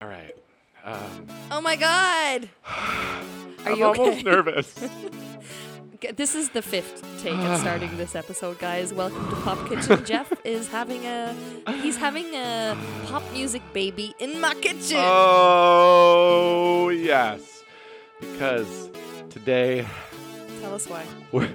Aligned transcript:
All 0.00 0.08
right. 0.08 0.34
Um, 0.84 1.26
Oh 1.50 1.60
my 1.60 1.76
god! 1.76 2.48
Are 2.66 3.72
I'm 3.72 3.76
you 3.76 3.84
almost 3.84 4.00
okay? 4.20 4.22
nervous. 4.22 4.74
This 6.16 6.34
is 6.34 6.48
the 6.48 6.62
fifth 6.62 7.04
take 7.22 7.34
at 7.34 7.60
starting 7.60 7.94
this 7.98 8.14
episode, 8.16 8.58
guys. 8.58 8.90
Welcome 8.94 9.28
to 9.28 9.36
Pop 9.36 9.68
Kitchen. 9.68 10.02
Jeff 10.06 10.32
is 10.46 10.66
having 10.68 11.04
a 11.04 11.34
he's 11.82 11.98
having 11.98 12.34
a 12.34 12.74
pop 13.04 13.22
music 13.34 13.60
baby 13.74 14.14
in 14.18 14.40
my 14.40 14.54
kitchen. 14.54 14.96
oh 14.98 16.88
yes, 16.88 17.62
because 18.18 18.88
today 19.28 19.86
Tell 20.62 20.72
us 20.74 20.88
why. 20.88 21.04
we're 21.32 21.50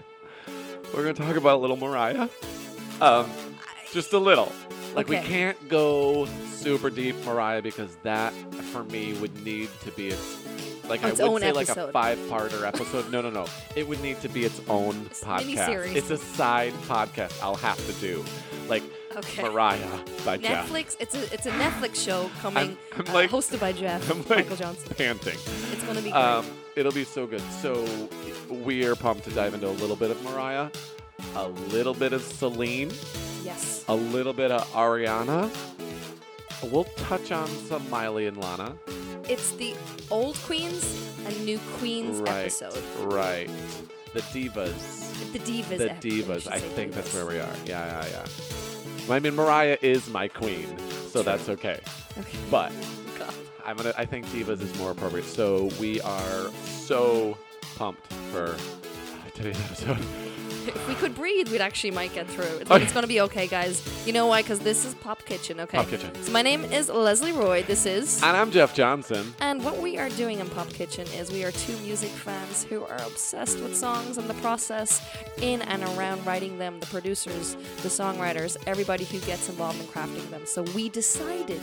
we're 0.93 1.01
gonna 1.01 1.13
talk 1.15 1.37
about 1.37 1.59
little 1.59 1.77
Mariah. 1.77 2.29
Um, 3.01 3.27
just 3.91 4.13
a 4.13 4.19
little. 4.19 4.51
Like 4.95 5.07
we 5.09 5.17
can't 5.17 5.69
go 5.69 6.25
super 6.53 6.89
deep 6.89 7.15
Mariah 7.25 7.61
because 7.61 7.95
that 8.03 8.33
for 8.71 8.83
me 8.85 9.13
would 9.13 9.43
need 9.43 9.69
to 9.83 9.91
be 9.91 10.09
its 10.09 10.45
like 10.87 11.03
Its 11.03 11.19
I 11.19 11.27
would 11.27 11.41
say 11.41 11.51
like 11.51 11.67
a 11.67 11.71
episode. 11.71 11.91
five-parter 11.93 12.65
episode. 12.67 13.11
No, 13.11 13.19
no, 13.21 13.29
no. 13.31 13.47
It 13.75 13.87
would 13.87 14.01
need 14.01 14.21
to 14.21 14.29
be 14.29 14.45
its 14.45 14.61
own 14.69 14.93
podcast. 15.09 15.95
It's 15.95 16.11
a 16.11 16.17
side 16.17 16.73
podcast 16.87 17.41
I'll 17.43 17.55
have 17.55 17.83
to 17.87 17.93
do. 17.93 18.23
Like 18.69 18.83
Okay. 19.17 19.43
Mariah 19.43 19.79
by 20.25 20.35
Jeff. 20.37 20.69
Netflix. 20.69 20.97
It's 20.99 21.15
a 21.15 21.33
it's 21.33 21.45
a 21.45 21.51
Netflix 21.51 21.95
show 22.03 22.29
coming, 22.41 22.77
I'm 22.97 23.07
uh, 23.07 23.13
like- 23.13 23.29
hosted 23.29 23.61
by 23.61 23.71
Jeff 23.71 24.09
I'm 24.11 24.17
like 24.23 24.29
Michael 24.29 24.57
Johnson. 24.57 24.93
panting. 24.97 25.37
It's 25.71 25.83
gonna 25.85 26.01
be 26.01 26.11
great. 26.11 26.15
Um, 26.21 26.45
it'll 26.75 26.91
be 26.91 27.05
so 27.05 27.25
good. 27.25 27.41
So 27.61 27.85
we're 28.49 28.95
pumped 28.95 29.23
to 29.23 29.29
dive 29.31 29.53
into 29.53 29.67
a 29.69 29.77
little 29.81 29.95
bit 29.95 30.11
of 30.11 30.21
Mariah, 30.23 30.69
a 31.35 31.47
little 31.47 31.93
bit 31.93 32.13
of 32.13 32.21
Celine, 32.21 32.91
yes. 33.43 33.83
a 33.87 33.95
little 33.95 34.33
bit 34.33 34.51
of 34.51 34.61
Ariana. 34.73 35.49
We'll 36.63 36.85
touch 36.85 37.31
on 37.31 37.47
some 37.47 37.89
Miley 37.89 38.27
and 38.27 38.37
Lana. 38.37 38.75
It's 39.27 39.51
the 39.51 39.75
old 40.09 40.35
Queens 40.37 41.11
and 41.25 41.45
new 41.45 41.59
Queens 41.77 42.19
right. 42.19 42.41
episode. 42.41 42.81
Right. 43.01 43.49
The 44.13 44.21
divas. 44.21 45.33
The 45.33 45.39
divas. 45.39 45.77
The 45.77 45.89
divas. 45.89 46.47
I 46.51 46.59
think 46.59 46.93
that's 46.93 47.13
where 47.13 47.25
we 47.25 47.39
are. 47.39 47.53
Yeah, 47.65 47.85
yeah, 47.85 48.07
yeah. 48.09 49.13
I 49.13 49.19
mean, 49.19 49.35
Mariah 49.35 49.77
is 49.81 50.09
my 50.09 50.27
queen, 50.27 50.67
so 51.09 51.21
True. 51.21 51.23
that's 51.23 51.49
okay. 51.49 51.79
Okay. 52.17 52.37
But 52.49 52.71
God. 53.19 53.33
I'm 53.65 53.77
gonna. 53.77 53.93
I 53.97 54.05
think 54.05 54.25
divas 54.27 54.61
is 54.61 54.75
more 54.79 54.91
appropriate. 54.91 55.25
So 55.25 55.69
we 55.79 56.01
are 56.01 56.49
so 56.63 57.37
pumped 57.75 58.11
for 58.31 58.55
today's 59.33 59.59
episode. 59.61 59.99
If 60.67 60.87
we 60.87 60.95
could 60.95 61.15
breathe, 61.15 61.49
we'd 61.49 61.61
actually 61.61 61.91
might 61.91 62.13
get 62.13 62.27
through. 62.27 62.43
It's, 62.59 62.71
Okay. 62.71 62.83
it's 62.83 62.93
gonna 62.93 63.07
be 63.07 63.21
okay, 63.21 63.47
guys. 63.47 63.81
You 64.05 64.13
know 64.13 64.27
why? 64.27 64.41
Because 64.41 64.59
this 64.59 64.85
is 64.85 64.93
Pop 64.95 65.23
Kitchen. 65.25 65.59
Okay. 65.61 65.77
Pop 65.77 65.87
Kitchen. 65.89 66.11
So 66.23 66.31
my 66.31 66.41
name 66.41 66.63
is 66.65 66.89
Leslie 66.89 67.31
Roy. 67.31 67.63
This 67.63 67.85
is. 67.85 68.21
And 68.23 68.35
I'm 68.35 68.51
Jeff 68.51 68.73
Johnson. 68.73 69.33
And 69.41 69.63
what 69.63 69.77
we 69.81 69.97
are 69.97 70.09
doing 70.09 70.39
in 70.39 70.49
Pop 70.49 70.69
Kitchen 70.69 71.07
is 71.15 71.31
we 71.31 71.43
are 71.43 71.51
two 71.51 71.77
music 71.77 72.09
fans 72.09 72.63
who 72.63 72.83
are 72.83 72.97
obsessed 73.05 73.59
with 73.59 73.75
songs 73.75 74.17
and 74.17 74.29
the 74.29 74.33
process 74.35 75.01
in 75.41 75.61
and 75.63 75.83
around 75.97 76.25
writing 76.25 76.57
them, 76.57 76.79
the 76.79 76.85
producers, 76.87 77.55
the 77.83 77.89
songwriters, 77.89 78.57
everybody 78.67 79.03
who 79.05 79.19
gets 79.19 79.49
involved 79.49 79.79
in 79.79 79.87
crafting 79.87 80.29
them. 80.29 80.45
So 80.45 80.63
we 80.75 80.89
decided 80.89 81.61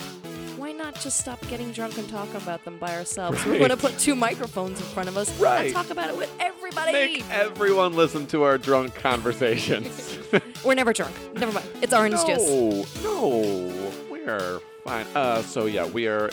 not 0.92 1.02
just 1.02 1.18
stop 1.18 1.40
getting 1.48 1.72
drunk 1.72 1.96
and 1.98 2.08
talking 2.08 2.36
about 2.36 2.64
them 2.64 2.78
by 2.78 2.94
ourselves? 2.96 3.44
We're 3.46 3.58
going 3.58 3.70
to 3.70 3.76
put 3.76 3.98
two 3.98 4.14
microphones 4.14 4.78
in 4.80 4.86
front 4.86 5.08
of 5.08 5.16
us 5.16 5.30
Right. 5.40 5.66
and 5.66 5.74
talk 5.74 5.90
about 5.90 6.10
it 6.10 6.16
with 6.16 6.30
everybody. 6.38 6.92
Make 6.92 7.30
everyone 7.30 7.94
listen 7.94 8.26
to 8.28 8.42
our 8.42 8.58
drunk 8.58 8.94
conversations. 8.94 10.18
We're 10.64 10.74
never 10.74 10.92
drunk. 10.92 11.14
Never 11.34 11.52
mind. 11.52 11.66
It's 11.80 11.92
orange 11.94 12.24
juice. 12.26 13.02
no, 13.02 13.22
no, 13.22 13.92
we're 14.10 14.60
fine. 14.84 15.06
Uh, 15.14 15.42
so 15.42 15.66
yeah, 15.66 15.86
we 15.86 16.06
are. 16.06 16.30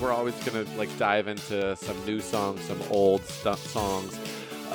We're 0.00 0.12
always 0.12 0.34
gonna 0.44 0.64
like 0.76 0.94
dive 0.98 1.28
into 1.28 1.76
some 1.76 1.96
new 2.06 2.20
songs, 2.20 2.60
some 2.62 2.80
old 2.90 3.24
stuff 3.24 3.64
songs, 3.66 4.18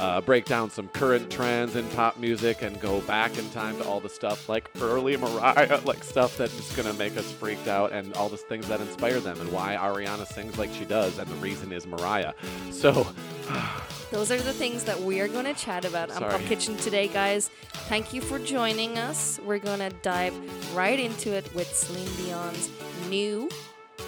uh, 0.02 0.19
break 0.19 0.45
down 0.45 0.69
some 0.69 0.88
current 0.89 1.30
trends 1.30 1.75
in 1.75 1.88
pop 1.89 2.17
music, 2.17 2.64
and 2.64 2.80
go 2.81 3.02
back 3.02 3.37
in 3.37 3.49
time 3.52 3.77
to 3.77 3.86
all 3.86 3.99
the 3.99 4.09
stuff 4.09 4.49
like 4.49 4.70
early 4.81 5.15
Mariah, 5.15 5.80
like 5.86 6.03
stuff 6.03 6.37
that 6.37 6.49
is 6.49 6.58
just 6.58 6.76
gonna 6.76 6.93
make 6.93 7.15
us 7.17 7.31
freaked 7.31 7.67
out, 7.67 7.92
and 7.93 8.14
all 8.15 8.27
the 8.27 8.37
things 8.37 8.67
that 8.67 8.81
inspire 8.81 9.20
them, 9.20 9.39
and 9.39 9.52
why 9.52 9.76
Ariana 9.76 10.26
sings 10.26 10.58
like 10.58 10.73
she 10.73 10.86
does, 10.86 11.20
and 11.20 11.30
the 11.30 11.36
reason 11.36 11.71
is 11.71 11.86
Mariah. 11.86 12.33
So. 12.71 13.08
Those 14.11 14.30
are 14.30 14.42
the 14.42 14.52
things 14.52 14.83
that 14.83 14.99
we 14.99 15.21
are 15.21 15.30
going 15.30 15.45
to 15.45 15.53
chat 15.53 15.86
about 15.86 16.11
on 16.11 16.17
Pop 16.17 16.42
Kitchen 16.42 16.76
today, 16.76 17.08
guys. 17.08 17.49
Thank 17.87 18.11
you 18.11 18.20
for 18.20 18.39
joining 18.39 18.97
us. 18.97 19.39
We're 19.42 19.58
going 19.58 19.80
to 19.80 19.89
dive 20.02 20.36
right 20.76 20.99
into 20.99 21.31
it 21.31 21.49
with 21.55 21.73
Celine 21.73 22.09
Dion's 22.17 22.70
new 23.09 23.49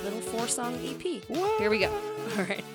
little 0.04 0.20
four 0.20 0.50
song 0.50 0.78
EP. 0.86 1.02
Here 1.58 1.70
we 1.70 1.80
go. 1.80 1.90
All 2.38 2.44
right. 2.44 2.66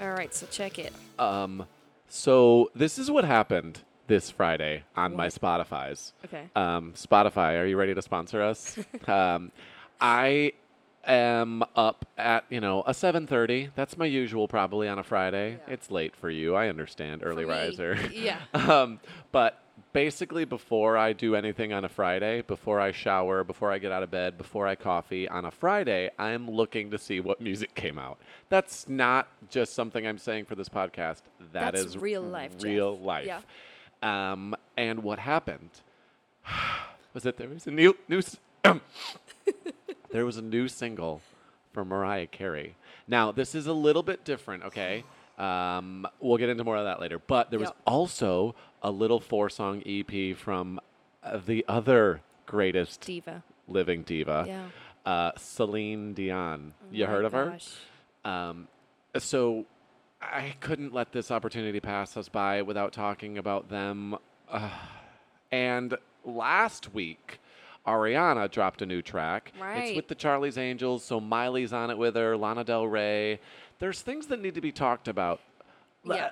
All 0.00 0.10
right, 0.10 0.34
so 0.34 0.46
check 0.46 0.78
it. 0.78 0.92
Um, 1.18 1.66
so 2.08 2.70
this 2.74 2.98
is 2.98 3.10
what 3.10 3.24
happened 3.24 3.80
this 4.06 4.30
Friday 4.30 4.84
on 4.96 5.14
my 5.14 5.28
Spotify's. 5.28 6.14
Okay. 6.24 6.44
Um, 6.56 6.94
Spotify, 6.94 7.60
are 7.60 7.66
you 7.66 7.76
ready 7.76 7.94
to 7.94 8.00
sponsor 8.02 8.42
us? 8.42 8.78
um, 9.06 9.52
I 10.00 10.52
am 11.06 11.62
up 11.76 12.06
at 12.16 12.44
you 12.48 12.60
know 12.60 12.82
a 12.82 12.92
7:30. 12.92 13.70
That's 13.74 13.98
my 13.98 14.06
usual 14.06 14.48
probably 14.48 14.88
on 14.88 14.98
a 14.98 15.02
Friday. 15.02 15.58
Yeah. 15.66 15.74
It's 15.74 15.90
late 15.90 16.16
for 16.16 16.30
you. 16.30 16.54
I 16.54 16.68
understand, 16.68 17.22
early 17.24 17.44
riser. 17.44 17.98
Yeah. 18.12 18.38
um, 18.54 19.00
but 19.32 19.62
basically, 19.92 20.44
before 20.44 20.96
I 20.96 21.12
do 21.12 21.34
anything 21.34 21.72
on 21.72 21.84
a 21.84 21.88
Friday, 21.88 22.42
before 22.42 22.80
I 22.80 22.92
shower, 22.92 23.44
before 23.44 23.72
I 23.72 23.78
get 23.78 23.92
out 23.92 24.02
of 24.02 24.10
bed, 24.10 24.38
before 24.38 24.66
I 24.66 24.74
coffee 24.74 25.28
on 25.28 25.44
a 25.44 25.50
Friday, 25.50 26.10
I'm 26.18 26.50
looking 26.50 26.90
to 26.90 26.98
see 26.98 27.20
what 27.20 27.40
music 27.40 27.74
came 27.74 27.98
out. 27.98 28.18
That's 28.48 28.88
not 28.88 29.28
just 29.48 29.74
something 29.74 30.06
I'm 30.06 30.18
saying 30.18 30.46
for 30.46 30.54
this 30.54 30.68
podcast. 30.68 31.22
That 31.52 31.74
That's 31.74 31.80
is 31.80 31.98
real 31.98 32.22
life, 32.22 32.52
Jeff. 32.52 32.64
Real 32.64 32.98
life. 32.98 33.26
Yeah. 33.26 33.40
Um, 34.02 34.54
and 34.76 35.02
what 35.02 35.18
happened 35.18 35.70
was 37.14 37.22
that 37.24 37.36
there 37.36 37.48
was 37.48 37.66
a 37.66 37.70
new 37.70 37.96
new. 38.08 38.22
there 40.10 40.24
was 40.24 40.36
a 40.36 40.42
new 40.42 40.68
single 40.68 41.22
from 41.72 41.88
Mariah 41.88 42.26
Carey. 42.26 42.76
Now, 43.06 43.32
this 43.32 43.54
is 43.54 43.66
a 43.66 43.72
little 43.72 44.02
bit 44.02 44.24
different, 44.24 44.64
okay? 44.64 45.04
Um, 45.40 46.06
we'll 46.20 46.36
get 46.38 46.48
into 46.50 46.64
more 46.64 46.76
of 46.76 46.84
that 46.84 47.00
later. 47.00 47.18
But 47.18 47.50
there 47.50 47.58
was 47.58 47.68
Yep. 47.70 47.76
also 47.86 48.54
a 48.82 48.90
little 48.90 49.20
four 49.20 49.48
song 49.48 49.82
EP 49.86 50.36
from 50.36 50.78
uh, 51.22 51.38
the 51.44 51.64
other 51.68 52.20
greatest 52.46 53.00
Diva. 53.02 53.42
living 53.68 54.02
diva, 54.02 54.44
Yeah. 54.46 54.68
uh, 55.10 55.32
Celine 55.36 56.12
Dion. 56.14 56.74
Oh 56.82 56.86
you 56.90 57.06
heard 57.06 57.24
of 57.24 57.32
her? 57.32 57.56
Um, 58.24 58.68
so 59.16 59.64
I 60.20 60.54
couldn't 60.60 60.92
let 60.92 61.12
this 61.12 61.30
opportunity 61.30 61.80
pass 61.80 62.16
us 62.16 62.28
by 62.28 62.60
without 62.62 62.92
talking 62.92 63.38
about 63.38 63.68
them. 63.70 64.16
Uh, 64.48 64.68
and 65.50 65.96
last 66.24 66.92
week, 66.92 67.40
Ariana 67.86 68.50
dropped 68.50 68.82
a 68.82 68.86
new 68.86 69.00
track. 69.00 69.52
It's 69.58 69.96
with 69.96 70.08
the 70.08 70.14
Charlie's 70.14 70.58
Angels, 70.58 71.02
so 71.04 71.18
Miley's 71.18 71.72
on 71.72 71.90
it 71.90 71.96
with 71.96 72.14
her, 72.16 72.36
Lana 72.36 72.62
Del 72.64 72.86
Rey. 72.86 73.40
There's 73.80 74.02
things 74.02 74.26
that 74.28 74.40
need 74.40 74.54
to 74.54 74.60
be 74.60 74.72
talked 74.72 75.08
about. 75.08 75.40
Yeah. 76.04 76.30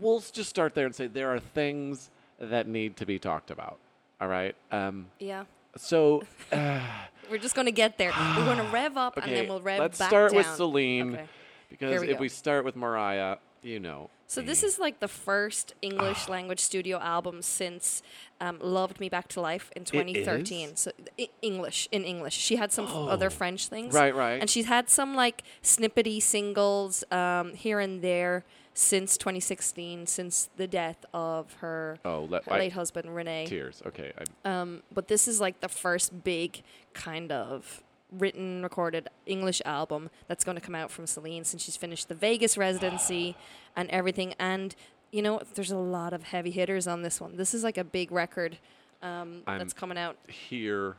We'll 0.00 0.20
just 0.20 0.48
start 0.48 0.74
there 0.74 0.86
and 0.86 0.94
say 0.94 1.06
there 1.08 1.34
are 1.34 1.40
things 1.40 2.10
that 2.38 2.66
need 2.68 2.96
to 2.96 3.06
be 3.06 3.18
talked 3.18 3.50
about. 3.50 3.78
All 4.20 4.28
right. 4.28 4.54
Um, 4.72 5.06
Yeah. 5.18 5.44
so. 5.76 6.22
Uh, 6.50 6.80
We're 7.30 7.38
just 7.38 7.56
going 7.56 7.66
to 7.66 7.72
get 7.72 7.98
there. 7.98 8.12
We're 8.36 8.44
going 8.44 8.58
to 8.58 8.72
rev 8.72 8.96
up 8.96 9.16
and 9.16 9.32
then 9.32 9.48
we'll 9.48 9.60
rev 9.60 9.78
back 9.78 9.80
let's 9.80 9.98
back 9.98 10.08
start 10.08 10.32
with 10.32 10.46
down. 10.46 10.56
Celine 10.56 11.14
Okay. 11.14 11.28
because 11.70 12.02
if 12.02 12.10
go. 12.10 12.20
we 12.20 12.28
start 12.28 12.64
with 12.64 12.76
Mariah, 12.76 13.38
you 13.62 13.80
know. 13.80 14.08
So 14.28 14.42
this 14.42 14.62
is 14.64 14.78
like 14.78 14.98
the 15.00 15.08
first 15.08 15.74
English 15.82 16.28
language 16.28 16.58
studio 16.60 16.98
album 16.98 17.42
since 17.42 18.02
um, 18.40 18.58
"Loved 18.60 18.98
Me 19.00 19.08
Back 19.08 19.28
to 19.28 19.40
Life" 19.40 19.70
in 19.76 19.84
2013. 19.84 20.70
is? 20.70 20.80
So 20.80 20.90
I- 21.18 21.28
English 21.42 21.88
in 21.92 22.04
English. 22.04 22.34
She 22.34 22.56
had 22.56 22.72
some 22.72 22.86
Oh. 22.88 23.06
other 23.08 23.30
French 23.30 23.68
things, 23.68 23.94
Right, 23.94 24.14
right. 24.14 24.40
And 24.40 24.50
she's 24.50 24.66
had 24.66 24.90
some 24.90 25.14
like 25.14 25.42
snippety 25.62 26.20
singles 26.20 27.04
um, 27.12 27.54
here 27.54 27.78
and 27.80 28.02
there 28.02 28.44
since 28.74 29.16
2016, 29.16 30.06
since 30.06 30.50
the 30.56 30.66
death 30.66 31.06
of 31.14 31.54
her, 31.60 31.98
oh 32.04 32.26
her 32.26 32.42
I- 32.50 32.58
late 32.58 32.72
husband 32.72 33.14
Renee. 33.14 33.46
tears. 33.46 33.80
Okay, 33.86 34.12
I, 34.18 34.48
Um, 34.60 34.82
but 34.92 35.08
this 35.08 35.26
is 35.28 35.40
like 35.40 35.60
the 35.60 35.68
first 35.68 36.24
big 36.24 36.62
kind 36.92 37.30
of 37.32 37.82
written, 38.12 38.62
recorded 38.62 39.08
English 39.26 39.60
album 39.64 40.10
that's 40.28 40.44
going 40.44 40.56
to 40.56 40.60
come 40.60 40.74
out 40.74 40.90
from 40.90 41.06
Celine 41.06 41.44
since 41.44 41.62
she's 41.62 41.76
finished 41.76 42.08
the 42.08 42.14
Vegas 42.14 42.56
residency 42.56 43.36
and 43.74 43.90
everything. 43.90 44.34
And 44.38 44.74
you 45.12 45.22
know, 45.22 45.40
there's 45.54 45.70
a 45.70 45.76
lot 45.78 46.12
of 46.12 46.24
heavy 46.24 46.50
hitters 46.50 46.86
on 46.86 47.02
this 47.02 47.20
one. 47.20 47.36
This 47.36 47.54
is 47.54 47.62
like 47.64 47.78
a 47.78 47.84
big 47.84 48.10
record 48.12 48.58
um, 49.02 49.42
that's 49.46 49.72
coming 49.72 49.96
out. 49.98 50.16
here 50.26 50.96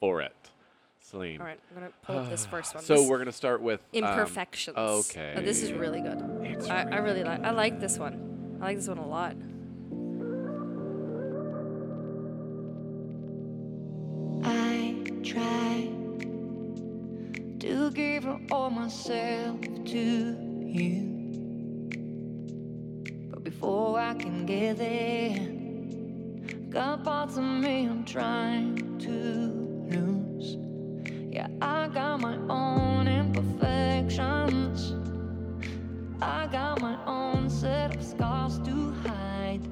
for 0.00 0.20
it, 0.22 0.34
Celine. 1.00 1.38
All 1.40 1.46
right, 1.46 1.60
I'm 1.70 1.78
going 1.78 1.88
to 1.90 1.94
pull 2.02 2.18
up 2.18 2.30
this 2.30 2.46
first 2.46 2.74
one. 2.74 2.82
So 2.82 2.96
This- 2.96 3.08
we're 3.08 3.18
gonna 3.18 3.30
start 3.32 3.60
with 3.60 3.80
um, 3.80 3.86
Imperfections. 4.04 4.76
okay. 4.76 5.34
Oh, 5.36 5.42
this 5.42 5.62
is 5.62 5.72
really 5.72 6.00
good. 6.00 6.66
I, 6.70 6.82
I 6.84 6.96
really 6.98 7.24
like. 7.24 7.42
I 7.44 7.50
like 7.50 7.78
this 7.78 7.98
one. 7.98 8.58
I 8.60 8.66
like 8.66 8.76
this 8.78 8.88
one 8.88 8.98
a 8.98 9.06
lot. 9.06 9.36
All 18.50 18.70
myself 18.70 19.60
to 19.60 20.36
you. 20.64 21.30
But 23.30 23.44
before 23.44 23.98
I 23.98 24.14
can 24.14 24.46
get 24.46 24.78
there, 24.78 25.48
got 26.70 27.04
parts 27.04 27.36
of 27.36 27.44
me 27.44 27.86
I'm 27.86 28.04
trying 28.04 28.98
to 29.00 29.10
lose. 29.90 30.56
Yeah, 31.32 31.48
I 31.60 31.88
got 31.88 32.20
my 32.20 32.36
own 32.48 33.08
imperfections. 33.08 34.94
I 36.20 36.46
got 36.46 36.80
my 36.80 36.96
own 37.06 37.50
set 37.50 37.96
of 37.96 38.02
scars 38.04 38.58
to 38.60 38.92
hide. 39.04 39.62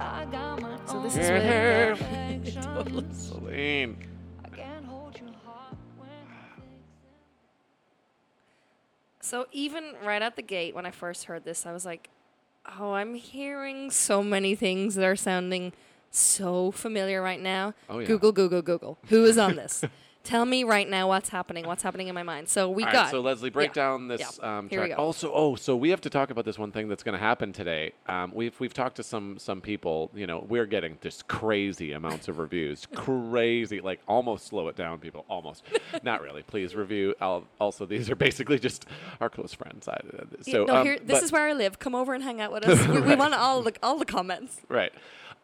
I 0.00 0.26
got 0.26 0.60
my 0.60 0.76
So 0.86 0.96
own 0.98 1.02
this 1.04 1.16
is 1.16 1.30
imperfections. 1.30 3.28
Celine. 3.28 3.95
So 9.26 9.48
even 9.50 9.94
right 10.04 10.22
at 10.22 10.36
the 10.36 10.42
gate, 10.42 10.72
when 10.72 10.86
I 10.86 10.92
first 10.92 11.24
heard 11.24 11.44
this, 11.44 11.66
I 11.66 11.72
was 11.72 11.84
like, 11.84 12.10
"Oh, 12.78 12.92
I'm 12.92 13.16
hearing 13.16 13.90
so 13.90 14.22
many 14.22 14.54
things 14.54 14.94
that 14.94 15.04
are 15.04 15.16
sounding 15.16 15.72
so 16.12 16.70
familiar 16.70 17.20
right 17.20 17.40
now." 17.40 17.74
Oh, 17.90 17.98
yeah. 17.98 18.06
Google, 18.06 18.30
Google, 18.30 18.62
Google. 18.62 18.98
Who 19.08 19.24
is 19.24 19.36
on 19.36 19.56
this? 19.56 19.82
Tell 20.26 20.44
me 20.44 20.64
right 20.64 20.90
now 20.90 21.06
what's 21.06 21.28
happening. 21.28 21.68
What's 21.68 21.84
happening 21.84 22.08
in 22.08 22.14
my 22.16 22.24
mind? 22.24 22.48
So 22.48 22.68
we 22.68 22.82
All 22.82 22.90
got. 22.90 23.02
right, 23.04 23.10
so 23.12 23.20
Leslie, 23.20 23.48
break 23.48 23.68
yeah, 23.68 23.74
down 23.74 24.08
this 24.08 24.40
yeah. 24.42 24.58
um, 24.58 24.68
Here 24.68 24.82
we 24.82 24.88
go. 24.88 24.94
Also, 24.96 25.30
oh, 25.32 25.54
so 25.54 25.76
we 25.76 25.90
have 25.90 26.00
to 26.00 26.10
talk 26.10 26.30
about 26.30 26.44
this 26.44 26.58
one 26.58 26.72
thing 26.72 26.88
that's 26.88 27.04
going 27.04 27.12
to 27.12 27.24
happen 27.24 27.52
today. 27.52 27.92
Um, 28.08 28.32
we've 28.34 28.58
we've 28.58 28.74
talked 28.74 28.96
to 28.96 29.04
some 29.04 29.38
some 29.38 29.60
people. 29.60 30.10
You 30.16 30.26
know, 30.26 30.44
we're 30.48 30.66
getting 30.66 30.98
just 31.00 31.28
crazy 31.28 31.92
amounts 31.92 32.26
of 32.26 32.38
reviews, 32.38 32.88
crazy, 32.96 33.80
like 33.80 34.00
almost 34.08 34.48
slow 34.48 34.66
it 34.66 34.74
down, 34.74 34.98
people. 34.98 35.24
Almost, 35.28 35.62
not 36.02 36.22
really. 36.22 36.42
Please 36.42 36.74
review. 36.74 37.14
I'll, 37.20 37.44
also, 37.60 37.86
these 37.86 38.10
are 38.10 38.16
basically 38.16 38.58
just 38.58 38.84
our 39.20 39.30
close 39.30 39.54
friends. 39.54 39.86
I, 39.86 40.00
so 40.42 40.64
no, 40.64 40.78
um, 40.78 40.84
here, 40.84 40.98
this 40.98 41.22
is 41.22 41.30
where 41.30 41.46
I 41.46 41.52
live. 41.52 41.78
Come 41.78 41.94
over 41.94 42.14
and 42.14 42.24
hang 42.24 42.40
out 42.40 42.50
with 42.50 42.64
us. 42.68 42.84
we, 42.88 43.00
we 43.00 43.14
want 43.14 43.32
all 43.34 43.62
the 43.62 43.74
all 43.80 43.96
the 43.96 44.04
comments. 44.04 44.60
Right. 44.68 44.92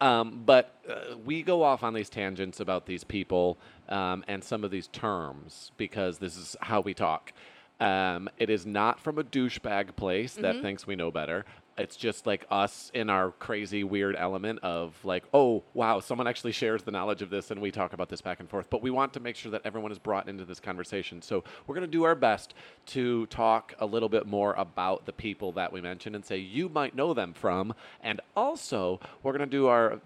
Um, 0.02 0.42
but 0.44 0.74
uh, 0.90 1.16
we 1.24 1.44
go 1.44 1.62
off 1.62 1.84
on 1.84 1.94
these 1.94 2.10
tangents 2.10 2.58
about 2.58 2.86
these 2.86 3.04
people 3.04 3.56
um, 3.88 4.24
and 4.28 4.42
some 4.42 4.64
of 4.64 4.70
these 4.70 4.88
terms 4.88 5.72
because 5.76 6.18
this 6.18 6.36
is 6.36 6.56
how 6.60 6.80
we 6.80 6.94
talk. 6.94 7.32
Um, 7.80 8.28
it 8.38 8.48
is 8.48 8.64
not 8.64 9.00
from 9.00 9.18
a 9.18 9.24
douchebag 9.24 9.96
place 9.96 10.34
that 10.34 10.62
thinks 10.62 10.86
we 10.86 10.94
know 10.94 11.10
better. 11.10 11.44
It's 11.76 11.96
just 11.96 12.26
like 12.26 12.46
us 12.48 12.92
in 12.94 13.10
our 13.10 13.32
crazy, 13.32 13.82
weird 13.82 14.14
element 14.14 14.60
of 14.62 14.94
like, 15.04 15.24
oh, 15.34 15.64
wow, 15.74 15.98
someone 15.98 16.28
actually 16.28 16.52
shares 16.52 16.84
the 16.84 16.92
knowledge 16.92 17.22
of 17.22 17.30
this 17.30 17.50
and 17.50 17.60
we 17.60 17.72
talk 17.72 17.92
about 17.92 18.08
this 18.08 18.20
back 18.20 18.38
and 18.38 18.48
forth. 18.48 18.70
But 18.70 18.82
we 18.82 18.90
want 18.90 19.14
to 19.14 19.20
make 19.20 19.34
sure 19.34 19.50
that 19.50 19.62
everyone 19.64 19.90
is 19.90 19.98
brought 19.98 20.28
into 20.28 20.44
this 20.44 20.60
conversation. 20.60 21.22
So 21.22 21.42
we're 21.66 21.74
going 21.74 21.86
to 21.86 21.90
do 21.90 22.04
our 22.04 22.14
best 22.14 22.54
to 22.88 23.26
talk 23.26 23.74
a 23.80 23.86
little 23.86 24.10
bit 24.10 24.26
more 24.26 24.52
about 24.52 25.06
the 25.06 25.12
people 25.12 25.50
that 25.52 25.72
we 25.72 25.80
mentioned 25.80 26.14
and 26.14 26.24
say 26.24 26.36
you 26.36 26.68
might 26.68 26.94
know 26.94 27.14
them 27.14 27.32
from. 27.32 27.74
And 28.00 28.20
also, 28.36 29.00
we're 29.24 29.32
going 29.32 29.40
to 29.40 29.56
do 29.56 29.66
our 29.66 29.98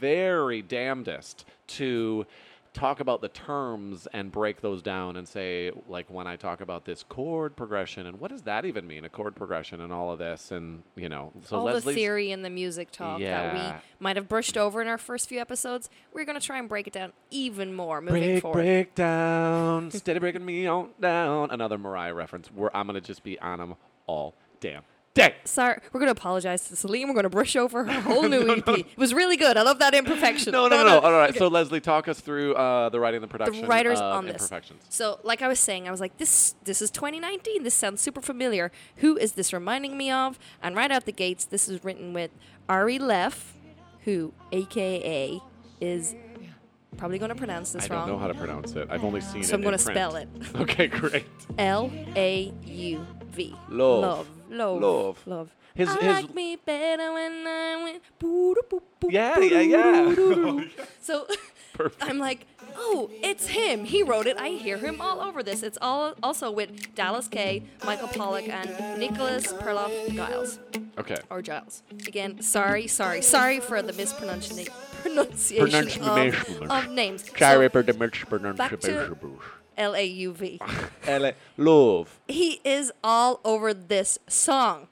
very 0.00 0.60
damnedest 0.60 1.46
to 1.68 2.26
talk 2.74 3.00
about 3.00 3.20
the 3.20 3.28
terms 3.28 4.08
and 4.14 4.32
break 4.32 4.62
those 4.62 4.80
down 4.80 5.16
and 5.16 5.28
say 5.28 5.70
like 5.88 6.08
when 6.08 6.26
i 6.26 6.36
talk 6.36 6.62
about 6.62 6.86
this 6.86 7.02
chord 7.02 7.54
progression 7.54 8.06
and 8.06 8.18
what 8.18 8.30
does 8.30 8.42
that 8.42 8.64
even 8.64 8.86
mean 8.86 9.04
a 9.04 9.10
chord 9.10 9.36
progression 9.36 9.80
and 9.82 9.92
all 9.92 10.10
of 10.10 10.18
this 10.18 10.50
and 10.50 10.82
you 10.96 11.06
know 11.08 11.30
so 11.44 11.58
all 11.58 11.66
the 11.66 11.80
theory 11.82 12.32
and 12.32 12.42
the 12.42 12.48
music 12.50 12.90
talk 12.90 13.20
that 13.20 13.54
we 13.54 13.82
might 14.00 14.16
have 14.16 14.26
brushed 14.26 14.56
over 14.56 14.80
in 14.80 14.88
our 14.88 14.98
first 14.98 15.28
few 15.28 15.38
episodes. 15.38 15.90
We're 16.14 16.24
going 16.24 16.38
to 16.40 16.44
try 16.44 16.58
and 16.58 16.68
break 16.68 16.86
it 16.86 16.92
down 16.92 17.12
even 17.30 17.74
more 17.74 18.00
moving 18.00 18.22
break 18.22 18.42
forward. 18.42 18.62
break 18.62 18.94
down 18.94 19.90
steady 19.90 20.18
breaking 20.18 20.44
me 20.44 20.66
on 20.66 20.88
down 20.98 21.50
another 21.50 21.76
mariah 21.76 22.14
reference 22.14 22.48
where 22.48 22.74
i'm 22.74 22.86
gonna 22.86 23.00
just 23.00 23.22
be 23.22 23.38
on 23.40 23.58
them 23.58 23.74
all 24.06 24.34
damn 24.60 24.82
day 25.14 25.34
Sorry, 25.44 25.78
we're 25.92 26.00
going 26.00 26.12
to 26.14 26.18
apologize 26.18 26.68
to 26.68 26.76
Celine. 26.76 27.08
We're 27.08 27.14
going 27.14 27.24
to 27.24 27.28
brush 27.30 27.56
over 27.56 27.84
her 27.84 28.00
whole 28.02 28.28
new 28.28 28.50
EP. 28.56 28.68
It 28.68 28.96
was 28.96 29.12
really 29.12 29.36
good. 29.36 29.56
I 29.56 29.62
love 29.62 29.78
that 29.80 29.94
imperfection. 29.94 30.52
no 30.52 30.68
no 30.68 30.78
no, 30.78 30.84
no. 30.84 31.00
all 31.00 31.12
right 31.12 31.34
so 31.34 31.48
leslie 31.48 31.80
talk 31.80 32.08
us 32.08 32.20
through 32.20 32.54
uh, 32.54 32.88
the 32.88 32.98
writing 33.00 33.22
and 33.22 33.24
the 33.24 33.28
production 33.28 33.62
the 33.62 33.68
writers 33.68 33.98
of 34.00 34.16
on 34.16 34.24
this. 34.26 34.34
imperfections 34.34 34.84
So, 34.88 35.20
like 35.22 35.42
I 35.42 35.48
was 35.48 35.58
saying, 35.60 35.86
I 35.88 35.90
was 35.90 36.00
like, 36.00 36.16
this 36.18 36.54
this 36.64 36.80
is 36.82 36.90
2019. 36.90 37.62
This 37.62 37.74
sounds 37.74 38.00
super 38.00 38.20
familiar. 38.20 38.70
Who 38.96 39.16
is 39.16 39.32
this 39.32 39.52
reminding 39.52 39.96
me 39.96 40.10
of? 40.10 40.38
And 40.62 40.74
right 40.76 40.90
out 40.90 41.04
the 41.04 41.12
gates, 41.12 41.44
this 41.44 41.68
is 41.68 41.84
written 41.84 42.12
with 42.12 42.30
Ari 42.68 42.98
Leff, 42.98 43.56
who, 44.04 44.32
AKA, 44.52 45.40
is 45.80 46.14
probably 46.96 47.18
going 47.18 47.30
to 47.30 47.34
pronounce 47.34 47.72
this 47.72 47.88
wrong. 47.88 48.02
i 48.02 48.06
don't 48.06 48.14
know 48.14 48.18
how 48.18 48.28
to 48.28 48.34
pronounce 48.34 48.72
it 48.72 48.86
i've 48.90 49.02
only 49.02 49.20
seen 49.20 49.32
So 49.32 49.38
it 49.38 49.44
So 49.46 49.54
I'm 49.54 49.62
gonna 49.62 49.78
spell 49.78 50.16
it. 50.16 50.28
okay 50.56 50.86
great 50.86 51.24
L 51.58 51.90
A 52.16 52.52
U 52.64 53.06
V. 53.30 53.54
Love. 53.68 54.00
Love. 54.02 54.28
Love. 54.52 54.80
Love. 54.82 55.26
Love. 55.26 55.54
His- 55.74 55.88
I 55.88 55.94
his- 56.00 56.24
like 56.24 56.34
me 56.34 56.56
better 56.56 57.12
when 57.12 57.46
I 57.46 57.82
went. 57.82 58.02
Yeah, 59.10 59.38
yeah, 59.38 59.60
yeah. 59.60 60.02
boo-doo-doo-doo. 60.04 60.70
Oh, 60.78 60.84
so 61.00 61.26
Perfect. 61.72 62.04
I'm 62.04 62.18
like, 62.18 62.46
oh, 62.76 63.10
it's 63.22 63.48
him. 63.48 63.84
He 63.84 64.02
wrote 64.02 64.26
it. 64.26 64.36
I 64.38 64.50
hear 64.50 64.76
him 64.76 65.00
all 65.00 65.20
over 65.20 65.42
this. 65.42 65.62
It's 65.62 65.78
all 65.80 66.14
also 66.22 66.50
with 66.50 66.94
Dallas 66.94 67.28
K, 67.28 67.62
Michael 67.84 68.08
Pollack, 68.08 68.48
and 68.48 69.00
Nicholas 69.00 69.52
Perloff 69.54 70.14
Giles 70.14 70.58
okay 70.98 71.16
or 71.30 71.42
Giles. 71.42 71.82
Again, 72.06 72.40
sorry, 72.42 72.86
sorry, 72.86 73.22
sorry 73.22 73.60
for 73.60 73.82
the 73.82 73.92
mispronunciation 73.92 74.72
pronunciation 75.02 76.02
of, 76.02 76.70
of 76.70 76.90
names. 76.90 77.24
Sorry 77.36 77.66
So, 77.66 77.70
for 77.70 77.82
the 77.82 77.94
mispronunciation. 77.94 79.16
L 79.76 79.94
A 79.94 80.04
U 80.04 80.32
V. 80.32 80.60
LA 81.08 81.32
love. 81.56 82.20
he 82.28 82.60
is 82.64 82.92
all 83.02 83.40
over 83.44 83.72
this 83.74 84.18
song. 84.28 84.88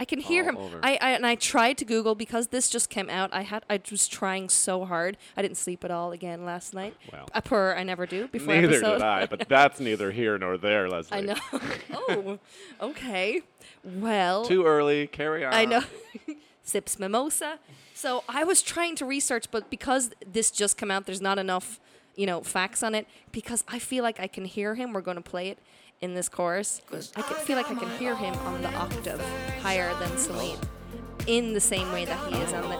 I 0.00 0.04
can 0.04 0.20
hear 0.20 0.44
All 0.44 0.48
him. 0.50 0.56
over. 0.58 0.80
I, 0.80 0.96
I 1.00 1.10
and 1.10 1.26
I 1.26 1.34
tried 1.34 1.76
to 1.78 1.84
Google 1.84 2.14
because 2.14 2.48
this 2.48 2.70
just 2.70 2.88
came 2.88 3.10
out. 3.10 3.30
I 3.32 3.42
had 3.42 3.64
I 3.68 3.80
was 3.90 4.06
trying 4.06 4.48
so 4.48 4.84
hard. 4.84 5.16
I 5.36 5.42
didn't 5.42 5.56
sleep 5.56 5.84
at 5.84 5.90
all 5.90 6.12
again 6.12 6.44
last 6.44 6.72
night. 6.72 6.94
Well. 7.12 7.28
a 7.34 7.42
per 7.42 7.74
I 7.74 7.82
never 7.82 8.06
do 8.06 8.28
before 8.28 8.54
Neither 8.54 8.68
episode. 8.76 8.92
did 8.92 9.02
I, 9.02 9.26
but 9.26 9.48
that's 9.48 9.80
neither 9.80 10.12
here 10.12 10.38
nor 10.38 10.56
there, 10.56 10.88
Leslie. 10.88 11.18
I 11.18 11.20
know. 11.22 11.36
oh, 11.92 12.38
okay. 12.80 13.42
Well, 13.82 14.44
Too 14.44 14.64
early. 14.64 15.08
Carry 15.08 15.44
on. 15.44 15.52
I 15.52 15.64
know. 15.64 15.82
Sips 16.62 16.98
mimosa. 17.00 17.58
So 17.94 18.22
I 18.28 18.44
was 18.44 18.62
trying 18.62 18.94
to 18.96 19.04
research, 19.04 19.50
but 19.50 19.68
because 19.68 20.10
this 20.24 20.52
just 20.52 20.76
came 20.76 20.90
out, 20.92 21.06
there's 21.06 21.20
not 21.22 21.38
enough, 21.38 21.80
you 22.18 22.26
know, 22.26 22.42
facts 22.42 22.82
on 22.82 22.94
it. 22.94 23.06
Because 23.32 23.64
I 23.68 23.78
feel 23.78 24.02
like 24.04 24.20
I 24.20 24.26
can 24.26 24.44
hear 24.44 24.74
him. 24.74 24.92
We're 24.92 25.00
going 25.00 25.16
to 25.16 25.22
play 25.22 25.48
it 25.48 25.58
in 26.00 26.14
this 26.14 26.28
chorus. 26.28 26.82
I 27.16 27.22
can 27.22 27.36
feel 27.38 27.56
like 27.56 27.70
I 27.70 27.74
can 27.74 27.88
hear 27.98 28.14
him 28.14 28.34
on 28.34 28.60
the 28.60 28.72
octave 28.74 29.20
higher 29.62 29.94
than 29.94 30.16
Celine, 30.18 30.58
in 31.26 31.54
the 31.54 31.60
same 31.60 31.90
way 31.92 32.04
that 32.04 32.18
he 32.32 32.38
is 32.40 32.52
on 32.52 32.68
the. 32.68 32.78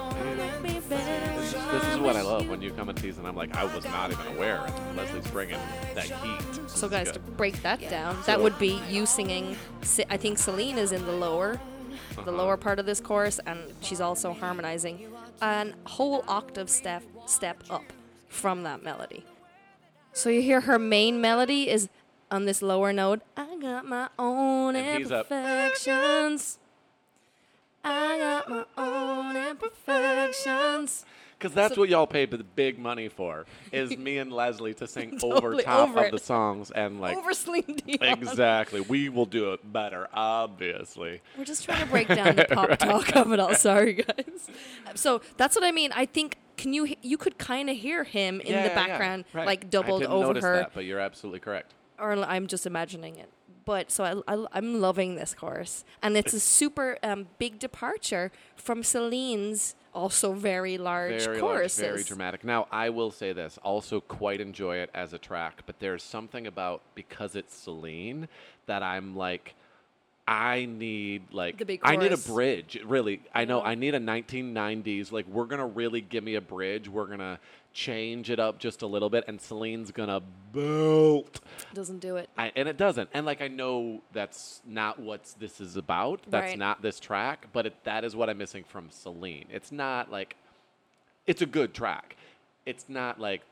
This, 0.58 1.52
this 1.52 1.84
is 1.88 1.98
what 1.98 2.16
I 2.16 2.22
love 2.22 2.48
when 2.48 2.60
you 2.62 2.70
come 2.72 2.88
into 2.88 3.02
these 3.02 3.18
and 3.18 3.26
I'm 3.26 3.36
like, 3.36 3.54
I 3.56 3.64
was 3.64 3.84
not 3.84 4.10
even 4.10 4.26
aware. 4.36 4.60
And 4.66 4.96
Leslie's 4.96 5.26
bringing 5.28 5.58
that 5.94 6.04
heat. 6.04 6.40
So 6.70 6.88
guys, 6.88 7.10
to 7.12 7.18
break 7.18 7.62
that 7.62 7.80
down, 7.90 8.16
that 8.26 8.40
would 8.40 8.58
be 8.58 8.80
you 8.88 9.06
singing. 9.06 9.56
I 10.10 10.16
think 10.16 10.38
Celine 10.38 10.78
is 10.78 10.92
in 10.92 11.04
the 11.06 11.12
lower, 11.12 11.60
the 12.14 12.20
Uh-huh. 12.22 12.30
lower 12.32 12.56
part 12.56 12.78
of 12.78 12.86
this 12.86 13.00
chorus, 13.00 13.38
and 13.46 13.60
she's 13.80 14.00
also 14.00 14.32
harmonizing 14.32 15.06
an 15.40 15.74
whole 15.84 16.24
octave 16.28 16.68
step 16.70 17.02
step 17.26 17.62
up 17.70 17.84
from 18.28 18.62
that 18.62 18.82
melody. 18.82 19.24
So 20.12 20.30
you 20.30 20.42
hear 20.42 20.62
her 20.62 20.78
main 20.78 21.20
melody 21.20 21.68
is 21.68 21.88
on 22.30 22.44
this 22.44 22.62
lower 22.62 22.92
note. 22.92 23.20
I 23.36 23.56
got 23.60 23.86
my 23.86 24.08
own 24.18 24.76
And 24.76 25.02
imperfections. 25.02 26.58
I 27.84 28.18
got 28.18 28.48
my 28.50 28.64
own 28.76 29.36
imperfections. 29.36 31.04
Because 31.38 31.54
that's 31.54 31.76
what 31.76 31.88
y'all 31.88 32.06
pay 32.06 32.26
the 32.26 32.38
big 32.38 32.78
money 32.80 33.08
for, 33.08 33.46
is 33.70 33.96
me 33.96 34.18
and 34.18 34.32
Leslie 34.32 34.74
to 34.74 34.88
sing 34.88 35.18
over 35.22 35.54
top 35.62 35.88
over 35.90 36.00
of 36.00 36.04
it. 36.06 36.10
the 36.12 36.18
songs 36.18 36.72
and 36.72 37.00
like 37.00 37.16
Over 37.16 37.32
Celine 37.32 37.80
Dion. 37.86 38.02
exactly. 38.02 38.80
We 38.80 39.08
will 39.08 39.24
do 39.26 39.52
it 39.52 39.72
better, 39.72 40.08
obviously. 40.12 41.20
We're 41.36 41.44
just 41.44 41.64
trying 41.64 41.80
to 41.80 41.86
break 41.86 42.08
down 42.08 42.36
the 42.36 42.44
pop 42.44 42.76
talk 42.78 43.14
of 43.16 43.32
it 43.32 43.38
all. 43.40 43.54
Sorry, 43.54 43.92
guys. 43.94 44.50
So 44.96 45.20
that's 45.36 45.54
what 45.54 45.64
I 45.64 45.70
mean. 45.70 45.92
I 45.94 46.06
think 46.06 46.38
can 46.56 46.72
you 46.72 46.94
you 47.02 47.16
could 47.16 47.38
kind 47.38 47.70
of 47.70 47.76
hear 47.76 48.02
him 48.04 48.40
in 48.40 48.48
Yeah, 48.48 48.62
the 48.64 48.68
yeah, 48.70 48.74
yeah. 48.80 48.86
background, 48.88 49.24
Right. 49.32 49.46
like 49.46 49.70
doubled 49.70 50.02
over 50.02 50.34
her, 50.40 50.56
that, 50.56 50.72
but 50.74 50.84
you're 50.84 50.98
absolutely 50.98 51.38
correct. 51.40 51.72
or 52.00 52.12
I'm 52.12 52.48
just 52.48 52.66
imagining 52.66 53.16
it. 53.16 53.30
But 53.64 53.90
so 53.90 54.22
I, 54.26 54.34
I, 54.34 54.58
am 54.58 54.80
loving 54.80 55.14
this 55.16 55.34
course, 55.34 55.84
and 56.02 56.16
it's 56.16 56.32
a 56.32 56.40
super 56.40 56.96
um, 57.02 57.26
big 57.38 57.58
departure 57.58 58.32
from 58.56 58.82
Celine's 58.82 59.74
also 59.94 60.32
very 60.32 60.78
large 60.78 61.24
very 61.24 61.40
choruses. 61.40 61.80
large, 61.80 61.92
very 61.92 62.04
dramatic. 62.04 62.44
Now, 62.44 62.66
I 62.70 62.90
will 62.90 63.10
say 63.10 63.32
this: 63.32 63.58
also 63.62 64.00
quite 64.00 64.40
enjoy 64.40 64.76
it 64.76 64.90
as 64.94 65.12
a 65.12 65.18
track, 65.18 65.62
but 65.66 65.78
there's 65.78 66.02
something 66.02 66.46
about 66.46 66.82
because 66.94 67.36
it's 67.36 67.54
Celine 67.54 68.28
that 68.66 68.82
I'm 68.82 69.16
like, 69.16 69.54
I 70.28 70.66
need 70.66 71.22
like 71.32 71.56
The 71.56 71.64
big 71.64 71.80
I 71.82 71.96
need 71.96 72.12
a 72.12 72.18
bridge. 72.18 72.78
Really, 72.84 73.22
I 73.34 73.46
know 73.46 73.60
mm-hmm. 73.60 73.68
I 73.68 73.74
need 73.76 73.94
a 73.94 74.00
1990s. 74.00 75.10
Like 75.10 75.26
we're 75.26 75.46
gonna 75.46 75.66
really 75.66 76.02
give 76.02 76.22
me 76.22 76.34
a 76.34 76.40
bridge. 76.42 76.86
We're 76.86 77.06
gonna 77.06 77.40
change 77.72 78.30
it 78.30 78.40
up 78.40 78.58
just 78.58 78.82
a 78.82 78.86
little 78.86 79.08
bit, 79.10 79.24
and 79.28 79.40
Celine's 79.40 79.90
gonna 79.92 80.20
belt. 80.52 81.40
Doesn't 81.74 82.00
do 82.00 82.16
it. 82.16 82.28
I, 82.36 82.50
and 82.56 82.68
it 82.68 82.76
doesn't. 82.76 83.08
And 83.14 83.24
like 83.26 83.40
I 83.40 83.48
know 83.48 84.02
that's 84.12 84.60
not 84.66 84.98
what 84.98 85.32
this 85.38 85.60
is 85.60 85.76
about. 85.76 86.20
That's 86.28 86.50
Right. 86.50 86.58
not 86.58 86.82
this 86.82 86.98
track. 86.98 87.46
But 87.52 87.66
it, 87.66 87.84
that 87.84 88.04
is 88.04 88.16
what 88.16 88.28
I'm 88.28 88.38
missing 88.38 88.64
from 88.64 88.90
Celine. 88.90 89.46
It's 89.50 89.70
not 89.70 90.10
like 90.10 90.36
it's 91.26 91.42
a 91.42 91.46
good 91.46 91.74
track. 91.74 92.16
It's 92.66 92.88
not 92.88 93.20
like 93.20 93.42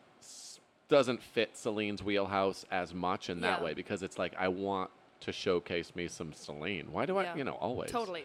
doesn't 0.88 1.22
fit 1.22 1.56
Celine's 1.56 2.02
wheelhouse 2.02 2.64
as 2.70 2.94
much 2.94 3.28
in 3.28 3.40
that 3.40 3.58
Yeah. 3.60 3.64
way 3.64 3.74
because 3.74 4.02
it's 4.02 4.18
like 4.18 4.34
I 4.38 4.48
want 4.48 4.90
to 5.20 5.32
showcase 5.32 5.94
me 5.96 6.08
some 6.08 6.32
Celine. 6.32 6.88
Why 6.92 7.06
do 7.06 7.14
Yeah. 7.14 7.32
I? 7.32 7.36
You 7.36 7.44
know, 7.44 7.54
always. 7.54 7.90
Totally. 7.90 8.24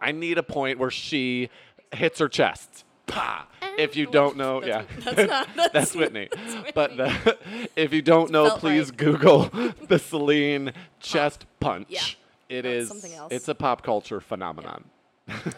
I 0.00 0.12
need 0.12 0.38
a 0.38 0.42
point 0.42 0.78
where 0.78 0.90
she 0.90 1.48
hits 1.92 2.18
her 2.18 2.28
chest. 2.28 2.84
Pa! 3.06 3.46
If 3.78 3.96
you 3.96 4.06
don't 4.06 4.36
know, 4.36 4.62
yeah, 4.64 4.84
that's 5.00 5.16
not- 5.16 5.48
that's- 5.56 5.70
that's 5.72 5.94
Whitney. 5.94 6.28
that's 6.32 6.72
But 6.74 6.96
the, 6.96 7.38
if 7.76 7.92
you 7.92 8.02
don't 8.02 8.30
know, 8.30 8.46
felt 8.48 8.60
please 8.60 8.88
right. 8.90 8.96
Google 8.96 9.42
the 9.88 9.98
Celine 9.98 10.72
chest 11.00 11.46
punch. 11.60 11.86
Yeah. 11.90 12.02
It 12.48 12.66
is. 12.66 12.88
something 12.88 13.12
else. 13.14 13.32
It's 13.32 13.48
a 13.48 13.54
pop 13.54 13.82
culture 13.82 14.20
phenomenon. 14.20 14.84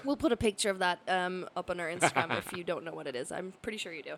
We'll 0.05 0.17
put 0.17 0.31
a 0.33 0.37
picture 0.37 0.71
of 0.71 0.79
that 0.79 1.01
um, 1.09 1.49
up 1.57 1.69
on 1.71 1.81
our 1.81 1.89
Instagram 1.89 2.39
if 2.39 2.53
you 2.57 2.63
don't 2.63 2.85
know 2.85 2.93
what 2.95 3.07
it 3.09 3.17
is. 3.17 3.33
I'm 3.33 3.53
pretty 3.63 3.79
sure 3.79 3.93
you 3.93 4.03
do. 4.05 4.15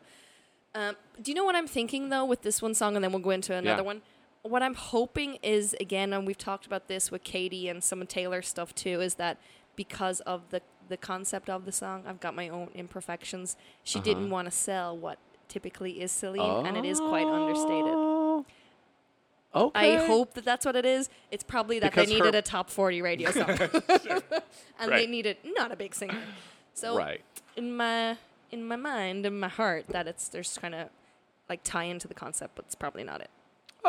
Um, 0.75 0.95
do 1.23 1.31
you 1.31 1.35
know 1.35 1.45
what 1.47 1.57
I'm 1.57 1.67
thinking 1.67 2.11
though 2.11 2.27
with 2.27 2.43
this 2.43 2.61
one 2.61 2.75
song, 2.75 2.95
and 2.95 3.03
then 3.03 3.11
we'll 3.13 3.23
go 3.23 3.31
into 3.31 3.55
another 3.55 3.81
Yeah. 3.83 3.87
one. 3.87 4.03
What 4.43 4.63
I'm 4.63 4.75
hoping 4.75 5.37
is 5.43 5.75
again, 5.81 6.13
and 6.13 6.27
we've 6.27 6.39
talked 6.39 6.67
about 6.67 6.89
this 6.89 7.11
with 7.11 7.25
Katie 7.25 7.69
and 7.69 7.83
some 7.83 8.03
of 8.03 8.09
Taylor 8.09 8.43
stuff 8.43 8.75
too, 8.75 9.01
is 9.01 9.15
that 9.15 9.39
because 9.75 10.21
of 10.21 10.43
the 10.51 10.61
the 10.89 10.97
concept 10.97 11.49
of 11.51 11.65
the 11.65 11.73
song, 11.73 12.05
I've 12.07 12.21
got 12.21 12.35
my 12.35 12.49
own 12.49 12.69
imperfections. 12.75 13.57
She 13.85 14.01
didn't 14.01 14.25
Uh-huh. 14.25 14.33
want 14.33 14.47
to 14.47 14.51
sell 14.53 14.97
what 14.97 15.19
typically 15.49 16.01
is 16.01 16.13
Celine, 16.13 16.67
and 16.67 16.77
it 16.77 16.85
is 16.85 16.99
quite 17.01 17.27
understated. 17.27 17.95
Oh, 17.95 18.45
Okay. 19.55 19.97
I 19.97 20.07
hope 20.07 20.35
that 20.35 20.45
that's 20.45 20.67
what 20.67 20.77
it 20.77 20.85
is. 20.85 21.09
It's 21.31 21.43
probably 21.43 21.79
that 21.79 21.91
Because 21.91 22.07
they 22.09 22.15
needed 22.15 22.35
her- 22.35 22.39
a 22.41 22.43
top 22.43 22.69
40 22.69 23.01
radio 23.01 23.31
song. 23.31 23.49
and 24.79 24.93
they 24.93 25.07
needed 25.07 25.39
not 25.43 25.73
a 25.73 25.77
big 25.77 25.95
singer. 25.95 26.23
So 26.75 26.97
Right. 26.97 27.23
in 27.57 27.75
my 27.77 28.19
in 28.51 28.67
my 28.67 28.77
mind, 28.77 29.27
in 29.27 29.39
my 29.41 29.49
heart, 29.49 29.87
that 29.89 30.07
it's 30.07 30.29
there's 30.29 30.57
kind 30.59 30.75
of 30.75 30.89
like 31.49 31.61
tie 31.65 31.85
into 31.85 32.07
the 32.09 32.15
concept, 32.15 32.57
but 32.57 32.67
it's 32.67 32.75
probably 32.75 33.05
not 33.05 33.21
it. 33.23 33.31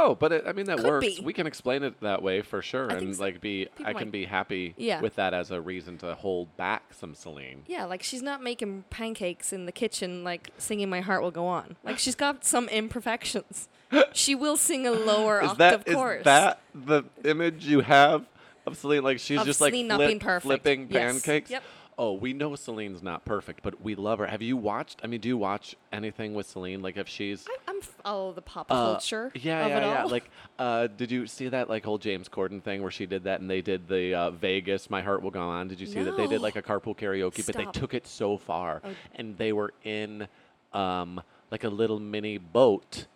Oh, 0.02 0.16
but 0.16 0.32
it, 0.32 0.44
I 0.48 0.54
mean 0.54 0.66
that 0.68 0.78
Could 0.78 0.88
works. 0.88 1.06
be. 1.06 1.22
We 1.22 1.34
can 1.34 1.46
explain 1.46 1.84
it 1.84 2.00
that 2.00 2.22
way 2.24 2.42
for 2.42 2.62
sure, 2.62 2.86
I 2.86 2.94
think 2.96 3.02
and 3.04 3.16
so. 3.18 3.22
like 3.24 3.42
be. 3.42 3.66
People 3.66 3.86
I 3.86 3.94
can 3.94 4.08
might- 4.08 4.12
be 4.12 4.26
happy 4.26 4.74
Yeah. 4.78 5.02
with 5.02 5.16
that 5.18 5.34
as 5.34 5.52
a 5.52 5.60
reason 5.60 5.98
to 6.00 6.16
hold 6.16 6.56
back 6.56 6.94
some 6.94 7.14
Celine. 7.16 7.64
Yeah, 7.68 7.84
like 7.86 8.02
she's 8.02 8.22
not 8.22 8.42
making 8.42 8.86
pancakes 8.90 9.52
in 9.52 9.66
the 9.66 9.72
kitchen, 9.74 10.24
like 10.24 10.52
singing 10.58 10.90
"My 10.90 11.02
Heart 11.02 11.22
Will 11.22 11.32
Go 11.32 11.46
On." 11.48 11.76
Like 11.84 12.00
she's 12.00 12.16
got 12.16 12.46
some 12.46 12.70
imperfections. 12.70 13.68
she 14.14 14.36
will 14.36 14.56
sing 14.58 14.88
a 14.88 14.92
lower 14.92 15.42
Is 15.42 15.50
octave 15.52 15.58
that 15.58 15.88
is 15.88 15.96
chorus. 15.96 16.24
that 16.26 16.62
the 16.74 17.04
image 17.26 17.66
you 17.66 17.82
have 17.82 18.26
of 18.66 18.78
Celine? 18.78 19.04
Like 19.04 19.20
she's 19.20 19.40
Of 19.40 19.46
just 19.48 19.60
Celine 19.60 19.88
like 19.90 20.00
not 20.00 20.06
being 20.08 20.20
perfect. 20.20 20.44
flipping 20.46 20.88
Yes. 20.90 21.14
pancakes. 21.24 21.50
Yep. 21.52 21.64
Oh, 22.02 22.14
we 22.14 22.32
know 22.32 22.56
Celine's 22.56 23.04
not 23.04 23.26
perfect, 23.26 23.62
but 23.62 23.82
we 23.82 23.94
love 23.94 24.20
her. 24.20 24.26
Have 24.28 24.42
you 24.42 24.56
watched? 24.56 25.02
I 25.04 25.08
mean, 25.08 25.20
do 25.20 25.28
you 25.28 25.38
watch 25.38 25.76
anything 25.92 26.34
with 26.34 26.48
Celine? 26.48 26.82
Like, 26.82 26.96
if 26.96 27.10
she's 27.10 27.46
I, 27.46 27.58
I'm 27.68 27.80
f- 27.82 27.94
all 28.06 28.32
the 28.32 28.42
pop 28.42 28.72
uh, 28.72 28.94
culture 28.94 29.32
yeah, 29.36 29.66
of 29.66 29.70
yeah, 29.70 29.80
yeah. 29.82 30.04
Like, 30.06 30.30
uh, 30.60 30.88
did 30.88 31.12
you 31.12 31.28
see 31.28 31.50
that 31.50 31.70
like 31.70 31.84
whole 31.84 31.98
James 31.98 32.30
Corden 32.30 32.64
thing 32.64 32.82
where 32.82 32.90
she 32.90 33.06
did 33.06 33.26
that 33.26 33.42
and 33.42 33.50
they 33.50 33.60
did 33.62 33.90
the 33.90 34.16
uh, 34.16 34.32
Vegas 34.32 34.90
"My 34.90 35.02
Heart 35.02 35.22
Will 35.24 35.32
Go 35.32 35.42
On"? 35.42 35.68
Did 35.68 35.82
you 35.82 35.88
see 35.88 36.02
that 36.02 36.16
they 36.16 36.26
did 36.26 36.40
like 36.40 36.56
a 36.56 36.62
carpool 36.62 36.98
karaoke, 36.98 37.46
but 37.46 37.56
they 37.56 37.66
took 37.66 37.94
it 37.94 38.08
so 38.08 38.38
far, 38.38 38.82
Oh. 38.86 38.90
and 39.16 39.38
they 39.38 39.52
were 39.52 39.74
in 39.84 40.26
um, 40.74 41.22
like 41.52 41.66
a 41.66 41.70
little 41.70 42.00
mini 42.00 42.38
boat 42.38 43.08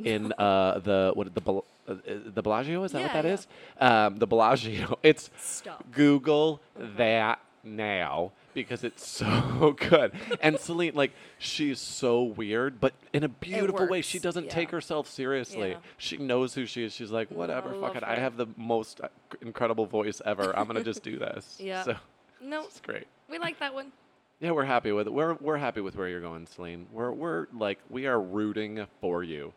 in 0.00 0.32
uh, 0.36 0.80
the 0.80 1.12
what 1.14 1.32
the 1.32 1.40
Bel- 1.40 1.64
uh, 1.86 1.94
the 2.34 2.42
Bellagio 2.42 2.82
is 2.82 2.90
that 2.90 3.02
what 3.02 3.14
Yeah, 3.14 3.22
that 3.22 3.24
yeah. 3.28 3.34
is? 3.34 3.46
Um, 3.80 4.16
the 4.16 4.26
Bellagio. 4.26 4.98
It's 5.04 5.30
Stop. 5.38 5.84
Google 5.92 6.60
that 6.96 7.38
now 7.64 8.32
because 8.54 8.84
it's 8.84 9.06
so 9.06 9.74
good. 9.90 10.12
and 10.40 10.58
Celine, 10.58 10.94
like, 10.94 11.12
she's 11.38 11.80
so 11.80 12.22
weird, 12.22 12.80
but 12.80 12.92
in 13.12 13.24
a 13.24 13.28
beautiful 13.28 13.86
way. 13.88 14.02
She 14.02 14.18
doesn't 14.18 14.50
take 14.50 14.70
herself 14.70 15.08
seriously. 15.08 15.70
Yeah. 15.70 15.76
She 15.96 16.16
knows 16.18 16.54
who 16.54 16.66
she 16.66 16.84
is. 16.84 16.92
She's 16.92 17.10
like, 17.10 17.30
whatever, 17.30 17.74
fuck 17.80 17.96
it. 17.96 18.04
I 18.04 18.16
have 18.16 18.36
the 18.36 18.46
most 18.56 19.00
uh, 19.00 19.08
incredible 19.40 19.86
voice 19.86 20.20
ever. 20.24 20.56
I'm 20.56 20.66
gonna 20.66 20.84
just 20.84 21.02
do 21.02 21.18
this. 21.18 21.56
Yeah. 21.60 21.84
So 21.84 21.96
No, 22.42 22.64
it's 22.64 22.80
great. 22.80 23.06
we 23.30 23.38
like 23.38 23.58
that 23.60 23.72
one. 23.74 23.92
Yeah, 24.40 24.50
we're 24.50 24.64
happy 24.64 24.90
with 24.90 25.06
it. 25.06 25.12
We're 25.12 25.34
we're 25.34 25.56
happy 25.58 25.80
with 25.80 25.94
where 25.94 26.08
you're 26.08 26.20
going, 26.20 26.46
Celine. 26.46 26.86
We're 26.92 27.12
we're 27.12 27.46
like 27.56 27.78
we 27.88 28.06
are 28.06 28.20
rooting 28.20 28.86
for 29.00 29.22
you. 29.22 29.52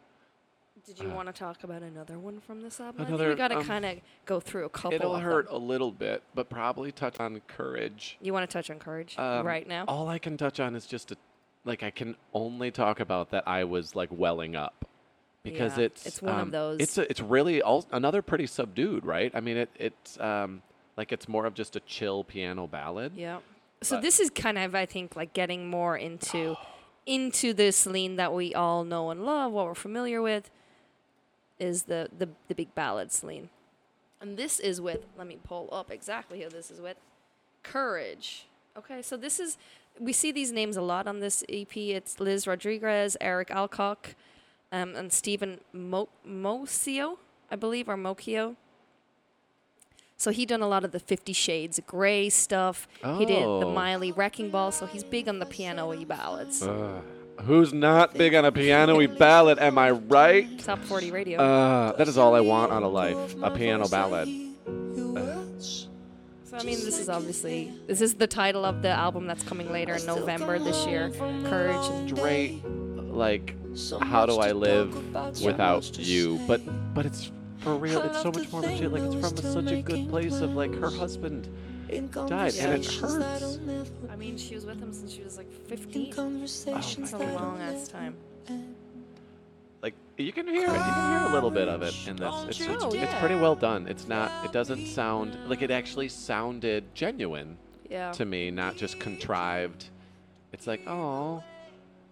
Did 0.85 0.99
you 0.99 1.09
want 1.09 1.27
to 1.27 1.33
talk 1.33 1.63
about 1.63 1.81
another 1.81 2.19
one 2.19 2.39
from 2.39 2.61
this 2.61 2.79
album? 2.79 3.01
I 3.01 3.03
Uh, 3.05 3.07
Another, 3.07 3.23
think 3.29 3.35
we 3.35 3.37
got 3.39 3.47
to 3.49 3.57
um, 3.57 3.63
kind 3.65 3.85
of 3.85 3.97
go 4.25 4.39
through 4.39 4.65
a 4.65 4.69
couple. 4.69 4.93
It'll 4.93 5.15
of 5.15 5.21
hurt 5.23 5.45
Them. 5.47 5.55
a 5.55 5.57
little 5.57 5.91
bit, 5.91 6.21
but 6.35 6.47
probably 6.49 6.91
touch 6.91 7.19
on 7.19 7.41
courage. 7.47 8.17
You 8.21 8.33
want 8.33 8.47
to 8.47 8.53
touch 8.53 8.69
on 8.69 8.77
courage 8.77 9.17
Um, 9.17 9.45
right 9.45 9.67
now? 9.67 9.85
All 9.87 10.07
I 10.07 10.19
can 10.19 10.37
touch 10.37 10.59
on 10.59 10.75
is 10.75 10.85
just 10.85 11.11
a, 11.11 11.17
like 11.63 11.81
I 11.81 11.89
can 11.89 12.15
only 12.33 12.69
talk 12.69 12.99
about 12.99 13.31
that 13.31 13.47
I 13.47 13.63
was 13.63 13.95
like 13.95 14.09
welling 14.11 14.55
up 14.55 14.85
because 15.43 15.77
Yeah, 15.77 15.85
it's 15.85 16.05
it's 16.05 16.21
one 16.21 16.35
of 16.35 16.41
um, 16.41 16.51
those. 16.51 16.79
It's 16.79 16.97
a, 16.99 17.09
it's 17.09 17.21
really 17.21 17.61
all, 17.63 17.85
another 17.91 18.21
pretty 18.21 18.45
subdued, 18.45 19.05
right? 19.05 19.31
I 19.33 19.39
mean, 19.39 19.57
it 19.57 19.69
it's 19.79 20.19
um 20.19 20.61
like 20.97 21.11
it's 21.11 21.27
more 21.27 21.45
of 21.47 21.55
just 21.55 21.75
a 21.75 21.79
chill 21.81 22.23
piano 22.23 22.67
ballad. 22.67 23.13
Yeah. 23.15 23.39
So 23.81 23.95
But- 23.97 24.03
this 24.03 24.19
is 24.19 24.29
kind 24.29 24.57
of, 24.59 24.75
I 24.75 24.85
think, 24.85 25.15
like 25.15 25.33
getting 25.33 25.67
more 25.67 25.97
into 25.97 26.55
into 27.07 27.53
the 27.53 27.71
Celine 27.71 28.17
that 28.17 28.33
we 28.33 28.53
all 28.53 28.83
know 28.83 29.09
and 29.09 29.25
love, 29.25 29.51
what 29.51 29.65
we're 29.65 29.73
familiar 29.75 30.21
with, 30.21 30.49
is 31.59 31.83
the 31.83 32.09
the 32.17 32.29
the 32.47 32.55
big 32.55 32.73
ballad 32.75 33.11
Celine, 33.11 33.49
and 34.21 34.37
this 34.37 34.59
is 34.59 34.79
with. 34.81 35.05
Let 35.17 35.27
me 35.27 35.37
pull 35.43 35.69
up 35.71 35.91
exactly 35.91 36.41
who 36.41 36.49
this 36.49 36.69
is 36.71 36.81
with. 36.81 36.97
Courage. 37.63 38.45
Okay, 38.77 39.01
so 39.01 39.15
this 39.17 39.39
is 39.39 39.57
we 39.99 40.11
see 40.13 40.31
these 40.31 40.51
names 40.51 40.75
a 40.77 40.81
lot 40.81 41.07
on 41.07 41.19
this 41.19 41.43
EP. 41.49 41.75
It's 41.77 42.19
Liz 42.19 42.45
Rodrigues, 42.47 43.15
Eric 43.21 43.49
Alcock, 43.49 44.15
um, 44.71 44.95
and 44.95 45.11
Stephan 45.13 45.61
Mo- 45.71 46.09
Moccio, 46.27 47.17
I 47.49 47.55
believe, 47.55 47.87
or 47.87 47.95
Mokio. 47.95 48.55
So 50.17 50.31
he 50.31 50.45
done 50.45 50.61
a 50.61 50.67
lot 50.67 50.83
of 50.83 50.91
the 50.91 50.99
Fifty 50.99 51.33
Shades 51.33 51.77
of 51.79 51.87
Grey 51.87 52.29
stuff. 52.29 52.87
He 53.17 53.25
did 53.25 53.43
the 53.43 53.67
Oh. 53.67 53.71
Miley 53.73 54.11
Wrecking 54.11 54.49
Ball, 54.49 54.71
so 54.71 54.85
he's 54.85 55.03
big 55.03 55.27
on 55.27 55.39
the 55.39 55.45
piano-y 55.45 56.03
ballads. 56.05 56.63
Uh, 56.63 57.01
who's 57.41 57.73
not 57.73 58.13
big 58.13 58.33
on 58.35 58.45
a 58.45 58.51
piano-y 58.51 59.07
ballad? 59.07 59.59
Am 59.59 59.77
I 59.77 59.91
right? 59.91 60.59
Top 60.59 60.79
40 60.83 61.11
radio. 61.11 61.39
Uh, 61.39 61.91
that 61.93 62.07
is 62.07 62.17
all 62.17 62.35
I 62.35 62.41
want 62.41 62.71
out 62.71 62.83
of 62.83 62.91
life: 62.91 63.35
a 63.41 63.51
piano 63.51 63.87
ballad. 63.87 64.27
so 66.43 66.57
I 66.57 66.63
mean, 66.63 66.79
this 66.79 66.99
is 66.99 67.09
obviously 67.09 67.73
this 67.87 68.01
is 68.01 68.15
the 68.15 68.27
title 68.27 68.65
of 68.65 68.81
the 68.81 68.89
album 68.89 69.27
that's 69.27 69.43
coming 69.43 69.71
later 69.71 69.95
in 69.95 70.05
November 70.05 70.57
this 70.59 70.85
year. 70.85 71.11
Courage. 71.45 72.09
Straight, 72.11 72.63
like, 72.65 73.55
how 74.01 74.25
do 74.25 74.37
I 74.37 74.51
live 74.51 74.93
without 75.43 75.97
you? 75.97 76.39
But 76.47 76.61
but 76.93 77.05
it's 77.05 77.31
for 77.59 77.75
real. 77.75 78.01
It's 78.03 78.21
so 78.21 78.31
much 78.31 78.51
more 78.51 78.61
legit. 78.61 78.91
Like 78.91 79.03
it's 79.03 79.15
from 79.15 79.37
such 79.37 79.71
a 79.71 79.81
good 79.81 80.09
place 80.09 80.39
of 80.41 80.55
like 80.55 80.73
her 80.75 80.89
husband 80.89 81.49
died, 81.87 82.55
and 82.55 82.73
it 82.73 82.85
hurts. 82.85 83.59
I 84.09 84.15
mean, 84.15 84.37
she 84.37 84.55
was 84.55 84.65
with 84.65 84.79
him 84.79 84.93
since 84.93 85.11
she 85.11 85.23
was 85.23 85.37
like 85.37 85.51
15. 85.67 86.13
Conversations 86.13 87.13
It's 87.13 87.13
a 87.13 87.17
long 87.17 87.61
ass 87.61 87.87
time. 87.87 88.15
Like 89.81 89.93
you 90.17 90.31
can 90.31 90.47
hear 90.47 90.67
it. 90.67 90.73
You 90.73 90.79
can 90.79 91.19
hear 91.19 91.29
a 91.29 91.33
little 91.33 91.51
bit 91.51 91.67
of 91.67 91.81
it 91.83 91.93
in 92.07 92.15
this. 92.15 92.33
It's 92.47 92.61
it's, 92.61 92.83
Oh, 92.83 92.91
it's 92.93 93.13
pretty 93.15 93.35
well 93.35 93.55
done. 93.55 93.87
It's 93.87 94.07
not. 94.07 94.45
It 94.45 94.51
doesn't 94.51 94.87
sound 94.87 95.37
like 95.47 95.61
it 95.61 95.71
actually 95.71 96.09
sounded 96.09 96.83
genuine 96.95 97.57
Yeah. 97.89 98.11
to 98.13 98.25
me, 98.25 98.49
not 98.51 98.77
just 98.77 98.99
contrived. 98.99 99.89
It's 100.53 100.67
like, 100.67 100.81
oh, 100.87 101.43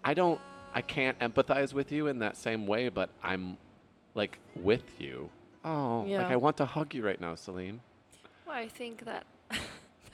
I 0.03 0.13
don't. 0.13 0.39
I 0.75 0.81
can't 0.81 1.17
empathize 1.19 1.73
with 1.73 1.91
you 1.91 2.07
in 2.07 2.19
that 2.19 2.35
same 2.35 2.67
way, 2.67 2.89
but 2.89 3.09
I'm 3.23 3.57
like 4.15 4.37
with 4.55 4.99
you. 4.99 5.29
Oh, 5.65 6.05
yeah. 6.05 6.23
like 6.23 6.31
I 6.31 6.35
want 6.35 6.57
to 6.57 6.65
hug 6.65 6.93
you 6.93 7.05
right 7.05 7.19
now, 7.19 7.35
Celine. 7.35 7.79
Well, 8.45 8.55
I 8.55 8.67
think 8.67 9.05
that 9.05 9.25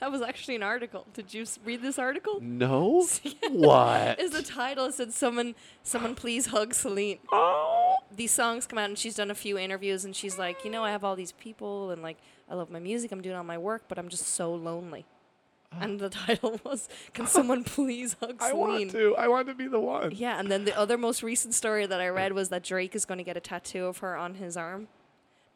that 0.00 0.10
was 0.10 0.22
actually 0.22 0.56
an 0.56 0.62
article. 0.62 1.06
Did 1.14 1.32
you 1.32 1.42
s- 1.42 1.58
read 1.64 1.82
this 1.82 1.98
article? 1.98 2.38
No. 2.40 3.06
what? 3.50 4.18
Is 4.20 4.32
the 4.32 4.42
title 4.42 4.86
it 4.86 4.94
said 4.94 5.12
someone 5.12 5.54
someone 5.82 6.14
please 6.14 6.46
hug 6.46 6.74
Celine. 6.74 7.18
oh. 7.32 7.96
These 8.14 8.32
songs 8.32 8.66
come 8.66 8.78
out 8.78 8.88
and 8.88 8.98
she's 8.98 9.14
done 9.14 9.30
a 9.30 9.34
few 9.34 9.56
interviews 9.56 10.04
and 10.04 10.16
she's 10.16 10.38
like, 10.38 10.64
you 10.64 10.70
know, 10.70 10.84
I 10.84 10.90
have 10.90 11.04
all 11.04 11.14
these 11.16 11.32
people 11.32 11.90
and 11.90 12.02
like 12.02 12.18
I 12.48 12.54
love 12.54 12.70
my 12.70 12.80
music, 12.80 13.12
I'm 13.12 13.22
doing 13.22 13.36
all 13.36 13.44
my 13.44 13.58
work, 13.58 13.84
but 13.88 13.98
I'm 13.98 14.08
just 14.08 14.26
so 14.26 14.52
lonely. 14.52 15.04
Oh. 15.72 15.76
And 15.80 16.00
the 16.00 16.08
title 16.08 16.60
was, 16.64 16.88
Can 17.14 17.28
someone 17.28 17.62
please 17.62 18.16
hug 18.20 18.36
I 18.40 18.50
Celine? 18.50 18.68
want 18.68 18.90
to. 18.90 19.16
I 19.16 19.28
want 19.28 19.46
to 19.48 19.54
be 19.54 19.68
the 19.68 19.78
one. 19.78 20.10
Yeah, 20.12 20.40
and 20.40 20.50
then 20.50 20.64
the 20.64 20.76
other 20.76 20.98
most 20.98 21.22
recent 21.22 21.54
story 21.54 21.86
that 21.86 22.00
I 22.00 22.08
read 22.08 22.32
was 22.32 22.48
that 22.48 22.64
Drake 22.64 22.96
is 22.96 23.04
going 23.04 23.18
to 23.18 23.24
get 23.24 23.36
a 23.36 23.40
tattoo 23.40 23.86
of 23.86 23.98
her 23.98 24.16
on 24.16 24.34
his 24.34 24.56
arm. 24.56 24.88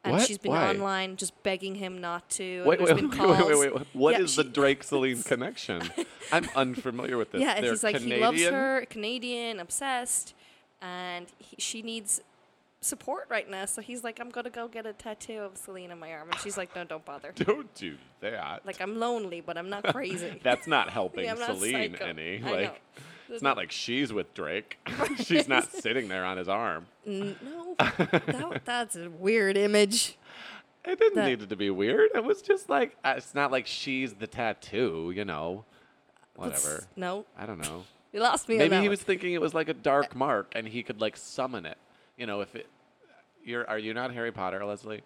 And 0.05 0.13
What? 0.13 0.27
she's 0.27 0.37
been 0.37 0.51
Why? 0.51 0.69
online 0.69 1.17
just 1.17 1.33
begging 1.43 1.75
him 1.75 1.99
not 1.99 2.29
to. 2.31 2.63
Wait, 2.65 2.79
wait, 2.79 2.95
been 2.95 3.09
wait, 3.17 3.19
wait, 3.47 3.57
wait, 3.59 3.75
wait. 3.75 3.87
What 3.93 4.19
is 4.19 4.37
Yeah, 4.37 4.43
the 4.43 4.49
she- 4.49 4.53
Drake 4.53 4.83
Celine 4.89 5.23
connection? 5.23 5.81
I'm 6.31 6.47
unfamiliar 6.55 7.17
with 7.17 7.31
this. 7.31 7.41
Yeah, 7.41 7.59
They're 7.59 7.71
he's 7.71 7.83
like 7.83 7.95
Canadian? 7.97 8.17
he 8.19 8.23
loves 8.25 8.43
her, 8.45 8.85
Canadian, 8.89 9.59
obsessed, 9.59 10.33
and 10.81 11.25
he, 11.39 11.55
she 11.59 11.81
needs 11.81 12.21
support 12.81 13.25
right 13.29 13.49
now. 13.49 13.65
So 13.65 13.81
he's 13.81 14.03
like, 14.03 14.19
I'm 14.19 14.29
gonna 14.29 14.49
go 14.49 14.67
get 14.67 14.85
a 14.85 14.93
tattoo 14.93 15.39
of 15.39 15.57
Celine 15.57 15.91
on 15.91 15.99
my 15.99 16.11
arm, 16.13 16.29
and 16.29 16.39
she's 16.39 16.55
like, 16.57 16.75
No, 16.75 16.83
don't 16.83 17.03
bother. 17.03 17.31
Don't 17.35 17.73
do 17.75 17.95
that. 18.21 18.65
Like 18.65 18.79
I'm 18.81 18.99
lonely, 18.99 19.41
but 19.41 19.57
I'm 19.57 19.69
not 19.69 19.83
crazy. 19.87 20.39
That's 20.43 20.67
not 20.67 20.89
helping 20.89 21.25
Yeah, 21.25 21.33
not 21.33 21.57
Celine 21.57 21.95
any. 21.95 22.41
I 22.43 22.51
Like, 22.51 22.63
know. 22.65 22.75
It's 23.29 23.41
not 23.41 23.57
like 23.57 23.71
she's 23.71 24.11
with 24.13 24.33
Drake. 24.33 24.77
she's 25.17 25.47
not 25.47 25.71
sitting 25.71 26.07
there 26.07 26.25
on 26.25 26.37
his 26.37 26.47
arm. 26.47 26.85
No, 27.05 27.35
that, 27.79 28.61
that's 28.65 28.95
a 28.95 29.09
weird 29.09 29.57
image. 29.57 30.17
It 30.83 30.99
didn't 30.99 31.15
That- 31.15 31.25
need 31.27 31.41
it 31.41 31.49
to 31.49 31.55
be 31.55 31.69
weird. 31.69 32.11
It 32.13 32.23
was 32.23 32.41
just 32.41 32.69
like 32.69 32.95
uh, 33.03 33.15
it's 33.17 33.33
not 33.33 33.51
like 33.51 33.65
she's 33.67 34.13
the 34.13 34.27
tattoo, 34.27 35.11
you 35.15 35.25
know. 35.25 35.65
Whatever. 36.35 36.83
No, 36.95 37.25
I 37.37 37.45
don't 37.45 37.59
know. 37.59 37.85
you 38.11 38.19
lost 38.19 38.49
me. 38.49 38.57
Maybe 38.57 38.75
he 38.75 38.81
one. 38.81 38.89
was 38.89 39.01
thinking 39.01 39.33
it 39.33 39.39
was 39.41 39.53
like 39.53 39.69
a 39.69 39.73
dark 39.73 40.15
mark, 40.15 40.51
and 40.55 40.67
he 40.67 40.83
could 40.83 40.99
like 40.99 41.15
summon 41.17 41.65
it. 41.65 41.77
You 42.17 42.25
know, 42.25 42.41
if 42.41 42.55
it. 42.55 42.67
You're 43.43 43.67
are 43.69 43.79
you 43.79 43.93
not 43.93 44.11
Harry 44.13 44.31
Potter, 44.31 44.63
Leslie? 44.65 45.01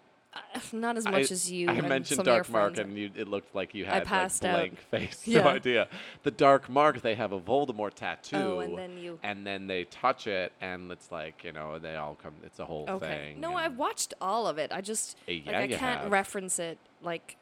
Not 0.72 0.96
as 0.96 1.04
much 1.04 1.30
as 1.30 1.50
you. 1.50 1.68
I 1.68 1.80
mentioned 1.80 2.24
Dark 2.24 2.48
Mark, 2.48 2.78
and 2.78 2.96
you, 2.96 3.10
it 3.16 3.26
looked 3.28 3.54
like 3.54 3.74
you 3.74 3.84
had 3.84 4.04
passed 4.04 4.42
like 4.44 4.50
out. 4.52 4.56
blank 4.58 4.78
face. 4.90 5.22
Yeah. 5.26 5.42
No 5.42 5.48
idea. 5.50 5.88
The 6.22 6.30
Dark 6.30 6.68
Mark, 6.68 7.00
they 7.02 7.14
have 7.14 7.32
a 7.32 7.40
Voldemort 7.40 7.94
tattoo. 7.94 8.36
Oh, 8.36 8.60
and 8.60 8.78
then 8.78 8.96
you- 8.98 9.18
And 9.22 9.46
then 9.46 9.66
they 9.66 9.84
touch 9.84 10.26
it, 10.26 10.52
and 10.60 10.90
it's 10.92 11.10
like 11.10 11.42
you 11.44 11.52
know 11.52 11.78
they 11.78 11.96
all 11.96 12.16
come. 12.22 12.34
It's 12.44 12.58
a 12.58 12.64
whole 12.64 12.86
Okay. 12.88 13.06
thing. 13.32 13.40
No, 13.40 13.56
I've 13.56 13.76
watched 13.76 14.14
all 14.20 14.46
of 14.46 14.58
it. 14.58 14.70
I 14.72 14.80
just 14.80 15.16
Uh, 15.28 15.32
like 15.46 15.54
I 15.54 15.66
can't 15.68 15.80
have. 16.02 16.12
reference 16.12 16.58
it 16.58 16.78
like 17.02 17.36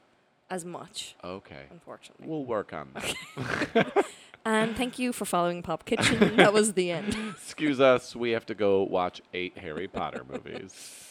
as 0.51 0.65
much, 0.65 1.15
Okay. 1.23 1.65
unfortunately. 1.71 2.27
We'll 2.27 2.45
work 2.45 2.73
on 2.73 2.89
that. 2.95 4.07
And 4.45 4.77
thank 4.77 4.99
you 4.99 5.13
for 5.13 5.27
following 5.27 5.63
Pop 5.63 5.85
Kitchen. 5.85 6.37
that 6.37 6.55
was 6.55 6.73
the 6.73 6.91
end. 6.91 7.15
Excuse 7.37 7.81
us. 7.81 8.17
We 8.17 8.31
have 8.31 8.47
to 8.47 8.55
go 8.55 8.83
watch 8.83 9.21
eight 9.35 9.59
Harry 9.59 9.89
Potter 9.89 10.25
movies. 10.27 11.08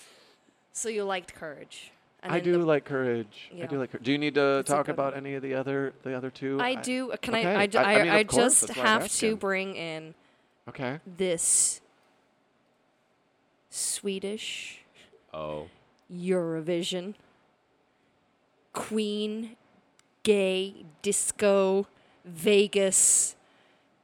So 0.77 0.89
you 0.89 1.03
liked 1.05 1.33
Courage. 1.33 1.91
And 2.21 2.31
I 2.31 2.39
do 2.39 2.51
the- 2.51 2.59
like 2.59 2.85
Courage. 2.85 3.49
I 3.59 3.65
do 3.65 3.79
like. 3.79 3.91
Cour- 3.91 3.99
Do 3.99 4.11
you 4.11 4.19
need 4.19 4.35
to 4.35 4.59
It's 4.59 4.69
talk 4.69 4.89
about 4.89 5.13
one. 5.15 5.25
any 5.25 5.33
of 5.33 5.41
the 5.41 5.55
other 5.55 5.93
the 6.03 6.13
other 6.15 6.29
two? 6.29 6.59
I 6.61 6.75
do. 6.75 7.11
Can 7.19 7.33
okay. 7.33 7.45
I? 7.47 7.61
I, 7.63 7.67
I- 7.73 7.93
I 7.95 7.99
I, 7.99 8.03
mean, 8.03 8.11
I 8.13 8.23
course, 8.25 8.43
just 8.43 8.67
that's 8.67 8.79
I'm 8.79 8.85
have 8.85 9.01
to 9.01 9.05
asking. 9.05 9.35
bring 9.37 9.75
in 9.75 10.13
Okay. 10.69 10.99
this 11.17 11.81
Swedish 13.71 14.81
Oh. 15.33 15.67
Eurovision 16.13 17.15
Queen 18.73 19.55
gay 20.21 20.85
disco 21.01 21.87
Vegas 22.23 23.35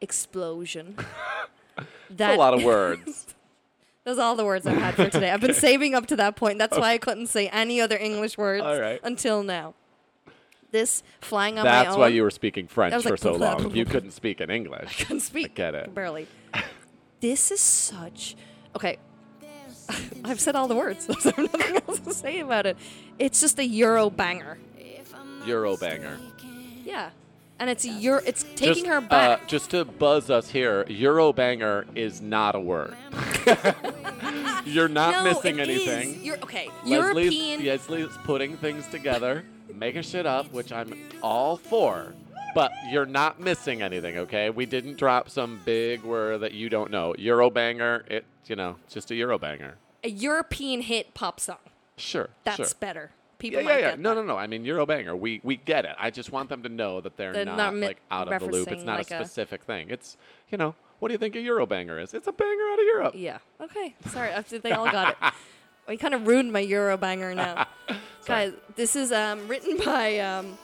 explosion. 0.02 0.96
That's 2.10 2.36
a 2.36 2.40
lot 2.40 2.54
of 2.56 2.64
words. 2.64 3.33
Those 4.04 4.20
are 4.20 4.24
all 4.24 4.36
the 4.36 4.46
words 4.46 4.66
I've 4.66 4.78
had 4.78 4.96
for 4.96 5.10
today. 5.10 5.32
I've 5.32 5.42
been 5.42 5.54
saving 5.54 5.96
up 5.96 6.08
to 6.08 6.16
that 6.18 6.36
point. 6.36 6.58
That's 6.60 6.78
why 6.78 6.92
I 6.92 6.98
couldn't 6.98 7.28
say 7.28 7.48
any 7.48 7.80
other 7.80 7.98
English 7.98 8.38
words 8.38 8.64
All 8.64 8.80
right. 8.80 9.00
until 9.04 9.44
now. 9.44 9.76
This 10.72 11.04
flying 11.22 11.60
on 11.60 11.66
my 11.66 11.72
That's 11.72 11.94
own. 11.94 12.00
why 12.00 12.08
you 12.08 12.24
were 12.24 12.32
speaking 12.32 12.68
French 12.68 13.04
for 13.04 13.12
like 13.12 13.20
so 13.20 13.34
long. 13.36 13.76
You 13.76 13.86
couldn't 13.94 14.12
speak 14.12 14.42
in 14.42 14.50
English. 14.50 15.02
I 15.02 15.04
couldn't 15.04 15.20
speak. 15.22 15.52
I 15.52 15.54
get 15.54 15.76
it. 15.76 15.94
Barely. 15.94 16.28
this 17.22 17.52
is 17.52 17.60
such. 17.60 18.36
Okay. 18.76 18.98
I've 20.26 20.40
said 20.40 20.56
all 20.56 20.68
the 20.68 20.76
words. 20.76 21.06
There's 21.06 21.26
nothing 21.26 21.82
else 21.88 22.00
to 22.00 22.14
say 22.14 22.40
about 22.40 22.66
it. 22.66 22.78
It's 23.20 23.40
just 23.42 23.60
a 23.60 23.66
Euro 23.66 24.10
banger. 24.10 24.58
Euro 25.46 25.78
banger. 25.78 26.18
Yeah. 26.84 27.10
And 27.60 27.70
it's 27.70 27.86
Euro. 27.86 28.22
It's 28.26 28.44
taking 28.56 28.86
just, 28.86 28.88
her 28.88 29.02
back. 29.02 29.44
Uh, 29.44 29.46
just 29.46 29.72
to 29.72 29.86
buzz 29.86 30.30
us 30.30 30.50
here, 30.50 30.86
Eurobanger 30.86 31.86
is 31.96 32.22
not 32.22 32.56
a 32.56 32.60
word. 32.60 32.96
You're 34.66 34.88
not 34.88 35.12
no, 35.16 35.24
missing 35.26 35.60
it 35.60 35.70
is. 35.70 35.88
anything. 35.88 36.24
You're, 36.24 36.38
okay. 36.38 36.70
Leslie's, 36.86 37.34
European. 37.34 37.66
Leslie's 37.66 38.18
putting 38.24 38.56
things 38.58 38.88
together, 38.88 39.44
making 39.74 40.04
shit 40.04 40.26
up, 40.26 40.52
which 40.52 40.72
I'm 40.72 40.94
all 41.22 41.58
for. 41.58 42.14
But 42.56 42.72
you're 42.92 43.06
not 43.08 43.40
missing 43.40 43.82
anything, 43.82 44.18
okay? 44.20 44.50
We 44.52 44.66
didn't 44.68 44.98
drop 44.98 45.30
some 45.30 45.60
big 45.66 46.04
word 46.04 46.42
that 46.42 46.54
you 46.54 46.70
don't 46.70 46.92
know. 46.92 47.14
Eurobanger, 47.18 48.10
it, 48.10 48.26
you 48.46 48.56
know, 48.56 48.76
it's 48.86 48.94
just 48.94 49.10
a 49.12 49.16
Eurobanger. 49.16 49.74
A 50.04 50.10
European 50.10 50.82
hit 50.82 51.14
pop 51.16 51.40
song. 51.40 51.58
Sure, 51.98 52.30
That's 52.44 52.58
sure. 52.58 52.68
better. 52.80 53.12
People 53.40 53.60
Yeah, 53.62 53.66
might 53.66 53.72
yeah, 53.74 53.80
yeah. 53.80 53.90
get 53.92 54.00
No, 54.00 54.10
that. 54.16 54.22
no, 54.22 54.28
no. 54.34 54.38
I 54.38 54.48
mean, 54.48 54.64
Eurobanger. 54.64 55.18
We 55.20 55.42
we 55.44 55.58
get 55.58 55.84
it. 55.86 55.96
I 56.00 56.12
just 56.12 56.32
want 56.32 56.48
them 56.50 56.64
to 56.64 56.70
know 56.70 57.02
that 57.02 57.18
they're, 57.18 57.34
They're 57.34 57.46
not, 57.46 57.58
not 57.58 57.76
mi- 57.76 57.88
like 57.88 58.02
out 58.10 58.32
of 58.32 58.40
the 58.40 58.46
loop. 58.48 58.68
It's 58.72 58.82
referencing 58.84 58.86
not 58.86 58.98
like 59.00 59.12
a 59.12 59.16
a- 59.20 59.26
specific 59.26 59.64
thing. 59.64 59.90
It's 59.90 60.16
you 60.50 60.58
know, 60.58 60.76
what 61.04 61.10
do 61.10 61.16
you 61.16 61.18
think 61.18 61.36
a 61.36 61.40
Eurobanger 61.40 62.02
is? 62.02 62.14
It's 62.14 62.28
a 62.28 62.32
banger 62.32 62.64
out 62.72 62.80
of 62.80 62.86
Europe. 62.86 63.14
Yeah. 63.18 63.40
Okay. 63.60 63.94
Sorry. 64.08 64.32
They 64.62 64.72
all 64.72 64.90
got 64.90 65.10
it. 65.22 65.34
We 65.86 65.98
kind 65.98 66.14
of 66.14 66.26
ruined 66.26 66.54
my 66.54 66.62
Euro 66.62 66.96
banger 66.96 67.36
now. 67.36 67.68
Guys, 68.26 68.54
this 68.78 68.96
is 68.96 69.12
um, 69.12 69.50
written 69.50 69.76
by, 69.84 70.20
um, 70.20 70.58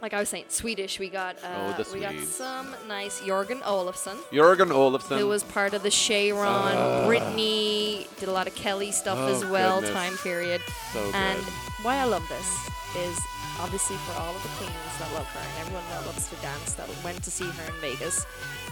like 0.00 0.14
I 0.14 0.20
was 0.20 0.28
saying, 0.28 0.44
Swedish. 0.50 1.00
We 1.00 1.08
got 1.08 1.34
uh, 1.42 1.74
Oh, 1.76 1.82
the 1.82 1.92
we 1.92 1.98
got 1.98 2.14
some 2.22 2.72
nice 2.86 3.20
Jorgen 3.22 3.60
Elofsson, 3.62 4.14
Jörgen 4.30 4.68
Elofsson. 4.70 5.18
who 5.18 5.26
was 5.26 5.42
part 5.42 5.74
of 5.74 5.82
the 5.82 5.88
Cheiron, 5.88 7.06
Britney, 7.08 8.06
did 8.20 8.28
a 8.28 8.32
lot 8.32 8.46
of 8.46 8.54
Kelly 8.54 8.92
stuff 8.92 9.18
Oh, 9.20 9.34
as 9.34 9.44
well, 9.46 9.80
goodness. 9.80 9.96
time 9.96 10.16
period. 10.18 10.60
so 10.92 11.02
good. 11.06 11.14
And 11.16 11.40
why 11.82 11.96
I 11.96 12.04
love 12.04 12.22
this 12.28 12.70
is 13.04 13.18
obviously 13.60 13.96
for 13.96 14.12
all 14.20 14.34
of 14.34 14.42
the 14.42 14.48
queens 14.50 14.72
that 14.98 15.12
love 15.14 15.26
her 15.26 15.40
and 15.40 15.60
everyone 15.66 15.84
that 15.90 16.04
loves 16.06 16.28
to 16.28 16.36
dance 16.36 16.74
that 16.74 16.88
went 17.04 17.22
to 17.22 17.30
see 17.30 17.44
her 17.44 17.72
in 17.72 17.80
Vegas, 17.80 18.24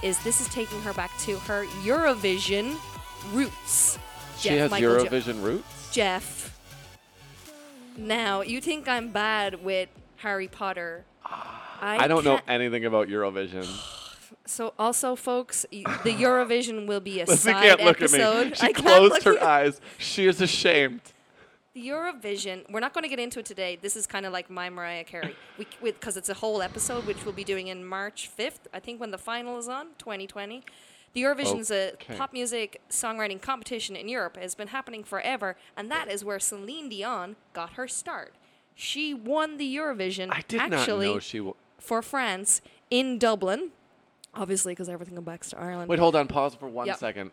is 0.03 0.23
this 0.25 0.41
is 0.41 0.49
taking 0.49 0.81
her 0.83 0.93
back 0.93 1.17
to 1.21 1.37
her 1.41 1.65
Eurovision 1.85 2.77
roots. 3.33 3.99
she 4.39 4.49
Jeff 4.51 4.59
has 4.59 4.71
Michael 4.71 5.05
Jo- 5.05 5.11
Eurovision 5.11 5.43
roots. 5.43 5.91
Jeff. 5.93 6.59
Now 7.97 8.41
you 8.43 8.61
think 8.61 8.89
I'm 8.89 9.11
bad 9.11 9.63
with 9.65 9.89
Harry 10.17 10.49
Potter? 10.49 11.05
I, 11.25 12.05
I 12.05 12.09
don't 12.09 12.25
know 12.25 12.41
anything 12.49 12.85
about 12.85 13.09
Eurovision. 13.09 13.67
So 14.47 14.75
also, 14.81 15.15
folks, 15.15 15.65
the 15.71 15.85
Eurovision 15.85 16.87
will 16.89 16.99
be 17.01 17.21
a 17.21 17.27
side 17.37 17.53
can't 17.63 17.85
look 17.85 17.99
episode. 18.01 18.47
at 18.47 18.51
me. 18.51 18.55
She 18.57 18.67
I 18.67 18.73
closed 18.73 19.23
her 19.23 19.41
eyes. 19.41 19.81
She 19.99 20.27
is 20.27 20.41
ashamed. 20.41 21.01
The 21.73 21.87
Eurovision, 21.89 22.69
we're 22.73 22.81
not 22.81 22.93
going 22.95 23.05
to 23.05 23.09
get 23.09 23.21
into 23.21 23.39
it 23.39 23.47
today. 23.47 23.79
This 23.81 23.95
is 23.95 24.05
kind 24.05 24.27
of 24.27 24.33
like 24.33 24.51
my 24.51 24.69
Mariah 24.71 25.05
Carey, 25.05 25.37
because 25.83 26.17
it's 26.17 26.29
a 26.29 26.35
whole 26.35 26.63
episode, 26.63 27.07
which 27.07 27.25
we'll 27.25 27.33
be 27.33 27.45
doing 27.45 27.69
in 27.69 27.85
March 27.85 28.29
5th, 28.37 28.67
I 28.75 28.81
think, 28.81 29.01
when 29.01 29.13
the 29.13 29.19
final 29.19 29.57
is 29.57 29.69
on, 29.69 29.87
2020. 29.99 30.65
The 31.13 31.23
Eurovision's 31.23 31.71
a 31.71 31.93
Okay. 31.93 32.17
pop 32.17 32.33
music 32.33 32.81
songwriting 32.91 33.41
competition 33.41 33.95
in 33.95 34.09
Europe. 34.09 34.37
It 34.37 34.43
has 34.43 34.57
been 34.57 34.69
happening 34.69 35.05
forever, 35.05 35.57
and 35.77 35.89
that 35.93 36.11
is 36.11 36.25
where 36.25 36.41
Celine 36.41 36.89
Dion 36.89 37.37
got 37.53 37.75
her 37.75 37.87
start. 37.87 38.35
She 38.75 39.15
won 39.15 39.57
the 39.57 39.77
Eurovision 39.77 40.31
I 40.33 40.43
did 40.49 40.61
actually 40.61 41.07
not 41.07 41.15
know 41.15 41.19
she. 41.21 41.39
W- 41.39 41.55
for 41.79 42.03
France 42.03 42.63
in 42.91 43.17
Dublin, 43.19 43.71
obviously 44.35 44.73
because 44.73 44.89
everything 44.89 45.15
goes 45.15 45.25
back 45.25 45.43
to 45.45 45.59
Ireland. 45.59 45.89
Wait, 45.89 46.01
hold 46.01 46.17
on. 46.17 46.27
Pause 46.27 46.57
for 46.57 46.69
one 46.69 46.87
Yep. 46.89 46.99
second. 46.99 47.31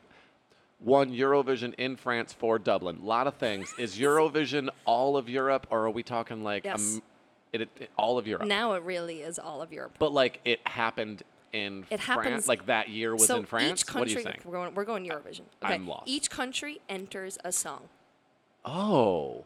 Won 0.79 1.09
Eurovision 1.11 1.73
in 1.75 1.95
France 1.95 2.33
for 2.33 2.59
Dublin. 2.59 2.99
A 3.01 3.05
lot 3.05 3.25
of 3.27 3.35
things. 3.35 3.73
Is 3.79 3.97
Eurovision 3.97 4.69
all 4.85 5.17
of 5.17 5.27
Europe, 5.27 5.65
or 5.71 5.85
are 5.85 5.89
we 5.89 6.03
talking 6.03 6.43
like 6.43 6.65
Yes. 6.65 6.95
um, 6.97 7.03
it, 7.51 7.61
it, 7.79 7.89
all 7.97 8.17
of 8.19 8.27
Europe? 8.27 8.47
now 8.47 8.73
it 8.73 8.83
really 8.83 9.21
is 9.21 9.39
all 9.39 9.61
of 9.61 9.73
Europe. 9.73 9.95
But 9.97 10.13
like 10.13 10.39
it 10.45 10.59
happened 10.67 11.23
in 11.51 11.85
It 11.89 11.99
France. 12.01 12.03
happens- 12.25 12.47
Like 12.47 12.67
that 12.67 12.89
year 12.89 13.13
was 13.13 13.25
so 13.25 13.37
in 13.37 13.45
France. 13.45 13.81
Each 13.81 13.87
country, 13.87 13.99
what 14.01 14.07
are 14.07 14.19
you 14.19 14.23
saying? 14.23 14.41
We're 14.45 14.51
going, 14.51 14.75
we're 14.75 14.85
going 14.85 15.03
Eurovision. 15.05 15.41
Okay. 15.63 15.73
I'm 15.73 15.87
lost. 15.87 16.03
Each 16.07 16.29
country 16.29 16.79
enters 16.87 17.37
a 17.43 17.51
song 17.51 17.89
Oh, 18.63 19.45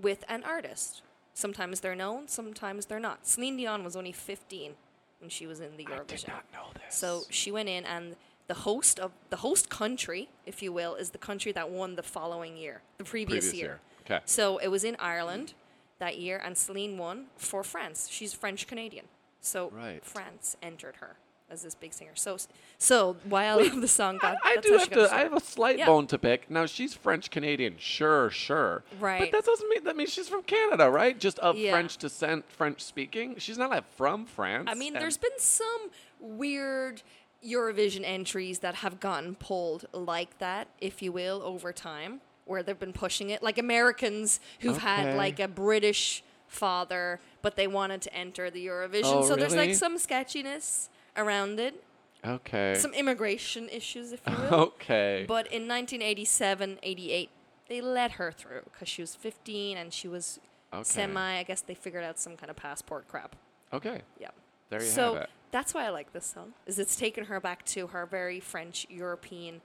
with 0.00 0.24
an 0.28 0.44
artist. 0.44 1.02
Sometimes 1.34 1.80
they're 1.80 1.96
known, 1.96 2.28
sometimes 2.28 2.86
they're 2.86 3.00
not. 3.00 3.26
Celine 3.26 3.56
Dion 3.56 3.82
was 3.84 3.96
only 3.96 4.12
15 4.12 4.74
when 5.18 5.28
she 5.28 5.46
was 5.46 5.60
in 5.60 5.76
the 5.76 5.86
I 5.88 5.90
Eurovision. 5.90 6.06
did 6.06 6.28
not 6.28 6.44
know 6.52 6.66
this. 6.74 6.94
So 6.94 7.22
she 7.28 7.50
went 7.50 7.68
in, 7.68 7.84
and 7.84 8.14
the 8.46 8.54
host 8.54 8.98
of 9.00 9.12
the 9.30 9.36
host 9.36 9.68
country, 9.70 10.28
if 10.46 10.62
you 10.62 10.72
will, 10.72 10.94
is 10.94 11.10
the 11.10 11.18
country 11.18 11.52
that 11.52 11.70
won 11.70 11.96
the 11.96 12.02
following 12.02 12.56
year, 12.56 12.82
the 12.98 13.04
previous, 13.04 13.46
previous 13.46 13.54
year. 13.54 13.66
year. 13.66 13.80
Okay. 14.16 14.20
So 14.26 14.58
it 14.58 14.68
was 14.68 14.84
in 14.84 14.96
Ireland 14.98 15.54
that 15.98 16.18
year, 16.18 16.40
and 16.44 16.56
Celine 16.58 16.98
won 16.98 17.26
for 17.36 17.62
France. 17.62 18.08
She's 18.10 18.34
French 18.34 18.66
Canadian, 18.66 19.06
so 19.40 19.70
Right. 19.70 20.04
France 20.04 20.56
entered 20.62 20.96
her 20.96 21.16
as 21.50 21.62
this 21.62 21.74
big 21.74 21.92
singer. 21.94 22.12
So, 22.14 22.36
so 22.78 23.16
why 23.24 23.44
I 23.44 23.54
love 23.54 23.80
the 23.80 23.88
song, 23.88 24.16
I, 24.16 24.18
got, 24.32 24.38
I 24.44 24.54
that's 24.56 24.66
do 24.66 24.72
have 24.78 24.90
to. 24.90 25.14
I 25.14 25.18
have 25.20 25.32
a 25.34 25.40
slight 25.40 25.78
Yeah. 25.78 25.86
bone 25.86 26.06
to 26.08 26.18
pick. 26.18 26.50
Now 26.50 26.66
she's 26.66 26.94
French 26.94 27.30
Canadian, 27.30 27.76
sure, 27.78 28.28
sure. 28.30 28.82
Right. 29.00 29.20
But 29.20 29.32
that 29.32 29.44
doesn't 29.46 29.68
mean 29.70 29.84
that 29.84 29.96
means 29.96 30.12
she's 30.12 30.28
from 30.28 30.42
Canada, 30.42 30.90
right? 30.90 31.18
Just 31.18 31.38
of 31.38 31.56
Yeah. 31.56 31.70
French 31.72 31.96
descent, 31.96 32.44
French 32.50 32.82
speaking. 32.82 33.36
She's 33.38 33.56
not 33.58 33.70
like 33.70 33.90
from 33.94 34.26
France. 34.26 34.68
I 34.70 34.74
mean, 34.74 34.92
there's 34.94 35.16
been 35.18 35.38
some 35.38 35.90
weird 36.18 37.02
Eurovision 37.44 38.02
entries 38.04 38.60
that 38.60 38.76
have 38.76 39.00
gotten 39.00 39.34
pulled 39.34 39.86
like 39.92 40.38
that, 40.38 40.68
if 40.80 41.02
you 41.02 41.12
will, 41.12 41.42
over 41.42 41.72
time. 41.72 42.20
where 42.46 42.62
they've 42.62 42.78
been 42.78 42.92
pushing 42.92 43.30
it, 43.30 43.42
like 43.42 43.56
Americans 43.56 44.38
who've 44.60 44.76
had 44.78 45.16
like 45.16 45.40
a 45.40 45.48
British 45.48 46.22
father, 46.46 47.18
but 47.40 47.56
they 47.56 47.66
wanted 47.66 48.02
to 48.02 48.14
enter 48.14 48.50
the 48.50 48.66
Eurovision. 48.66 49.00
Oh, 49.04 49.26
so 49.26 49.34
there's 49.34 49.54
like 49.56 49.74
some 49.74 49.96
sketchiness 49.98 50.90
around 51.16 51.58
it, 51.58 51.82
Okay. 52.24 52.74
some 52.78 52.92
immigration 52.92 53.68
issues, 53.70 54.12
if 54.12 54.20
you 54.28 54.34
will. 54.36 54.54
okay. 54.60 55.24
But 55.26 55.46
in 55.46 55.66
1987, 55.66 56.78
88, 56.82 57.30
they 57.68 57.80
let 57.80 58.12
her 58.12 58.30
through 58.30 58.60
because 58.64 58.88
she 58.88 59.00
was 59.02 59.14
15 59.14 59.76
and 59.78 59.90
she 59.92 60.06
was 60.08 60.38
Okay. 60.72 60.82
semi. 60.84 61.38
I 61.38 61.44
guess 61.44 61.60
they 61.62 61.74
figured 61.74 62.04
out 62.04 62.18
some 62.18 62.36
kind 62.36 62.50
of 62.50 62.56
passport 62.56 63.08
crap. 63.08 63.36
okay. 63.72 64.02
Yeah. 64.20 64.28
There 64.70 64.82
you 64.82 64.86
so 64.88 65.14
have 65.14 65.22
it. 65.24 65.30
That's 65.54 65.72
why 65.72 65.86
I 65.86 65.90
like 65.90 66.12
this 66.12 66.26
song. 66.26 66.52
Is 66.66 66.80
it's 66.80 66.96
taken 66.96 67.26
her 67.26 67.38
back 67.38 67.64
to 67.66 67.86
her 67.86 68.06
very 68.06 68.40
French 68.40 68.88
European 68.90 69.60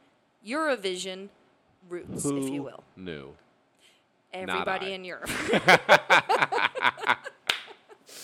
Eurovision 0.48 1.30
roots, 1.90 2.26
if 2.26 2.32
you 2.32 2.58
Who 2.58 2.64
will. 2.64 2.84
Knew. 2.96 3.34
Everybody 4.32 4.94
in 4.94 5.04
Europe. 5.04 5.32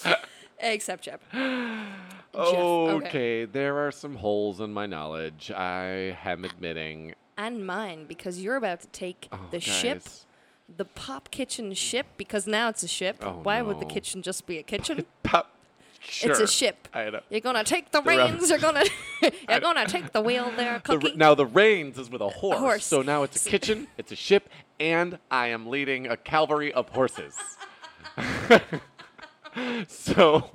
Except 0.60 1.04
Jeb. 1.04 1.20
Okay. 2.36 3.46
there 3.46 3.78
are 3.78 3.92
some 3.92 4.18
holes 4.18 4.60
in 4.60 4.74
my 4.74 4.86
knowledge. 4.86 5.52
I 5.52 6.18
am 6.26 6.44
admitting. 6.44 7.16
And 7.38 7.66
mine, 7.66 8.06
because 8.08 8.42
you're 8.42 8.58
about 8.58 8.82
to 8.82 8.88
take 8.88 9.30
Oh, 9.32 9.40
the 9.52 9.62
ship, 9.62 10.04
guys. 10.04 10.26
the 10.76 10.84
Pop 10.84 11.32
Kitchen 11.32 11.74
ship, 11.74 12.08
because 12.18 12.46
now 12.46 12.68
it's 12.68 12.84
a 12.84 12.90
ship. 12.90 13.16
Oh, 13.22 13.40
Why 13.42 13.62
would 13.62 13.80
the 13.80 13.86
no. 13.86 13.94
kitchen 13.94 14.22
just 14.22 14.46
be 14.46 14.58
a 14.58 14.64
kitchen? 14.64 15.06
Pop. 15.24 15.55
It's 16.24 16.40
a 16.40 16.48
ship. 16.48 16.88
I 16.94 17.10
know. 17.10 17.22
You're 17.30 17.42
gonna 17.42 17.64
take 17.64 17.92
the, 17.92 18.02
The 18.02 18.08
reins. 18.10 18.50
You're 18.50 18.60
gonna 18.60 18.84
you're 19.50 19.60
gonna 19.60 19.86
take 19.86 20.12
the 20.12 20.22
wheel 20.22 20.52
there, 20.56 20.82
The, 20.86 20.94
Cookie. 20.98 21.12
r- 21.12 21.18
now 21.18 21.36
the 21.36 21.46
reins 21.46 21.98
is 21.98 22.10
with 22.10 22.22
a 22.22 22.30
horse. 22.30 22.60
horse. 22.60 22.86
So 22.86 23.02
now 23.02 23.24
it's 23.24 23.46
a 23.46 23.50
kitchen, 23.50 23.88
it's 23.98 24.12
a 24.12 24.16
ship, 24.16 24.50
and 24.80 25.18
I 25.32 25.48
am 25.48 25.68
leading 25.68 26.08
a 26.08 26.18
cavalry 26.18 26.72
of 26.74 26.90
horses. 26.90 27.36
so 29.88 30.52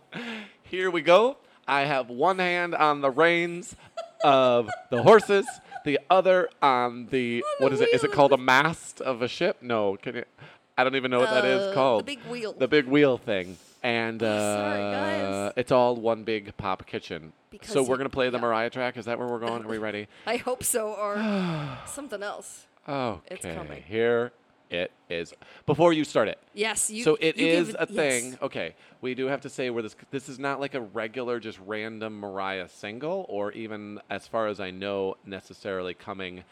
here 0.63 0.91
we 0.91 1.03
go. 1.03 1.37
I 1.67 1.83
have 1.83 2.09
one 2.11 2.39
hand 2.39 2.75
on 2.75 3.01
the 3.01 3.11
reins 3.11 3.77
of 4.25 4.69
the 4.91 5.03
horses, 5.03 5.47
the 5.85 5.99
other 6.11 6.49
on 6.61 7.07
the 7.07 7.43
On 7.61 7.65
what 7.65 7.69
the 7.71 7.75
is 7.77 7.81
it? 7.81 7.89
Is 7.95 8.05
it 8.05 8.13
called 8.13 8.33
a 8.33 8.37
mast 8.39 9.01
of 9.01 9.23
a 9.23 9.29
ship? 9.29 9.59
No, 9.63 9.97
can 9.97 10.17
it? 10.17 10.29
I 10.77 10.85
don't 10.85 10.97
even 10.97 11.11
know 11.11 11.21
what 11.21 11.31
that 11.31 11.45
Uh, 11.45 11.49
is 11.49 11.67
the 11.69 11.75
called. 11.75 12.07
big 12.07 12.21
wheel. 12.23 12.53
The 12.55 12.69
big 12.69 12.87
wheel 12.87 13.19
thing. 13.19 13.57
And 13.83 14.23
uh, 14.23 14.57
Sorry, 14.57 14.79
guys. 14.81 15.53
it's 15.57 15.73
all 15.73 15.97
one 15.97 16.25
big 16.25 16.57
pop 16.57 16.87
kitchen. 16.87 17.33
Because 17.51 17.71
so 17.71 17.83
we're 17.83 17.97
gonna 17.97 18.09
play 18.11 18.29
the 18.31 18.37
yeah. 18.39 18.43
Mariah 18.43 18.71
track. 18.71 18.97
Is 18.97 19.07
that 19.07 19.19
where 19.19 19.27
we're 19.27 19.39
going? 19.39 19.65
Are 19.65 19.69
we 19.69 19.79
ready? 19.89 20.07
I 20.27 20.37
hope 20.37 20.63
so, 20.63 20.93
or 20.93 21.17
something 21.87 22.23
else. 22.23 22.67
Okay. 22.89 23.35
It's 23.35 23.45
coming. 23.45 23.83
Here 23.83 24.33
it 24.71 24.93
is. 25.09 25.33
Before 25.67 25.93
you 25.93 26.05
start 26.05 26.29
it. 26.29 26.39
Yes, 26.55 26.91
you. 26.91 27.03
so 27.03 27.17
it 27.21 27.37
you 27.37 27.47
is 27.47 27.71
it- 27.71 27.77
a 27.77 27.87
yes. 27.91 27.97
thing. 27.97 28.39
Okay. 28.43 28.75
We 29.01 29.15
do 29.15 29.27
have 29.27 29.41
to 29.43 29.49
say 29.49 29.71
where 29.71 29.83
this 29.83 29.97
this 30.11 30.29
is 30.29 30.39
not 30.39 30.61
like 30.61 30.75
a 30.75 30.81
regular 30.81 31.41
just 31.41 31.59
random 31.67 32.21
Mariah 32.21 32.69
single 32.69 33.27
or 33.29 33.51
even 33.53 33.99
as 34.11 34.27
far 34.29 34.47
as 34.47 34.61
I 34.61 34.71
know 34.71 35.17
necessarily 35.25 35.95
coming 35.95 36.45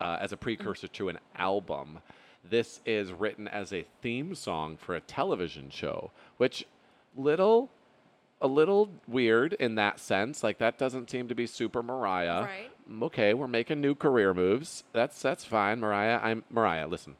uh, 0.00 0.16
as 0.20 0.32
a 0.32 0.36
precursor 0.36 0.88
to 0.88 1.08
an 1.08 1.18
album. 1.36 1.98
This 2.44 2.80
is 2.86 3.12
written 3.12 3.46
as 3.48 3.72
a 3.72 3.84
theme 4.02 4.34
song 4.34 4.76
for 4.76 4.94
a 4.94 5.00
television 5.00 5.70
show, 5.70 6.10
which 6.36 6.66
little 7.16 7.70
a 8.40 8.46
little 8.46 8.88
weird 9.08 9.52
in 9.54 9.74
that 9.74 9.98
sense. 9.98 10.42
Like 10.44 10.58
that 10.58 10.78
doesn't 10.78 11.10
seem 11.10 11.28
to 11.28 11.34
be 11.34 11.46
super 11.46 11.82
Mariah. 11.82 12.42
Right. 12.42 12.70
Okay, 13.02 13.34
we're 13.34 13.48
making 13.48 13.80
new 13.80 13.94
career 13.94 14.32
moves. 14.32 14.84
That's 14.92 15.20
that's 15.20 15.44
fine, 15.44 15.80
Mariah. 15.80 16.20
I'm 16.22 16.44
Mariah. 16.50 16.86
Listen, 16.86 17.16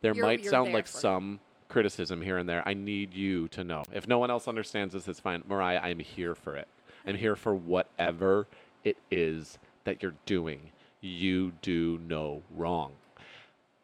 there 0.00 0.14
You're- 0.14 0.26
might 0.26 0.42
you're 0.42 0.50
sound 0.50 0.68
there 0.68 0.74
like 0.74 0.86
for 0.86 0.98
it. 0.98 1.00
some 1.00 1.40
criticism 1.68 2.22
here 2.22 2.38
and 2.38 2.48
there. 2.48 2.66
I 2.66 2.74
need 2.74 3.12
you 3.14 3.48
to 3.48 3.64
know. 3.64 3.82
If 3.92 4.08
no 4.08 4.18
one 4.18 4.30
else 4.30 4.48
understands 4.48 4.94
this, 4.94 5.08
it's 5.08 5.20
fine. 5.20 5.42
Mariah, 5.48 5.80
I'm 5.82 5.98
here 5.98 6.34
for 6.34 6.56
it. 6.56 6.68
I'm 7.06 7.16
here 7.16 7.36
for 7.36 7.54
whatever 7.54 8.46
it 8.84 8.96
is 9.10 9.58
that 9.84 10.02
you're 10.02 10.14
doing. 10.26 10.70
You 11.00 11.52
do 11.62 11.98
no 12.06 12.42
wrong. 12.50 12.92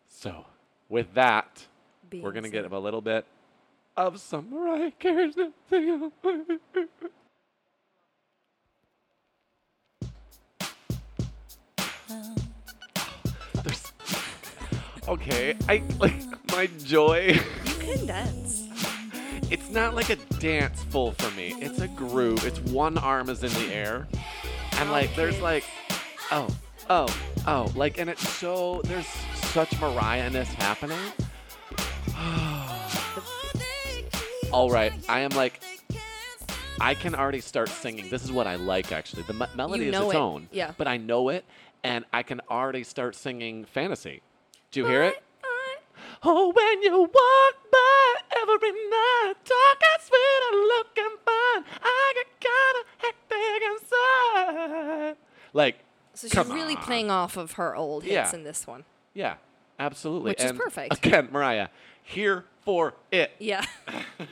So, 0.09 0.47
with 0.89 1.15
that, 1.15 1.67
Being 2.09 2.23
we're 2.23 2.33
gonna 2.33 2.49
get 2.49 2.71
a 2.71 2.79
little 2.79 3.01
bit 3.01 3.27
of 3.97 4.21
some 4.21 4.51
Mariah 4.51 4.91
Carey's 4.99 5.37
nothing. 5.37 6.13
There's, 13.65 13.93
okay, 15.09 15.57
I 15.69 15.83
like 15.99 16.53
my 16.53 16.67
joy. 16.85 17.39
You 17.65 17.75
can 17.75 18.07
dance. 18.07 18.65
It's 19.51 19.71
not 19.71 19.95
like 19.95 20.11
a 20.11 20.17
dance 20.39 20.83
full 20.85 21.13
for 21.13 21.35
me. 21.37 21.55
It's 21.61 21.81
a 21.81 21.89
groove. 21.89 22.45
It's 22.45 22.59
one 22.71 22.99
arm 22.99 23.29
is 23.31 23.43
in 23.43 23.53
the 23.53 23.75
air, 23.75 24.07
and 24.73 24.91
like 24.91 25.15
there's 25.15 25.41
like, 25.41 25.65
oh, 26.31 26.49
oh, 26.91 27.17
oh, 27.47 27.73
like, 27.75 27.99
and 27.99 28.11
it's 28.11 28.29
so 28.29 28.83
there's 28.85 29.07
such 29.57 29.81
Mariah-ness 29.81 30.53
happening. 30.53 30.99
All 34.53 34.69
right, 34.71 34.93
I 35.09 35.21
am 35.21 35.31
like, 35.31 35.63
I 36.79 36.93
can 36.93 37.15
already 37.15 37.41
start 37.41 37.71
singing. 37.71 38.11
This 38.11 38.23
is 38.23 38.31
what 38.31 38.47
I 38.47 38.57
like 38.57 38.93
actually. 38.93 39.23
The 39.23 39.33
me- 39.33 39.47
melody 39.57 39.85
You 39.85 39.89
is 39.89 39.93
know 39.99 40.11
its 40.11 40.17
it, 40.17 40.19
own, 40.19 40.49
yeah. 40.53 40.73
but 40.77 40.87
I 40.87 40.99
know 40.99 41.31
it, 41.31 41.47
and 41.83 42.05
I 42.13 42.23
can 42.23 42.43
already 42.51 42.85
start 42.85 43.17
singing 43.17 43.65
fantasy. 43.65 44.21
Do 44.73 44.81
you 44.81 44.87
hear 44.87 45.03
it? 45.05 45.23
Oh, 46.23 46.53
when 46.55 46.83
you 46.83 46.99
walk 47.01 47.55
by 47.73 48.15
every 48.43 48.73
night, 48.73 49.35
talking 49.43 49.99
sweet 50.01 50.43
and 50.53 50.69
looking 50.69 51.17
fine, 51.25 51.65
I 51.83 52.13
get 52.15 52.27
kind 52.45 52.77
of 52.79 52.85
hectic 52.99 53.63
inside. 53.73 55.17
Like, 55.55 55.79
So 56.13 56.27
she's 56.29 56.35
come 56.35 56.53
really 56.53 56.77
on. 56.77 56.83
playing 56.83 57.11
off 57.11 57.39
of 57.39 57.53
her 57.53 57.75
old 57.75 58.03
hits 58.03 58.13
Yeah. 58.13 58.35
in 58.39 58.45
this 58.45 58.67
one. 58.67 58.85
Yeah, 59.15 59.37
absolutely. 59.79 60.31
Which 60.33 60.43
is 60.43 60.53
perfect. 60.53 61.05
Again, 61.05 61.29
Mariah, 61.31 61.69
here 62.03 62.45
for 62.65 62.95
it. 63.11 63.33
Yeah. 63.39 63.65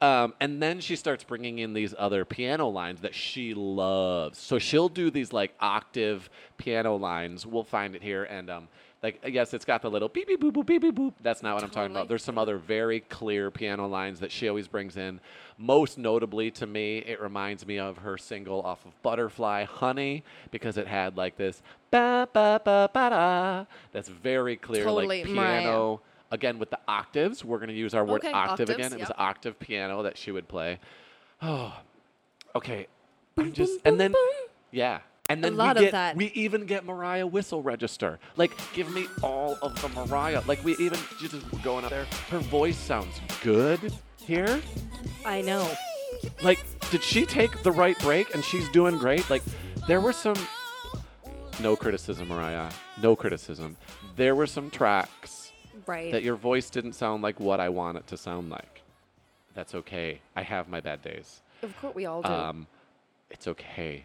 Um, 0.00 0.34
and 0.38 0.60
then 0.62 0.80
she 0.80 0.96
starts 0.96 1.24
bringing 1.24 1.60
in 1.60 1.72
these 1.72 1.94
other 1.96 2.26
piano 2.26 2.68
lines 2.68 3.00
that 3.00 3.14
she 3.14 3.54
loves. 3.54 4.38
So 4.38 4.58
she'll 4.58 4.90
do 4.90 5.10
these 5.10 5.32
like 5.32 5.54
octave 5.60 6.28
piano 6.58 6.96
lines. 6.96 7.46
We'll 7.46 7.64
find 7.64 7.96
it 7.96 8.02
here. 8.02 8.24
And 8.24 8.50
um, 8.50 8.68
like, 9.04 9.20
uh, 9.22 9.28
yes, 9.28 9.52
it's 9.52 9.66
got 9.66 9.82
the 9.82 9.90
little 9.90 10.08
beep, 10.08 10.26
beep, 10.26 10.40
boop, 10.40 10.52
boop, 10.52 10.64
beep, 10.64 10.80
beep, 10.80 10.94
boop. 10.94 11.12
That's 11.20 11.42
not 11.42 11.54
what 11.54 11.62
I'm 11.62 11.68
talking 11.68 11.90
about. 11.90 12.08
There's 12.08 12.24
some 12.24 12.38
other 12.38 12.56
very 12.56 13.00
clear 13.00 13.50
piano 13.50 13.86
lines 13.86 14.18
that 14.20 14.32
she 14.32 14.48
always 14.48 14.66
brings 14.66 14.96
in. 14.96 15.20
Most 15.58 15.98
notably 15.98 16.50
to 16.52 16.66
me, 16.66 16.98
it 16.98 17.20
reminds 17.20 17.66
me 17.66 17.78
of 17.78 17.98
her 17.98 18.16
single 18.16 18.62
off 18.62 18.86
of 18.86 19.00
Butterfly, 19.02 19.64
Honey, 19.64 20.24
because 20.50 20.78
it 20.78 20.86
had 20.86 21.18
like 21.18 21.36
this 21.36 21.62
ba 21.90 22.26
ba 22.32 22.62
ba 22.64 22.88
ba 22.94 23.10
da. 23.10 23.64
That's 23.92 24.08
very 24.08 24.56
clear, 24.56 24.84
Totally, 24.84 25.22
like 25.22 25.30
Mariah. 25.30 25.60
piano. 25.60 26.00
Again, 26.30 26.58
with 26.58 26.70
the 26.70 26.80
octaves, 26.88 27.44
we're 27.44 27.58
going 27.58 27.68
to 27.68 27.74
use 27.74 27.92
our 27.92 28.06
word 28.06 28.24
Okay, 28.24 28.32
octave 28.32 28.70
octaves, 28.70 28.86
again. 28.86 28.92
It 28.94 29.00
was 29.00 29.12
octave 29.18 29.58
piano 29.60 30.02
that 30.02 30.16
she 30.16 30.32
would 30.32 30.48
play. 30.48 30.80
Oh, 31.42 31.76
okay. 32.56 32.86
I'm 33.36 33.52
just 33.52 33.80
and 33.84 34.00
then 34.00 34.14
yeah, 34.70 35.00
and 35.28 35.42
then 35.42 35.54
a 35.54 35.56
lot 35.56 35.76
we 35.76 35.80
of 35.80 35.84
get 35.86 35.92
that. 35.92 36.16
we 36.16 36.26
even 36.34 36.66
get 36.66 36.84
Mariah 36.84 37.26
whistle 37.26 37.62
register. 37.62 38.18
Like, 38.36 38.52
give 38.74 38.92
me 38.92 39.06
all 39.22 39.56
of 39.62 39.80
the 39.80 39.88
Mariah. 39.88 40.42
Like, 40.46 40.62
we 40.64 40.76
even 40.76 40.98
she's 41.18 41.30
just 41.30 41.62
going 41.62 41.84
up 41.84 41.90
there. 41.90 42.06
Her 42.30 42.38
voice 42.38 42.76
sounds 42.78 43.20
good 43.42 43.92
here. 44.18 44.60
I 45.24 45.40
know. 45.42 45.70
Like, 46.42 46.64
did 46.90 47.02
she 47.02 47.26
take 47.26 47.62
the 47.62 47.72
right 47.72 47.98
break 48.00 48.34
and 48.34 48.44
she's 48.44 48.68
doing 48.70 48.98
great? 48.98 49.28
Like, 49.30 49.42
there 49.86 50.00
were 50.00 50.12
some. 50.12 50.36
No 51.60 51.76
criticism, 51.76 52.28
Mariah. 52.28 52.70
No 53.00 53.14
criticism. 53.14 53.76
There 54.16 54.34
were 54.34 54.46
some 54.46 54.70
tracks 54.70 55.52
Right. 55.86 56.10
that 56.12 56.22
your 56.22 56.36
voice 56.36 56.70
didn't 56.70 56.94
sound 56.94 57.22
like 57.22 57.38
what 57.40 57.60
I 57.60 57.68
want 57.68 57.98
it 57.98 58.06
to 58.08 58.16
sound 58.16 58.50
like. 58.50 58.82
That's 59.54 59.74
okay. 59.74 60.20
I 60.34 60.42
have 60.42 60.68
my 60.68 60.80
bad 60.80 61.02
days. 61.02 61.42
of 61.62 61.76
course, 61.80 61.94
we 61.94 62.06
all 62.06 62.22
do. 62.22 62.28
Um, 62.28 62.66
it's 63.30 63.46
okay. 63.48 64.04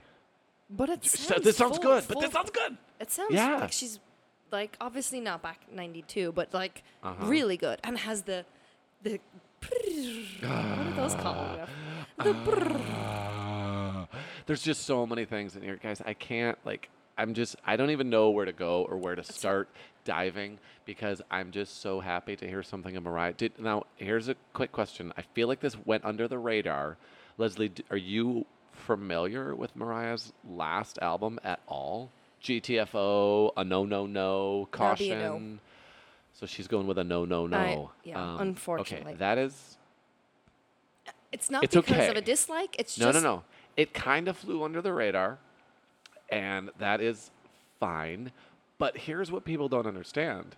But 0.70 0.90
it 0.90 1.06
So 1.06 1.18
sounds 1.34 1.44
this 1.44 1.58
sounds 1.58 1.78
full- 1.78 1.84
good, 1.84 2.04
but 2.08 2.14
full- 2.14 2.22
this 2.22 2.32
sounds 2.32 2.52
good. 2.52 2.78
It 3.00 3.12
sounds 3.12 3.34
Yeah. 3.34 3.58
like 3.62 3.72
she's 3.72 4.00
like 4.52 4.78
obviously 4.82 5.20
not 5.20 5.42
back 5.42 5.62
'92, 5.72 6.32
but 6.32 6.54
like 6.54 6.84
Uh-huh. 7.04 7.26
really 7.26 7.58
good, 7.58 7.80
and 7.84 7.98
has 8.00 8.24
the 8.24 8.46
the 9.04 9.20
what 10.42 10.88
are 10.88 10.94
those 10.96 11.16
called? 11.16 11.60
The 12.24 12.34
Uh, 12.34 14.06
there's 14.46 14.62
just 14.64 14.84
so 14.84 15.06
many 15.06 15.26
things 15.26 15.56
in 15.56 15.62
here, 15.62 15.78
guys. 15.82 16.02
I 16.06 16.14
can't 16.14 16.58
like. 16.66 16.90
I'm 17.18 17.34
just. 17.34 17.56
I 17.66 17.76
don't 17.76 17.90
even 17.90 18.10
know 18.10 18.30
where 18.30 18.46
to 18.46 18.54
go 18.54 18.84
or 18.90 18.98
where 18.98 19.16
to 19.16 19.24
start 19.24 19.68
diving 20.06 20.58
because 20.86 21.22
I'm 21.30 21.52
just 21.52 21.82
so 21.82 22.00
happy 22.00 22.36
to 22.38 22.48
hear 22.48 22.64
something 22.64 22.96
of 22.96 23.04
Mariah. 23.04 23.34
Did 23.34 23.60
now? 23.60 23.84
Here's 23.98 24.30
a 24.30 24.36
quick 24.54 24.72
question. 24.72 25.12
I 25.18 25.22
feel 25.34 25.48
like 25.50 25.60
this 25.60 25.76
went 25.86 26.06
under 26.06 26.28
the 26.28 26.38
radar. 26.40 26.98
Leslie, 27.38 27.70
d- 27.70 27.84
are 27.92 27.98
you 27.98 28.46
familiar 28.80 29.56
with 29.56 29.76
Mariah's 29.76 30.34
last 30.48 30.98
album 31.02 31.40
at 31.44 31.60
all? 31.68 32.12
GTFO, 32.44 33.52
a 33.58 33.64
no, 33.64 33.86
no, 33.86 34.06
no, 34.06 34.68
That'll 34.72 34.96
be 34.96 35.12
a 35.12 35.16
caution. 35.16 35.54
no. 35.54 35.58
So 36.34 36.46
she's 36.46 36.68
going 36.68 36.88
with 36.88 36.98
a 36.98 37.04
no, 37.04 37.26
no, 37.26 37.48
no. 37.48 37.92
yeah, 38.04 38.22
Um, 38.22 38.40
unfortunately. 38.40 39.12
Okay, 39.14 39.20
that 39.20 39.38
is 39.38 39.78
It's 41.32 41.50
not 41.50 41.64
It's 41.64 41.76
because 41.76 42.10
of 42.10 42.16
a 42.16 42.22
dislike. 42.22 42.76
It's 42.80 42.98
no, 42.98 43.12
just 43.12 43.24
no, 43.24 43.36
no. 43.36 43.44
It 43.76 43.94
kind 43.94 44.28
of 44.28 44.38
flew 44.38 44.64
under 44.64 44.82
the 44.82 44.94
radar, 44.94 45.38
and 46.30 46.70
that 46.80 47.02
is 47.02 47.30
fine. 47.80 48.32
But 48.78 48.98
here's 48.98 49.32
what 49.32 49.44
people 49.44 49.68
don't 49.68 49.86
understand: 49.86 50.56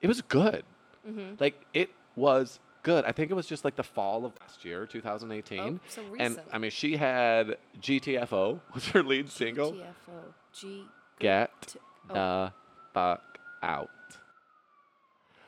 it 0.00 0.06
was 0.06 0.22
good. 0.22 0.64
Mm-hmm. 1.08 1.34
Like 1.40 1.60
it 1.74 1.90
was 2.16 2.60
good. 2.82 3.04
I 3.04 3.12
think 3.12 3.30
it 3.30 3.34
was 3.34 3.46
just 3.46 3.64
like 3.64 3.76
the 3.76 3.82
fall 3.82 4.24
of 4.24 4.32
last 4.40 4.64
year, 4.64 4.86
2018. 4.86 5.60
Oh, 5.60 5.80
so 5.88 6.02
And. 6.18 6.40
I 6.52 6.58
mean, 6.58 6.70
she 6.70 6.96
had 6.96 7.56
GTFO 7.80 8.60
was 8.74 8.88
her 8.88 9.02
lead 9.02 9.30
single. 9.30 9.72
TFO. 9.72 10.32
G. 10.52 10.84
Get 11.18 11.76
oh. 12.08 12.14
the 12.14 12.52
fuck 12.92 13.38
out. 13.62 13.90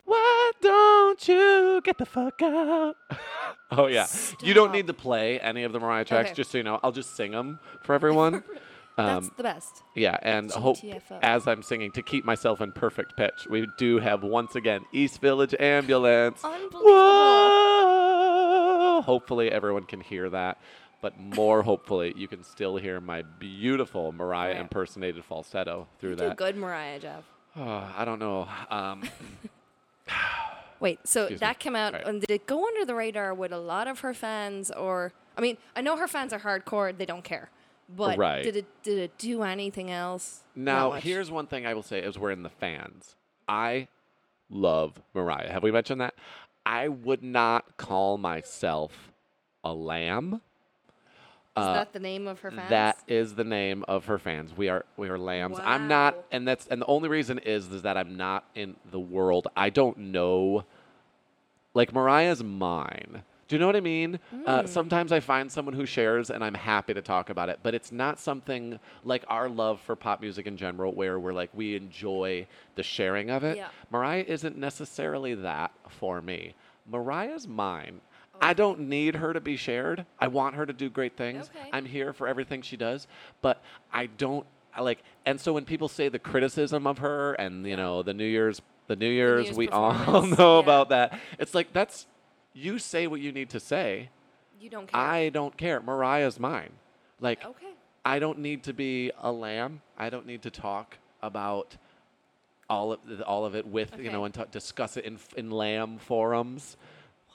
Why 0.05 0.51
don't 0.61 1.27
you 1.27 1.81
get 1.83 1.97
the 1.97 2.05
fuck 2.05 2.41
out? 2.41 2.95
oh 3.71 3.87
yeah, 3.87 4.07
you 4.41 4.53
don't 4.53 4.71
need 4.71 4.87
to 4.87 4.93
play 4.93 5.39
any 5.39 5.63
of 5.63 5.71
the 5.71 5.79
Mariah 5.79 6.05
tracks. 6.05 6.29
Okay. 6.29 6.35
Just 6.35 6.51
so 6.51 6.57
you 6.57 6.63
know, 6.63 6.79
I'll 6.83 6.91
just 6.91 7.15
sing 7.15 7.31
them 7.31 7.59
for 7.83 7.93
everyone. 7.93 8.43
That's 8.95 9.25
Um, 9.27 9.31
the 9.37 9.43
best. 9.43 9.81
yeah, 9.95 10.17
and 10.21 10.51
hope 10.51 10.77
GTFO. 10.77 11.19
as 11.23 11.47
I'm 11.47 11.63
singing 11.63 11.91
to 11.93 12.03
keep 12.03 12.25
myself 12.25 12.61
in 12.61 12.71
perfect 12.71 13.17
pitch, 13.17 13.47
we 13.49 13.67
do 13.77 13.97
have 13.99 14.23
once 14.23 14.55
again 14.55 14.85
East 14.91 15.19
Village 15.19 15.55
Ambulance. 15.59 16.43
Unbelievable. 16.45 16.83
Whoa! 16.91 19.01
Hopefully 19.01 19.51
everyone 19.51 19.85
can 19.85 19.99
hear 20.01 20.29
that, 20.29 20.59
but 21.01 21.19
more 21.19 21.63
hopefully 21.71 22.13
you 22.15 22.27
can 22.27 22.43
still 22.43 22.77
hear 22.77 23.01
my 23.01 23.23
beautiful 23.23 24.11
Mariah 24.11 24.51
Right. 24.53 24.61
impersonated 24.61 25.25
falsetto 25.25 25.87
through 25.99 26.11
You 26.11 26.15
that. 26.17 26.37
good, 26.37 26.55
Mariah 26.55 26.99
Jeff. 26.99 27.23
Oh, 27.55 27.91
I 27.97 28.05
don't 28.05 28.19
know. 28.19 28.47
Um, 28.69 29.03
Wait, 30.79 30.99
so 31.07 31.21
Excuse 31.23 31.39
me. 31.41 31.47
that 31.47 31.59
came 31.59 31.75
out, 31.75 31.93
Right. 31.93 32.05
and 32.05 32.21
did 32.21 32.29
it 32.29 32.45
go 32.45 32.67
under 32.67 32.85
the 32.85 32.93
radar 32.93 33.33
with 33.33 33.51
a 33.53 33.57
lot 33.57 33.87
of 33.87 34.01
her 34.01 34.13
fans, 34.13 34.69
or 34.69 35.13
I 35.37 35.41
mean, 35.41 35.57
I 35.75 35.81
know 35.81 35.95
her 35.97 36.07
fans 36.07 36.31
are 36.33 36.39
hardcore; 36.39 36.95
they 36.95 37.05
don't 37.05 37.23
care. 37.23 37.49
But 37.89 38.17
Right. 38.17 38.43
did 38.43 38.55
it 38.55 38.65
did 38.83 38.97
it 38.97 39.17
do 39.17 39.43
anything 39.43 39.91
else? 39.91 40.43
Now, 40.55 40.91
here's 40.91 41.29
one 41.29 41.47
thing 41.47 41.65
I 41.65 41.73
will 41.73 41.83
say 41.83 42.01
as 42.01 42.17
we're 42.17 42.31
in 42.31 42.43
the 42.43 42.49
fans. 42.49 43.15
I 43.47 43.87
love 44.49 45.01
Mariah. 45.13 45.51
Have 45.51 45.63
we 45.63 45.71
mentioned 45.71 46.01
that? 46.01 46.15
I 46.65 46.87
would 46.87 47.21
not 47.23 47.77
call 47.77 48.17
myself 48.17 49.11
a 49.63 49.73
lamb. 49.73 50.41
is 51.55 51.63
Uh, 51.63 51.73
that 51.73 51.93
the 51.93 51.99
name 51.99 52.27
of 52.27 52.39
her 52.39 52.49
fans? 52.51 52.69
That 52.69 52.97
is 53.07 53.35
the 53.35 53.43
name 53.43 53.83
of 53.87 54.05
her 54.05 54.17
fans. 54.17 54.55
We 54.57 54.69
are 54.69 54.85
we 54.97 55.09
are 55.09 55.19
lambs. 55.19 55.59
I'm 55.61 55.87
not, 55.87 56.15
and 56.31 56.47
that's 56.47 56.65
and 56.67 56.81
the 56.81 56.85
only 56.87 57.09
reason 57.09 57.37
is 57.39 57.71
is 57.71 57.81
that 57.83 57.95
I'm 57.97 58.15
not 58.17 58.45
in 58.55 58.75
the 58.89 58.99
world. 58.99 59.47
I 59.55 59.69
don't 59.69 59.97
know. 59.97 60.65
Like 61.75 61.93
Mariah's 61.93 62.43
mine. 62.43 63.23
Do 63.53 63.57
you 63.57 63.59
know 63.59 63.67
what 63.67 63.75
I 63.75 63.81
mean? 63.81 64.19
Hmm. 64.31 64.41
Uh, 64.47 64.65
sometimes 64.65 65.11
I 65.11 65.19
find 65.19 65.51
someone 65.51 65.75
who 65.75 65.85
shares, 65.85 66.31
and 66.31 66.43
I'm 66.43 66.55
happy 66.55 66.95
to 66.95 67.03
talk 67.03 67.29
about 67.29 67.49
it. 67.49 67.59
But 67.61 67.75
it's 67.75 67.91
not 67.91 68.19
something 68.19 68.79
like 69.03 69.23
our 69.27 69.47
love 69.47 69.79
for 69.79 69.95
pop 69.95 70.21
music 70.21 70.47
in 70.47 70.57
general, 70.57 70.91
where 70.91 71.19
we're 71.19 71.33
like 71.33 71.51
we 71.53 71.75
enjoy 71.75 72.47
the 72.73 72.81
sharing 72.81 73.29
of 73.29 73.43
it. 73.43 73.57
Yeah. 73.57 73.67
Mariah 73.91 74.25
isn't 74.27 74.57
necessarily 74.57 75.35
that 75.35 75.71
for 75.87 76.19
me. 76.19 76.55
Mariah's 76.89 77.47
mine. 77.47 78.01
I 78.41 78.53
don't 78.53 78.89
need 78.89 79.17
her 79.17 79.33
to 79.33 79.39
be 79.39 79.55
shared. 79.55 80.07
I 80.17 80.29
want 80.29 80.55
her 80.55 80.65
to 80.65 80.73
do 80.73 80.89
great 80.89 81.15
things. 81.15 81.51
Okay. 81.55 81.69
I'm 81.71 81.85
here 81.85 82.11
for 82.11 82.27
everything 82.27 82.63
she 82.63 82.75
does, 82.75 83.05
but 83.43 83.61
I 83.91 84.07
don't 84.07 84.47
I 84.75 84.81
like 84.81 85.03
and 85.27 85.39
so 85.39 85.53
when 85.53 85.65
people 85.65 85.87
say 85.87 86.09
the 86.09 86.17
criticism 86.17 86.87
of 86.87 86.97
her 86.97 87.33
and 87.33 87.67
you 87.67 87.77
know 87.77 88.01
the 88.01 88.15
New 88.15 88.25
Year's 88.25 88.63
the 88.87 88.95
New 88.95 89.09
Year's, 89.09 89.45
Year's 89.45 89.57
we 89.57 89.69
all 89.69 90.23
know 90.39 90.55
yeah. 90.55 90.59
about 90.59 90.89
that. 90.89 91.19
It's 91.37 91.53
like 91.53 91.71
that's 91.71 92.07
you 92.53 92.79
say 92.79 93.07
what 93.07 93.19
you 93.19 93.31
need 93.31 93.49
to 93.51 93.59
say. 93.59 94.09
you 94.59 94.69
don't 94.69 94.87
care. 94.91 95.01
I 95.01 95.29
don't 95.29 95.57
care. 95.57 95.81
Mariah's 95.81 96.39
mine. 96.39 96.71
Like 97.19 97.43
okay. 97.45 97.73
I 98.05 98.19
don't 98.19 98.39
need 98.39 98.63
to 98.63 98.73
be 98.73 99.11
a 99.21 99.31
lamb. 99.31 99.81
I 99.97 100.09
don't 100.09 100.25
need 100.25 100.41
to 100.43 100.51
talk 100.51 100.97
about 101.21 101.77
all 102.69 102.91
of 102.93 102.99
the, 103.05 103.23
all 103.25 103.45
of 103.45 103.55
it 103.55 103.65
with 103.67 103.97
you 103.99 104.11
know 104.11 104.25
and 104.25 104.33
ta 104.33 104.45
discuss 104.45 104.97
it 104.97 105.05
in 105.05 105.17
in 105.37 105.51
lamb 105.51 105.97
forums. 105.97 106.77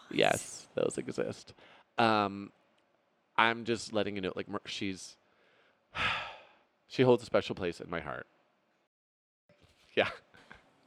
What? 0.09 0.19
Yes, 0.19 0.69
those 0.75 0.97
exist. 0.99 1.53
Um, 1.99 2.51
I'm 3.37 3.65
just 3.65 3.93
letting 3.93 4.15
you 4.17 4.21
know, 4.21 4.33
like 4.35 4.47
she's 4.67 5.17
she 6.89 7.03
holds 7.03 7.23
a 7.23 7.27
special 7.27 7.55
place 7.55 7.81
in 7.81 7.89
my 7.91 8.01
heart. 8.01 8.27
Yeah. 9.95 10.09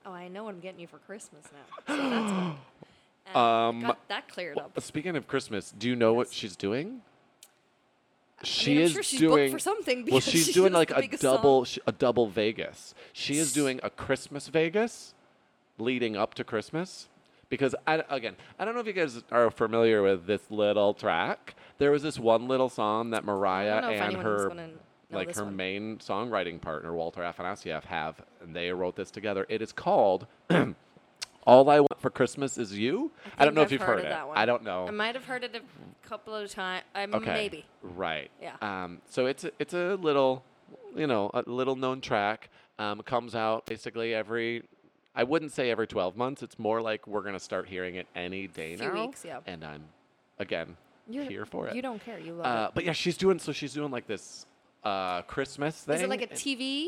Oh, 0.06 0.12
I 0.12 0.28
know 0.28 0.44
what 0.46 0.54
I'm 0.56 0.60
getting 0.60 0.80
you 0.80 0.88
for 0.88 0.98
Christmas 1.00 1.44
now. 1.54 1.88
So 1.96 2.10
that's 2.10 2.32
good. 2.32 2.56
And 2.82 2.91
Um, 3.36 3.82
got 3.82 4.08
that 4.08 4.28
cleared 4.30 4.58
up. 4.58 4.80
Speaking 4.82 5.16
of 5.16 5.28
Christmas, 5.28 5.72
do 5.72 5.88
you 5.88 5.96
know 5.96 6.14
what 6.14 6.32
she's 6.32 6.56
doing? 6.56 7.02
I 8.40 8.46
She 8.46 8.72
mean, 8.72 8.78
I'm 8.80 8.84
is 8.86 8.92
sure 8.94 9.04
she's 9.04 9.20
doing 9.20 9.52
booked 9.52 9.52
for 9.52 9.60
something. 9.60 10.08
Well, 10.10 10.20
she's 10.20 10.48
she 10.48 10.54
doing 10.54 10.74
like 10.74 10.92
a 10.92 11.08
double, 11.18 11.66
sh- 11.66 11.78
a 11.86 11.92
double 11.92 12.28
Vegas. 12.28 12.96
She 13.14 13.38
is 13.38 13.54
doing 13.54 13.80
a 13.84 13.90
Christmas 13.90 14.48
Vegas, 14.48 15.14
leading 15.78 16.16
up 16.18 16.34
to 16.36 16.44
Christmas. 16.44 17.08
Because 17.50 17.76
I, 17.86 18.02
again, 18.10 18.36
I 18.58 18.64
don't 18.66 18.74
know 18.74 18.80
if 18.80 18.88
you 18.88 18.94
guys 18.94 19.22
are 19.30 19.52
familiar 19.52 20.02
with 20.02 20.26
this 20.26 20.42
little 20.50 20.94
track. 20.94 21.54
There 21.80 21.92
was 21.92 22.02
this 22.02 22.18
one 22.18 22.48
little 22.48 22.70
song 22.70 23.10
that 23.10 23.26
Mariah 23.26 23.82
and 23.90 24.16
her, 24.16 24.54
like 25.12 25.36
her 25.36 25.44
one. 25.44 25.56
main 25.58 25.98
songwriting 25.98 26.62
partner 26.62 26.94
Walter 26.94 27.22
Afanasieff 27.22 27.84
have, 27.84 28.22
and 28.42 28.56
they 28.56 28.72
wrote 28.72 28.96
this 28.96 29.12
together. 29.12 29.46
It 29.50 29.62
is 29.62 29.74
called 29.74 30.28
"All 31.46 31.70
I 31.70 31.80
Want 31.80 32.00
for 32.00 32.10
Christmas 32.10 32.58
Is 32.58 32.78
You." 32.78 33.12
I, 33.38 33.46
don't 33.46 33.56
know 33.56 33.62
if 33.62 33.68
I've 33.68 33.72
you've 33.74 33.82
heard 33.82 34.04
heard, 34.04 34.12
it. 34.12 34.32
I 34.36 34.46
don't 34.46 34.64
know. 34.64 34.88
I 34.88 34.92
might 34.92 35.16
have 35.16 35.26
heard 35.26 35.44
it 35.44 35.56
a 35.56 36.08
couple 36.08 36.36
of 36.36 36.50
times. 36.50 36.84
Um, 36.96 37.14
Okay. 37.16 37.34
Maybe. 37.34 37.66
Right. 37.82 38.30
Yeah. 38.42 38.56
Um, 38.62 39.02
so 39.10 39.26
it's 39.26 39.44
a, 39.44 39.52
it's 39.60 39.74
a 39.74 39.96
little, 39.96 40.44
you 40.96 41.08
know, 41.08 41.30
a 41.34 41.44
little 41.46 41.76
known 41.76 42.02
track. 42.02 42.50
Um, 42.80 43.02
comes 43.02 43.36
out 43.36 43.66
basically 43.66 44.14
every. 44.14 44.64
I 45.14 45.24
wouldn't 45.24 45.52
say 45.52 45.70
every 45.70 45.88
12 45.88 46.16
months. 46.16 46.42
It's 46.42 46.58
more 46.58 46.82
like 46.82 47.06
we're 47.06 47.22
gonna 47.22 47.40
start 47.40 47.68
hearing 47.68 47.96
it 47.96 48.08
any 48.16 48.48
day 48.48 48.78
Few 48.78 48.88
now. 48.88 49.08
weeks, 49.08 49.26
yeah. 49.26 49.40
And 49.46 49.64
I'm, 49.64 49.84
again, 50.40 50.78
You're, 51.10 51.26
here 51.26 51.46
for 51.46 51.68
it. 51.68 51.76
You 51.76 51.82
don't 51.82 52.04
care. 52.04 52.18
You 52.18 52.34
love 52.34 52.46
uh, 52.46 52.68
it. 52.68 52.72
but 52.76 52.86
yeah, 52.86 52.94
she's 52.94 53.18
doing 53.18 53.38
so. 53.38 53.52
She's 53.52 53.74
doing 53.74 53.92
like 53.92 54.08
this 54.08 54.46
uh, 54.84 55.22
Christmas 55.24 55.82
thing. 55.82 55.96
Is 55.96 56.02
it 56.02 56.10
like 56.10 56.22
a 56.22 56.28
TV? 56.28 56.88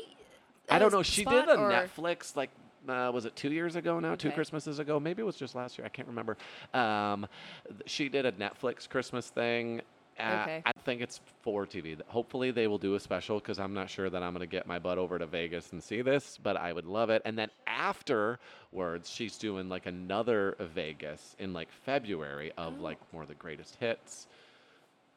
I 0.69 0.79
don't 0.79 0.93
uh, 0.93 0.97
know. 0.97 1.03
She 1.03 1.25
did 1.25 1.49
a 1.49 1.57
Netflix 1.57 2.35
like 2.35 2.49
uh, 2.87 3.11
was 3.13 3.25
it 3.25 3.35
two 3.35 3.51
years 3.51 3.75
ago 3.75 3.99
now? 3.99 4.15
Two 4.15 4.31
Christmases 4.31 4.79
ago? 4.79 4.99
Maybe 4.99 5.21
it 5.21 5.25
was 5.25 5.35
just 5.35 5.55
last 5.55 5.77
year. 5.77 5.85
I 5.85 5.89
can't 5.89 6.07
remember. 6.07 6.37
Um, 6.73 7.25
she 7.85 8.09
did 8.09 8.25
a 8.25 8.31
Netflix 8.33 8.87
Christmas 8.89 9.29
thing. 9.29 9.81
Uh, 10.19 10.41
Okay. 10.43 10.61
I 10.63 10.71
think 10.85 11.01
it's 11.01 11.21
for 11.41 11.65
TV. 11.65 11.99
Hopefully 12.05 12.51
they 12.51 12.67
will 12.67 12.77
do 12.77 12.93
a 12.93 12.99
special 12.99 13.39
because 13.39 13.57
I'm 13.59 13.73
not 13.73 13.89
sure 13.89 14.11
that 14.11 14.21
I'm 14.21 14.31
going 14.33 14.41
to 14.41 14.51
get 14.51 14.67
my 14.67 14.77
butt 14.77 14.99
over 14.99 15.17
to 15.17 15.25
Vegas 15.25 15.71
and 15.71 15.81
see 15.81 16.03
this, 16.03 16.37
but 16.43 16.55
I 16.55 16.71
would 16.71 16.85
love 16.85 17.09
it. 17.09 17.23
And 17.25 17.35
then 17.35 17.49
afterwards, 17.65 19.09
she's 19.09 19.37
doing 19.37 19.69
like 19.69 19.85
another 19.87 20.55
Vegas 20.59 21.35
in 21.39 21.51
like 21.53 21.69
February 21.71 22.51
of 22.57 22.75
Oh. 22.79 22.83
like 22.83 22.97
more 23.11 23.23
of 23.23 23.27
the 23.27 23.33
greatest 23.35 23.75
hits. 23.79 24.27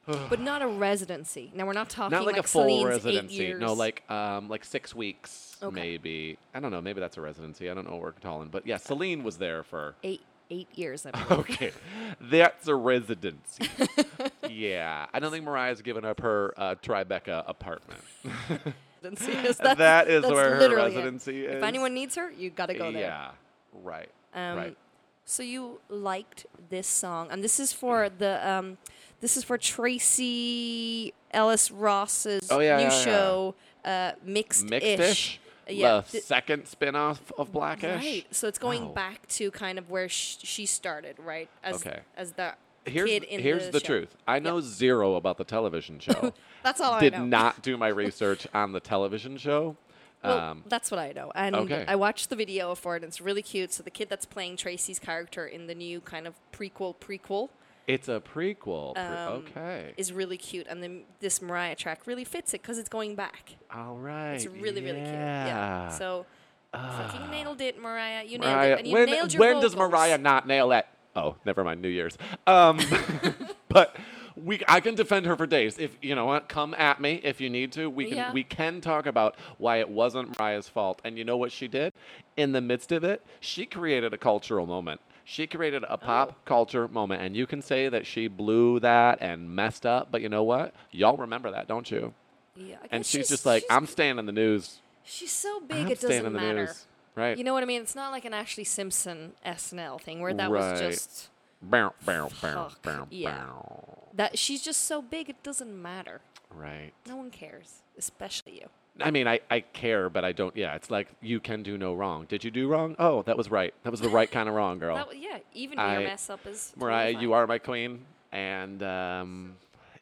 But 0.07 0.39
not 0.39 0.61
a 0.61 0.67
residency. 0.67 1.51
Now 1.53 1.65
we're 1.65 1.73
not 1.73 1.89
talking 1.89 2.17
Not 2.17 2.25
like, 2.25 2.37
like 2.37 2.45
a 2.45 2.47
full 2.47 2.63
Celine's 2.63 2.85
residency. 2.85 3.35
Eight 3.35 3.47
years. 3.47 3.61
No, 3.61 3.73
like 3.73 4.09
um, 4.09 4.47
like 4.47 4.63
six 4.63 4.95
weeks, 4.95 5.57
Okay. 5.61 5.75
maybe. 5.75 6.37
I 6.53 6.59
don't 6.59 6.71
know. 6.71 6.81
Maybe 6.81 6.99
that's 6.99 7.17
a 7.17 7.21
residency. 7.21 7.69
I 7.69 7.73
don't 7.73 7.85
know 7.85 7.91
what 7.95 8.01
we're 8.01 8.11
calling. 8.13 8.47
But 8.49 8.65
yeah, 8.65 8.77
Celine 8.77 9.23
was 9.23 9.37
there 9.37 9.63
for. 9.63 9.95
eight 10.03 10.21
eight 10.49 10.69
years. 10.75 11.05
I 11.05 11.11
believe. 11.11 11.31
Okay, 11.39 11.71
that's 12.21 12.67
a 12.69 12.75
residency. 12.75 13.69
yeah, 14.49 15.07
I 15.13 15.19
don't 15.19 15.31
think 15.31 15.43
Mariah's 15.43 15.81
given 15.81 16.05
up 16.05 16.21
her 16.21 16.53
uh, 16.57 16.75
Tribeca 16.75 17.43
apartment. 17.47 17.99
That's- 19.01 19.57
that 19.57 20.07
is 20.09 20.23
that's 20.23 20.33
where 20.33 20.55
her 20.55 20.75
residency 20.75 21.45
is. 21.45 21.57
If 21.57 21.63
anyone 21.63 21.93
needs 21.93 22.15
her, 22.15 22.31
you 22.31 22.49
got 22.49 22.65
to 22.65 22.73
go 22.73 22.91
there. 22.91 23.01
Yeah, 23.01 23.31
right. 23.83 24.09
Um, 24.33 24.57
right. 24.57 24.77
So 25.23 25.43
you 25.43 25.79
liked 25.87 26.45
this 26.69 26.87
song, 26.87 27.27
and 27.29 27.43
this 27.43 27.59
is 27.59 27.71
for 27.71 28.09
the 28.09 28.45
um, 28.49 28.77
this 29.21 29.37
is 29.37 29.43
for 29.43 29.57
Tracee 29.57 31.13
Ellis 31.31 31.71
Ross's 31.71 32.49
Oh, 32.51 32.59
yeah, 32.59 32.77
new 32.77 32.83
yeah, 32.83 32.89
yeah. 32.89 33.03
show, 33.03 33.55
uh, 33.85 34.11
Mixed 34.23 34.65
Mixed-ish. 34.69 35.39
Yeah, 35.69 36.01
the 36.05 36.11
th- 36.13 36.23
second 36.23 36.65
spin-off 36.67 37.21
of 37.37 37.51
Blackish. 37.51 38.01
right. 38.03 38.25
So 38.31 38.47
it's 38.47 38.57
going 38.57 38.85
Wow. 38.85 38.91
back 38.93 39.27
to 39.29 39.51
kind 39.51 39.77
of 39.77 39.89
where 39.89 40.07
sh- 40.07 40.37
she 40.43 40.65
started, 40.65 41.17
right? 41.19 41.49
As 41.61 41.75
Okay. 41.85 41.99
as 42.15 42.31
the 42.33 42.53
Here's, 42.85 43.09
kid 43.09 43.23
in 43.23 43.37
the 43.37 43.43
here's 43.43 43.65
the, 43.65 43.71
the, 43.73 43.79
truth. 43.81 44.15
I 44.25 44.39
know 44.39 44.61
zero 44.61 45.15
about 45.15 45.37
the 45.37 45.43
television 45.43 45.99
show. 46.07 46.31
That's 46.63 46.79
all 46.79 46.97
Did 47.01 47.13
I 47.13 47.17
know. 47.17 47.23
Did 47.25 47.29
not 47.31 47.61
do 47.63 47.75
my 47.75 47.87
research 48.05 48.47
on 48.53 48.71
the 48.71 48.79
television 48.79 49.35
show. 49.37 49.75
Well, 50.23 50.39
um, 50.39 50.63
that's 50.67 50.89
what 50.89 50.99
I 51.01 51.11
know. 51.11 51.33
And 51.35 51.53
okay. 51.55 51.83
I 51.85 51.95
watched 51.97 52.29
the 52.29 52.37
video 52.37 52.73
for 52.75 52.95
it, 52.95 53.03
and 53.03 53.09
it's 53.09 53.19
really 53.19 53.41
cute. 53.43 53.73
So 53.73 53.83
the 53.83 53.91
kid 53.91 54.07
that's 54.09 54.25
playing 54.25 54.55
Tracy's 54.55 54.99
character 54.99 55.45
in 55.45 55.67
the 55.67 55.75
new 55.75 55.99
kind 55.99 56.25
of 56.25 56.35
prequel 56.53 56.95
prequel 56.95 57.49
It's 57.87 58.09
a 58.09 58.19
prequel. 58.21 58.93
Pre- 58.95 59.03
Um, 59.03 59.33
okay. 59.47 59.93
is 59.97 60.11
really 60.11 60.37
cute, 60.37 60.67
and 60.69 60.83
then 60.83 61.03
this 61.21 61.41
Mariah 61.41 61.75
track 61.75 62.01
really 62.05 62.25
fits 62.25 62.53
it 62.53 62.61
because 62.61 62.77
it's 62.77 62.89
going 62.89 63.15
back. 63.15 63.55
All 63.73 63.95
right. 63.95 64.33
It's 64.33 64.45
really 64.45 64.81
really 64.81 64.99
cute. 64.99 65.13
Yeah. 65.13 65.89
So 65.89 66.25
fucking 66.73 67.29
nailed 67.31 67.61
it, 67.61 67.79
Mariah. 67.81 68.23
You 68.23 68.39
nailed 68.39 68.53
Mariah, 68.53 68.71
it, 68.73 68.79
and 68.79 68.87
you 68.87 68.93
when 68.93 69.05
nailed 69.09 69.33
your 69.33 69.39
when 69.39 69.61
does. 69.61 69.75
Mariah 69.75 70.17
not 70.17 70.45
nail 70.47 70.71
it? 70.73 70.85
Oh, 71.15 71.35
never 71.45 71.63
mind. 71.63 71.81
New 71.81 71.87
Year's. 71.87 72.17
Um, 72.45 72.79
but 73.69 73.95
we, 74.35 74.61
I 74.67 74.81
can 74.81 74.93
defend 74.93 75.25
her 75.25 75.35
for 75.35 75.47
days. 75.47 75.79
If 75.79 75.97
you 76.01 76.13
know 76.13 76.25
what, 76.25 76.47
come 76.47 76.75
at 76.75 77.01
me 77.01 77.19
if 77.23 77.41
you 77.41 77.49
need 77.49 77.71
to. 77.71 77.89
We 77.89 78.05
can 78.09 78.17
Yeah. 78.17 78.33
we 78.33 78.43
can 78.43 78.81
talk 78.81 79.05
about 79.07 79.35
why 79.57 79.77
it 79.77 79.89
wasn't 79.89 80.37
Mariah's 80.37 80.67
fault. 80.69 81.01
And 81.03 81.17
you 81.17 81.23
know 81.25 81.37
what 81.37 81.51
she 81.51 81.67
did? 81.67 81.93
In 82.35 82.51
the 82.51 82.61
midst 82.61 82.91
of 82.91 83.03
it, 83.03 83.23
she 83.39 83.65
created 83.65 84.13
a 84.13 84.17
cultural 84.17 84.67
moment. 84.67 85.01
She 85.29 85.45
created 85.45 85.83
a 85.83 85.91
oh. 85.93 85.97
pop 85.97 86.29
Oh. 86.31 86.35
culture 86.45 86.87
moment, 86.87 87.21
and 87.21 87.35
you 87.35 87.45
can 87.45 87.61
say 87.61 87.89
that 87.89 88.05
she 88.07 88.29
blew 88.29 88.79
that 88.79 89.17
and 89.21 89.53
messed 89.53 89.85
up. 89.85 90.09
But 90.09 90.21
you 90.21 90.29
know 90.29 90.43
what? 90.43 90.73
Y'all 90.91 91.17
remember 91.17 91.51
that, 91.51 91.67
don't 91.67 91.91
you? 91.91 92.13
Yeah, 92.55 92.77
I 92.81 92.87
And 92.91 93.03
guess 93.03 93.09
she's, 93.09 93.27
just 93.27 93.45
like, 93.45 93.65
I'm 93.69 93.85
staying 93.87 94.19
in 94.19 94.25
the 94.25 94.31
news. 94.31 94.79
She's 95.03 95.33
so 95.33 95.59
big, 95.59 95.85
I'm 95.85 95.91
it 95.91 95.99
doesn't 95.99 96.31
matter. 96.31 96.65
news. 96.67 96.85
Right. 97.15 97.37
You 97.37 97.43
know 97.43 97.53
what 97.53 97.61
I 97.61 97.65
mean? 97.65 97.81
It's 97.81 97.95
not 97.95 98.11
like 98.13 98.23
an 98.23 98.31
Ashlee 98.31 98.65
Simpson 98.65 99.33
SNL 99.45 99.99
thing 99.99 100.21
where 100.21 100.33
that 100.33 100.49
Right. 100.49 100.71
was 100.71 100.79
just 100.79 101.29
Bow, 101.61 101.93
bow, 102.05 102.29
bow, 102.41 102.69
bow, 102.83 103.07
yeah. 103.09 103.47
that. 104.13 104.37
She's 104.39 104.61
just 104.63 104.83
so 104.85 105.01
big, 105.01 105.29
it 105.29 105.41
doesn't 105.43 105.81
matter. 105.81 106.21
Right. 106.55 106.93
No 107.05 107.17
one 107.17 107.31
cares, 107.31 107.81
especially 107.97 108.59
you. 108.61 108.69
I 109.01 109.11
mean, 109.11 109.27
I, 109.27 109.39
I 109.49 109.59
care, 109.61 110.09
but 110.09 110.23
I 110.25 110.31
don't. 110.31 110.55
Yeah, 110.55 110.75
it's 110.75 110.89
like 110.89 111.07
you 111.21 111.39
can 111.39 111.63
do 111.63 111.77
no 111.77 111.93
wrong. 111.93 112.25
Did 112.27 112.43
you 112.43 112.51
do 112.51 112.67
wrong? 112.67 112.95
Oh, 112.99 113.21
that 113.23 113.37
was 113.37 113.49
right. 113.51 113.73
That 113.83 113.91
was 113.91 114.01
the 114.01 114.09
right 114.09 114.29
kind 114.31 114.47
of 114.49 114.55
wrong, 114.55 114.79
girl. 114.79 114.95
That, 114.95 115.17
yeah, 115.19 115.39
even 115.53 115.77
I- 115.79 115.93
your 115.99 116.09
mess 116.09 116.29
up 116.29 116.45
is. 116.47 116.73
Mariah, 116.75 117.13
fine. 117.13 117.21
you 117.21 117.33
are 117.33 117.45
my 117.47 117.57
queen. 117.59 118.05
And 118.31 118.83
um, 118.83 119.55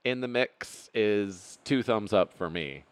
in 0.03 0.21
the 0.21 0.27
mix 0.27 0.89
is 0.93 1.59
two 1.63 1.83
thumbs 1.83 2.11
up 2.13 2.33
for 2.37 2.49
me. 2.49 2.83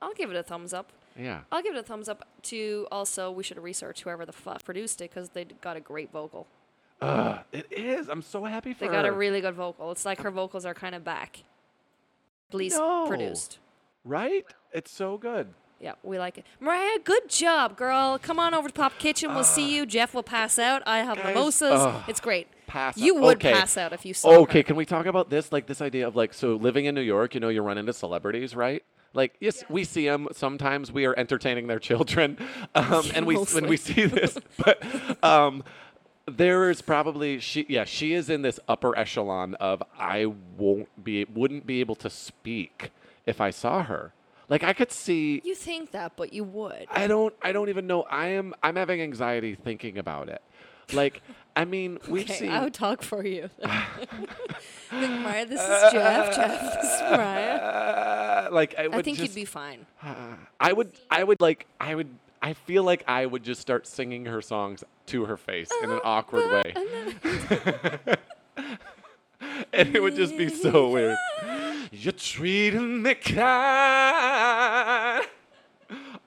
I'll 0.00 0.14
give 0.14 0.30
it 0.30 0.36
a 0.36 0.42
thumbs 0.42 0.72
up. 0.72 0.92
Yeah. 1.18 1.40
I'll 1.50 1.62
give 1.62 1.74
it 1.74 1.78
a 1.78 1.82
thumbs 1.82 2.08
up 2.08 2.26
to 2.44 2.86
also, 2.92 3.30
we 3.30 3.42
should 3.42 3.58
research 3.58 4.02
whoever 4.02 4.26
the 4.26 4.32
fuck 4.32 4.64
produced 4.64 5.00
it 5.00 5.10
because 5.10 5.30
they 5.30 5.44
got 5.44 5.76
a 5.76 5.80
great 5.80 6.12
vocal. 6.12 6.46
Uh, 7.00 7.38
it 7.52 7.66
is. 7.70 8.08
I'm 8.08 8.22
so 8.22 8.44
happy 8.44 8.74
for 8.74 8.80
They 8.80 8.86
her. 8.86 8.92
got 8.92 9.06
a 9.06 9.12
really 9.12 9.40
good 9.40 9.54
vocal. 9.54 9.90
It's 9.92 10.04
like 10.04 10.20
her 10.20 10.30
vocals 10.30 10.64
are 10.66 10.74
kind 10.74 10.94
of 10.94 11.02
back. 11.04 11.40
At 12.50 12.54
least 12.54 12.76
No. 12.76 13.06
produced. 13.08 13.58
Right? 14.06 14.44
It's 14.72 14.90
so 14.90 15.18
good. 15.18 15.48
Yeah, 15.80 15.92
we 16.02 16.18
like 16.18 16.38
it. 16.38 16.46
Mariah, 16.58 16.98
good 17.04 17.28
job, 17.28 17.76
girl. 17.76 18.18
Come 18.18 18.38
on 18.38 18.54
over 18.54 18.68
to 18.68 18.72
Pop 18.74 18.98
Kitchen. 18.98 19.34
We'll 19.34 19.44
see 19.44 19.76
you. 19.76 19.84
Jeff 19.84 20.14
will 20.14 20.22
pass 20.22 20.58
out. 20.58 20.82
I 20.86 20.98
have 20.98 21.18
Guys, 21.18 21.26
mimosas. 21.34 21.80
ugh. 21.80 22.02
it's 22.08 22.20
great. 22.20 22.48
Pass 22.66 22.96
You 22.96 23.16
out. 23.18 23.22
would 23.22 23.36
Okay. 23.36 23.52
pass 23.52 23.76
out 23.76 23.92
if 23.92 24.06
you 24.06 24.14
saw 24.14 24.30
Okay, 24.40 24.60
her. 24.60 24.62
can 24.62 24.76
we 24.76 24.86
talk 24.86 25.04
about 25.04 25.28
this? 25.28 25.52
Like 25.52 25.66
this 25.66 25.82
idea 25.82 26.08
of 26.08 26.16
like, 26.16 26.32
so 26.32 26.54
living 26.54 26.86
in 26.86 26.94
New 26.94 27.02
York, 27.02 27.34
you 27.34 27.40
know, 27.40 27.50
you 27.50 27.60
run 27.60 27.76
into 27.76 27.92
celebrities, 27.92 28.56
right? 28.56 28.82
Like, 29.12 29.34
yes, 29.38 29.64
we 29.68 29.84
see 29.84 30.06
them. 30.06 30.28
Sometimes 30.32 30.90
we 30.92 31.04
are 31.04 31.14
entertaining 31.18 31.66
their 31.66 31.78
children, 31.78 32.38
um, 32.74 33.04
and 33.14 33.26
we 33.26 33.34
when 33.34 33.40
Mostly. 33.42 33.68
we 33.68 33.76
see 33.76 34.04
this, 34.06 34.36
but 34.58 34.82
um, 35.24 35.62
there 36.26 36.70
is 36.70 36.82
probably 36.82 37.38
she. 37.38 37.64
Yeah, 37.68 37.84
she 37.84 38.12
is 38.14 38.28
in 38.30 38.42
this 38.42 38.58
upper 38.68 38.96
echelon 38.98 39.54
of 39.54 39.82
I 39.98 40.26
won't 40.58 41.02
be, 41.04 41.24
wouldn't 41.24 41.66
be 41.66 41.80
able 41.80 41.94
to 41.96 42.10
speak 42.10 42.90
if 43.26 43.40
I 43.40 43.50
saw 43.50 43.82
her. 43.82 44.12
Like 44.48 44.62
I 44.62 44.72
could 44.72 44.92
see. 44.92 45.40
You 45.44 45.54
think 45.54 45.90
that, 45.90 46.12
but 46.16 46.32
you 46.32 46.44
would. 46.44 46.86
I 46.90 47.06
don't. 47.08 47.34
I 47.42 47.52
don't 47.52 47.68
even 47.68 47.86
know. 47.86 48.02
I 48.04 48.28
am. 48.28 48.54
I'm 48.62 48.76
having 48.76 49.00
anxiety 49.00 49.56
thinking 49.56 49.98
about 49.98 50.28
it. 50.28 50.40
Like, 50.92 51.20
I 51.56 51.64
mean, 51.64 51.98
we've 52.08 52.24
Okay, 52.30 52.38
seen. 52.38 52.50
I 52.50 52.62
would 52.62 52.74
talk 52.74 53.02
for 53.02 53.24
you. 53.26 53.50
Like, 54.92 55.10
Mariah, 55.10 55.46
this 55.46 55.60
is 55.60 55.92
Jeff. 55.92 56.36
Jeff, 56.36 56.74
this 56.80 56.84
is 56.92 57.00
Mariah. 57.00 57.56
Uh, 57.56 58.48
like 58.52 58.76
I 58.78 58.86
would 58.86 58.98
I 58.98 59.02
think 59.02 59.18
just, 59.18 59.30
you'd 59.34 59.40
be 59.40 59.44
fine. 59.44 59.84
I 60.60 60.72
would 60.72 60.92
I 61.10 61.24
would 61.24 61.40
like 61.40 61.66
I 61.80 61.96
would 61.96 62.08
I 62.40 62.52
feel 62.52 62.84
like 62.84 63.02
I 63.08 63.26
would 63.26 63.42
just 63.42 63.60
start 63.60 63.88
singing 63.88 64.26
her 64.26 64.40
songs 64.40 64.84
to 65.06 65.24
her 65.24 65.36
face 65.36 65.68
in 65.82 65.90
an 65.90 65.98
awkward 66.04 66.48
way. 66.52 66.72
and 69.72 69.96
it 69.96 70.00
would 70.00 70.14
just 70.14 70.38
be 70.38 70.48
so 70.48 70.90
weird. 70.90 71.16
You're 71.92 72.12
treating 72.12 73.02
me 73.02 73.14
kind. 73.14 73.46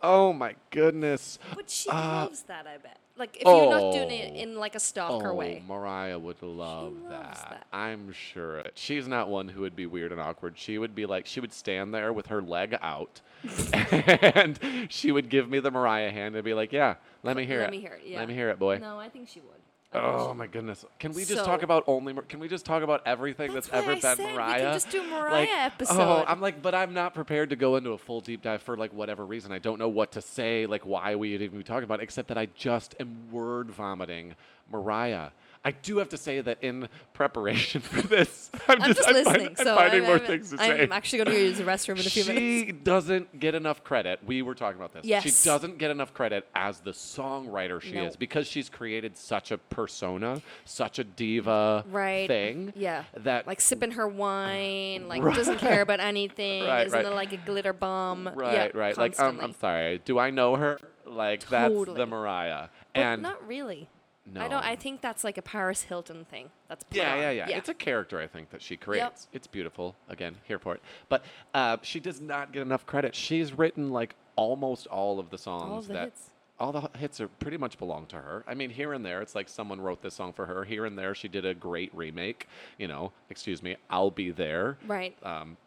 Oh 0.01 0.31
my 0.33 0.55
goodness. 0.69 1.39
But 1.55 1.69
she 1.69 1.89
Uh, 1.89 1.95
loves 1.95 2.43
that, 2.43 2.65
I 2.65 2.77
bet. 2.77 2.97
Like, 3.17 3.35
if 3.35 3.43
you're 3.43 3.69
not 3.69 3.91
doing 3.91 4.09
oh. 4.09 4.13
it 4.13 4.33
in 4.35 4.55
like 4.55 4.75
a 4.75 4.79
stalker 4.79 5.31
oh, 5.31 5.35
way. 5.35 5.61
Mariah 5.67 6.17
would 6.17 6.41
love 6.41 6.93
that. 7.09 7.49
that. 7.49 7.67
I'm 7.73 8.13
sure. 8.13 8.63
She's 8.75 9.09
not 9.09 9.27
one 9.27 9.49
who 9.49 9.59
would 9.61 9.75
be 9.75 9.85
weird 9.85 10.13
and 10.13 10.21
awkward. 10.21 10.57
She 10.57 10.77
would 10.77 10.95
be 10.95 11.05
like, 11.05 11.25
she 11.25 11.41
would 11.41 11.51
stand 11.51 11.93
there 11.93 12.13
with 12.13 12.27
her 12.27 12.41
leg 12.41 12.77
out, 12.81 13.19
and 13.73 14.57
she 14.87 15.11
would 15.11 15.27
give 15.29 15.49
me 15.49 15.59
the 15.59 15.69
Mariah 15.69 16.11
hand 16.11 16.35
and 16.35 16.45
be 16.45 16.53
like, 16.53 16.71
"Yeah, 16.71 16.95
let 17.23 17.35
me 17.35 17.45
hear 17.45 17.59
Let 17.59 17.67
it. 17.69 17.71
me 17.71 17.79
hear 17.81 17.93
it, 17.93 18.03
yeah. 18.05 18.19
Let 18.19 18.27
me 18.29 18.33
hear 18.33 18.49
it, 18.51 18.59
boy." 18.59 18.77
No, 18.77 18.97
I 18.97 19.09
think 19.09 19.27
she 19.27 19.41
would. 19.41 19.59
I 19.91 19.99
think 19.99 20.19
she 20.19 20.25
Oh 20.27 20.33
my 20.35 20.47
goodness! 20.47 20.85
Can 20.99 21.13
we 21.13 21.25
just 21.25 21.45
talk 21.45 21.63
about 21.63 21.83
only? 21.87 22.13
Mar- 22.13 22.23
Can 22.23 22.39
we 22.39 22.47
just 22.47 22.65
talk 22.65 22.83
about 22.83 23.01
everything 23.07 23.53
that's, 23.53 23.67
That's 23.69 23.83
ever 23.83 23.91
I 23.91 23.93
been 23.95 24.01
said 24.01 24.17
we 24.19 24.25
can 24.25 24.35
Mariah? 24.35 24.73
just 24.73 24.89
do 24.91 25.03
Mariah 25.03 25.31
like, 25.31 25.49
oh, 25.51 25.59
episode. 25.61 25.99
Oh, 25.99 26.25
I'm 26.27 26.41
like, 26.41 26.61
but 26.61 26.75
I'm 26.75 26.93
not 26.93 27.13
prepared 27.15 27.49
to 27.49 27.55
go 27.55 27.75
into 27.75 27.91
a 27.91 27.97
full 27.97 28.21
deep 28.21 28.41
dive 28.43 28.61
for 28.61 28.77
like 28.77 28.93
whatever 28.93 29.25
reason. 29.25 29.51
I 29.51 29.57
don't 29.59 29.79
know 29.79 29.89
what 29.89 30.11
to 30.11 30.21
say, 30.21 30.65
like 30.67 30.85
why 30.85 31.15
we 31.15 31.31
would 31.31 31.41
even 31.41 31.57
be 31.57 31.63
talking 31.63 31.85
about, 31.85 32.01
it, 32.01 32.03
except 32.03 32.27
that 32.27 32.37
I 32.37 32.45
just 32.55 32.95
am 32.99 33.31
word 33.31 33.71
vomiting 33.71 34.35
Mariah. 34.71 35.29
I 35.65 35.71
do 35.71 35.97
have 35.97 36.07
to 36.09 36.17
say 36.17 36.39
that 36.39 36.63
in 36.63 36.87
preparation 37.13 37.81
for 37.81 38.01
this, 38.01 38.49
I'm, 38.69 38.81
I'm 38.81 38.87
just, 38.87 38.99
just 38.99 39.09
I'm 39.09 39.13
find- 39.15 39.27
listening, 39.27 39.55
I'm 39.59 39.65
so 39.65 39.75
finding 39.75 40.01
I'm, 40.01 40.07
more 40.07 40.15
I'm, 40.15 40.25
things 40.25 40.49
to 40.51 40.57
say. 40.57 40.83
I'm 40.83 40.91
actually 40.93 41.23
going 41.25 41.35
to 41.37 41.41
use 41.43 41.57
the 41.57 41.65
restroom 41.65 41.99
in 41.99 42.07
a 42.07 42.09
few 42.09 42.23
she 42.23 42.33
minutes. 42.33 42.65
She 42.67 42.71
doesn't 42.71 43.39
get 43.39 43.55
enough 43.55 43.83
credit. 43.83 44.19
We 44.25 44.41
were 44.41 44.55
talking 44.55 44.79
about 44.79 44.93
this. 44.93 45.03
Yes. 45.03 45.23
She 45.23 45.31
doesn't 45.49 45.77
get 45.77 45.91
enough 45.91 46.13
credit 46.13 46.47
as 46.55 46.79
the 46.79 46.91
songwriter 46.91 47.81
she 47.81 47.91
No. 47.91 48.05
is 48.05 48.15
because 48.15 48.47
she's 48.47 48.69
created 48.69 49.17
such 49.17 49.51
a 49.51 49.57
persona, 49.57 50.41
such 50.63 50.97
a 50.97 51.03
diva 51.03 51.83
Right. 51.89 52.27
thing. 52.27 52.71
Yeah. 52.75 53.03
That 53.17 53.45
Like 53.45 53.59
sipping 53.59 53.91
her 53.91 54.07
wine, 54.07 55.07
like 55.09 55.21
Right. 55.23 55.35
doesn't 55.35 55.57
care 55.57 55.81
about 55.81 55.99
anything, 55.99 56.63
Right, 56.63 56.87
isn't 56.87 57.03
right. 57.03 57.13
like 57.13 57.33
a 57.33 57.37
glitter 57.37 57.73
bomb. 57.73 58.29
right, 58.33 58.71
yeah, 58.73 58.79
right. 58.79 58.97
Like 58.97 59.19
um. 59.19 59.39
I'm 59.41 59.53
sorry. 59.53 60.01
Do 60.05 60.19
I 60.19 60.29
know 60.29 60.55
her? 60.55 60.79
Like 61.05 61.47
that's 61.49 61.73
the 61.73 62.05
Mariah. 62.05 62.69
But 62.93 62.99
and 63.01 63.21
not 63.23 63.45
really. 63.47 63.89
No. 64.33 64.41
I 64.41 64.47
don't. 64.47 64.63
I 64.63 64.75
think 64.75 65.01
that's 65.01 65.23
like 65.23 65.37
a 65.37 65.41
Paris 65.41 65.83
Hilton 65.83 66.25
thing. 66.25 66.49
That's 66.67 66.83
put 66.83 66.97
Yeah, 66.97 67.15
yeah, 67.31 67.31
yeah, 67.47 67.57
It's 67.57 67.69
a 67.69 67.73
character 67.73 68.19
I 68.19 68.27
think 68.27 68.49
that 68.51 68.61
she 68.61 68.75
Yep. 68.75 68.81
creates. 68.81 69.27
It's 69.33 69.47
beautiful. 69.47 69.95
Again, 70.07 70.35
here 70.43 70.59
for 70.59 70.75
it. 70.75 70.81
But 71.09 71.23
uh, 71.53 71.77
she 71.81 71.99
does 71.99 72.21
not 72.21 72.51
get 72.51 72.61
enough 72.61 72.85
credit. 72.85 73.15
She's 73.15 73.53
written 73.57 73.89
like 73.91 74.15
almost 74.35 74.87
all 74.87 75.19
of 75.19 75.29
the 75.29 75.37
songs 75.37 75.85
of 75.85 75.87
the 75.87 75.93
that 75.93 76.03
hits. 76.05 76.29
all 76.59 76.71
the 76.71 76.89
hits 76.97 77.19
are 77.19 77.27
pretty 77.27 77.57
much 77.57 77.77
belong 77.77 78.05
to 78.07 78.15
her. 78.17 78.43
I 78.47 78.53
mean, 78.53 78.69
here 78.69 78.93
and 78.93 79.05
there, 79.05 79.21
it's 79.21 79.35
like 79.35 79.49
someone 79.49 79.81
wrote 79.81 80.01
this 80.01 80.13
song 80.13 80.33
for 80.33 80.45
her. 80.45 80.63
Here 80.63 80.85
and 80.85 80.97
there, 80.97 81.13
she 81.15 81.27
did 81.27 81.45
a 81.45 81.53
great 81.53 81.93
remake. 81.95 82.47
You 82.77 82.87
know, 82.87 83.11
excuse 83.29 83.61
me, 83.63 83.75
"I'll 83.89 84.11
Be 84.11 84.31
There." 84.31 84.77
right. 84.87 85.17
Um, 85.23 85.57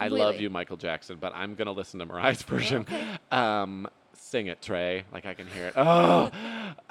I 0.00 0.08
love 0.08 0.40
you, 0.40 0.50
Michael 0.50 0.76
Jackson, 0.76 1.18
but 1.20 1.32
I'm 1.36 1.54
gonna 1.54 1.70
listen 1.72 2.00
to 2.00 2.06
Mariah's 2.06 2.42
version. 2.42 2.84
Um, 3.30 3.86
sing 4.16 4.46
it, 4.46 4.60
Trey. 4.62 5.04
Like 5.12 5.26
I 5.26 5.34
can 5.34 5.46
hear 5.46 5.66
it. 5.68 5.74
Oh, 5.76 6.30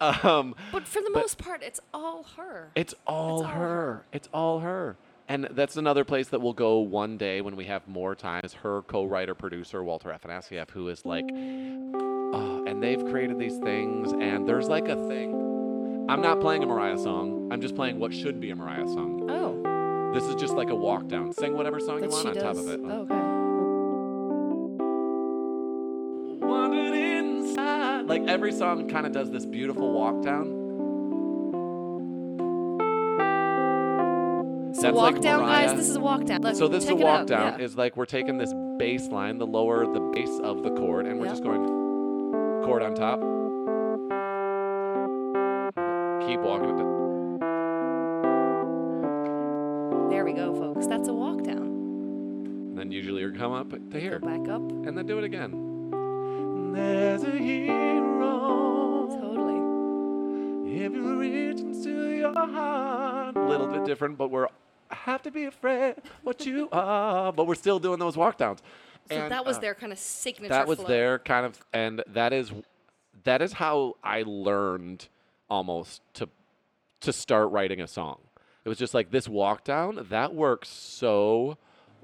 um, 0.00 0.54
But 0.72 0.86
for 0.86 1.00
the 1.00 1.10
but- 1.12 1.20
most 1.20 1.38
part, 1.38 1.62
it's 1.62 1.80
all 1.94 2.24
her. 2.36 2.70
it's 2.74 2.94
all 3.06 3.38
all 3.38 3.42
her. 3.44 3.58
her. 3.60 4.04
It's 4.12 4.28
all 4.32 4.60
her. 4.60 4.96
And 5.28 5.48
that's 5.50 5.76
another 5.76 6.04
place 6.04 6.28
that 6.28 6.40
we'll 6.40 6.52
go 6.52 6.78
one 6.78 7.16
day 7.18 7.40
when 7.40 7.56
we 7.56 7.64
have 7.64 7.88
more 7.88 8.14
time. 8.14 8.42
Is 8.44 8.52
her 8.54 8.82
co-writer 8.82 9.34
producer 9.34 9.82
Walter 9.82 10.10
Afanasieff, 10.10 10.70
who 10.70 10.88
is 10.88 11.04
like, 11.04 11.24
oh, 11.32 12.64
and 12.64 12.80
they've 12.80 13.04
created 13.06 13.36
these 13.36 13.58
things, 13.58 14.12
and 14.12 14.48
there's 14.48 14.68
like 14.68 14.86
a 14.88 14.94
thing. 15.08 16.06
I'm 16.08 16.20
not 16.22 16.40
playing 16.40 16.62
a 16.62 16.66
Mariah 16.66 16.96
song. 16.98 17.48
I'm 17.52 17.60
just 17.60 17.74
playing 17.74 17.98
what 17.98 18.14
should 18.14 18.38
be 18.40 18.50
a 18.50 18.54
Mariah 18.56 18.86
song. 18.86 19.28
oh, 19.28 20.12
This 20.14 20.22
is 20.24 20.36
just 20.36 20.54
like 20.54 20.70
a 20.70 20.74
walk 20.76 21.08
down. 21.08 21.32
Sing 21.32 21.56
whatever 21.56 21.80
song 21.80 22.00
that 22.02 22.06
you 22.10 22.12
want 22.12 22.28
on 22.28 22.34
does. 22.34 22.42
top 22.44 22.56
of 22.56 22.68
it. 22.68 22.80
Okay. 22.80 23.35
Like 28.06 28.22
every 28.28 28.52
song 28.52 28.88
kind 28.88 29.06
of 29.06 29.12
does 29.12 29.30
this 29.30 29.44
beautiful 29.44 29.92
walk 29.92 30.22
down. 30.22 30.64
So 34.74 34.82
That's 34.82 34.94
walk 34.94 35.14
like 35.14 35.22
down, 35.22 35.40
Mariah. 35.40 35.66
guys. 35.68 35.76
This 35.76 35.88
is 35.88 35.96
a 35.96 36.00
walk 36.00 36.24
down. 36.26 36.42
Look, 36.42 36.54
So 36.56 36.68
this 36.68 36.84
is 36.84 36.90
a 36.90 36.94
walk 36.94 37.20
out, 37.22 37.26
down. 37.26 37.58
yeah. 37.58 37.64
Is 37.64 37.76
like 37.76 37.96
we're 37.96 38.04
taking 38.04 38.36
this 38.36 38.52
bass 38.78 39.08
line, 39.08 39.38
the 39.38 39.46
lower, 39.46 39.86
the 39.90 40.00
bass 40.14 40.38
of 40.42 40.62
the 40.62 40.70
chord, 40.70 41.06
and 41.06 41.18
we're 41.18 41.28
just 41.28 41.42
going 41.42 41.64
chord 42.64 42.82
on 42.82 42.94
top. 42.94 43.20
Keep 46.28 46.40
walking. 46.40 46.76
There 50.10 50.24
we 50.24 50.32
go, 50.32 50.54
folks. 50.54 50.86
That's 50.86 51.08
a 51.08 51.12
walk 51.14 51.42
down. 51.42 51.56
And 51.56 52.78
then 52.78 52.92
usually 52.92 53.22
you 53.22 53.32
come 53.32 53.52
up 53.52 53.70
to 53.90 53.98
here, 54.00 54.18
Go 54.18 54.26
back 54.28 54.48
up. 54.50 54.60
and 54.86 54.96
then 54.96 55.06
do 55.06 55.18
it 55.18 55.24
again. 55.24 55.65
There's 56.76 57.22
a 57.24 57.30
hero 57.30 59.08
Totally. 59.18 60.74
if 60.84 60.92
you 60.92 61.18
reach 61.18 61.60
into 61.60 62.10
your 62.16 62.34
heart. 62.34 63.34
A 63.34 63.40
little 63.48 63.66
bit 63.66 63.86
different, 63.86 64.18
but 64.18 64.30
we're 64.30 64.48
have 64.90 65.22
to 65.22 65.30
be 65.30 65.44
afraid 65.44 65.94
what 66.22 66.44
you 66.44 66.68
are. 66.72 67.32
But 67.32 67.46
we're 67.46 67.54
still 67.54 67.78
doing 67.78 67.98
those 67.98 68.14
walk 68.14 68.36
downs. 68.36 68.60
So 69.08 69.16
And, 69.16 69.32
that 69.32 69.46
was 69.46 69.56
uh, 69.56 69.60
their 69.60 69.74
kind 69.74 69.90
of 69.90 69.98
signature. 69.98 70.50
that 70.52 70.66
was 70.68 70.78
flow. 70.78 70.86
their 70.88 71.18
kind 71.20 71.46
of 71.46 71.58
and 71.72 72.04
that 72.08 72.34
is 72.34 72.52
that 73.24 73.40
is 73.40 73.54
how 73.54 73.96
I 74.04 74.22
learned 74.26 75.08
almost 75.48 76.02
to 76.14 76.28
to 77.00 77.10
start 77.12 77.50
writing 77.52 77.80
a 77.80 77.86
song. 77.88 78.18
It 78.66 78.68
was 78.68 78.76
just 78.76 78.92
like 78.92 79.10
this 79.10 79.28
walk 79.28 79.64
down 79.64 80.06
that 80.10 80.34
works 80.34 80.68
so 80.68 81.56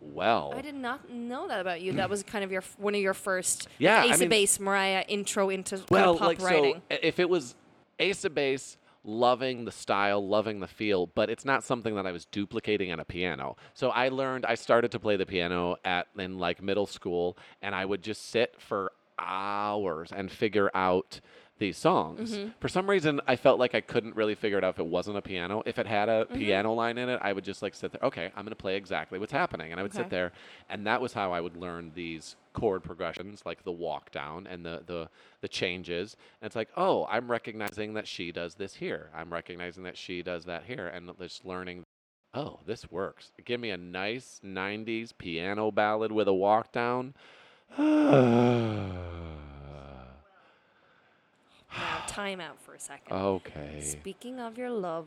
well. 0.03 0.53
I 0.57 0.63
did 0.63 0.75
not 0.75 1.11
know 1.11 1.49
that 1.49 1.61
about 1.61 1.81
you. 1.81 1.93
That 1.95 2.11
was 2.11 2.23
kind 2.23 2.45
of 2.45 2.51
your 2.53 2.63
one 2.79 2.95
of 2.95 3.01
your 3.01 3.15
first 3.15 3.69
Yeah, 3.79 4.03
I 4.03 4.07
Ace 4.07 4.19
mean- 4.19 4.23
of 4.25 4.31
Base 4.31 4.61
Mariah 4.61 5.05
intro 5.09 5.49
into 5.51 5.83
well, 5.91 6.17
pop 6.19 6.29
like 6.29 6.41
writing. 6.43 6.83
so, 6.91 6.99
if 7.03 7.19
it 7.21 7.29
was 7.29 7.55
Ace 7.99 8.25
of 8.25 8.35
Base, 8.35 8.77
loving 9.05 9.65
the 9.65 9.73
style, 9.73 10.27
loving 10.27 10.61
the 10.61 10.67
feel, 10.69 11.07
but 11.07 11.29
it's 11.31 11.45
not 11.45 11.65
something 11.65 11.95
that 11.97 12.07
I 12.07 12.13
was 12.13 12.25
duplicating 12.27 12.93
on 12.93 13.01
a 13.01 13.05
piano. 13.05 13.57
So 13.75 13.91
I 13.91 14.09
learned, 14.09 14.47
I 14.47 14.55
started 14.55 14.91
to 14.93 15.01
play 15.01 15.17
the 15.17 15.27
piano 15.27 15.77
at 15.85 16.07
in 16.19 16.39
like 16.39 16.63
middle 16.63 16.87
school, 16.87 17.37
and 17.63 17.75
I 17.75 17.85
would 17.85 18.03
just 18.03 18.31
sit 18.31 18.55
for 18.61 18.93
hours 19.19 20.11
and 20.13 20.31
figure 20.31 20.71
out 20.75 21.21
these 21.59 21.77
songs. 21.77 22.33
Mm-hmm. 22.33 22.51
For 22.61 22.69
some 22.69 22.89
reason, 22.91 23.21
I 23.27 23.37
felt 23.37 23.59
like 23.61 23.75
I 23.75 23.81
couldn't 23.81 24.17
really 24.17 24.35
figure 24.35 24.59
it 24.59 24.65
out 24.65 24.75
if 24.75 24.79
it 24.81 24.87
wasn't 24.87 25.17
a 25.19 25.23
piano. 25.23 25.63
If 25.67 25.79
it 25.79 25.87
had 25.87 26.09
a 26.09 26.25
Mm-hmm. 26.25 26.35
piano 26.39 26.73
line 26.73 26.99
in 26.99 27.09
it, 27.09 27.21
I 27.23 27.33
would 27.33 27.45
just 27.45 27.63
like 27.63 27.75
sit 27.75 27.93
there. 27.93 28.01
Okay, 28.03 28.27
I'm 28.35 28.45
going 28.45 28.51
to 28.51 28.57
play 28.57 28.77
exactly 28.77 29.19
what's 29.19 29.33
happening, 29.33 29.71
and 29.71 29.79
I 29.79 29.83
would 29.83 29.93
Okay. 29.93 30.03
sit 30.03 30.11
there, 30.11 30.33
and 30.69 30.87
that 30.87 31.01
was 31.01 31.13
how 31.13 31.33
I 31.33 31.41
would 31.41 31.57
learn 31.57 31.93
these 31.95 32.37
chord 32.53 32.83
progressions, 32.83 33.43
like 33.47 33.65
the 33.65 33.73
walk 33.73 34.11
down 34.11 34.47
and 34.47 34.65
the 34.65 34.83
the 34.87 35.09
the 35.41 35.49
changes. 35.49 36.17
And 36.41 36.47
it's 36.47 36.57
like, 36.57 36.71
oh, 36.77 37.07
I'm 37.09 37.31
recognizing 37.31 37.95
that 37.95 38.09
she 38.09 38.33
does 38.33 38.55
this 38.57 38.75
here. 38.75 39.11
I'm 39.15 39.33
recognizing 39.33 39.85
that 39.85 39.97
she 39.97 40.23
does 40.23 40.45
that 40.47 40.65
here, 40.65 40.89
and 40.89 41.11
just 41.19 41.45
learning. 41.45 41.85
Oh, 42.35 42.61
this 42.67 42.91
works. 42.91 43.31
Give 43.45 43.61
me 43.61 43.71
a 43.71 43.77
nice 43.77 44.41
'90s 44.43 45.13
piano 45.17 45.71
ballad 45.71 46.11
with 46.13 46.29
a 46.29 46.35
walk 46.35 46.73
down. 46.73 47.15
Now, 51.77 52.03
time 52.07 52.41
out 52.41 52.61
for 52.61 52.75
a 52.75 52.81
second. 52.81 53.15
okay. 53.17 53.81
Speaking 53.81 54.41
of 54.41 54.59
your 54.59 54.71
love 54.71 55.07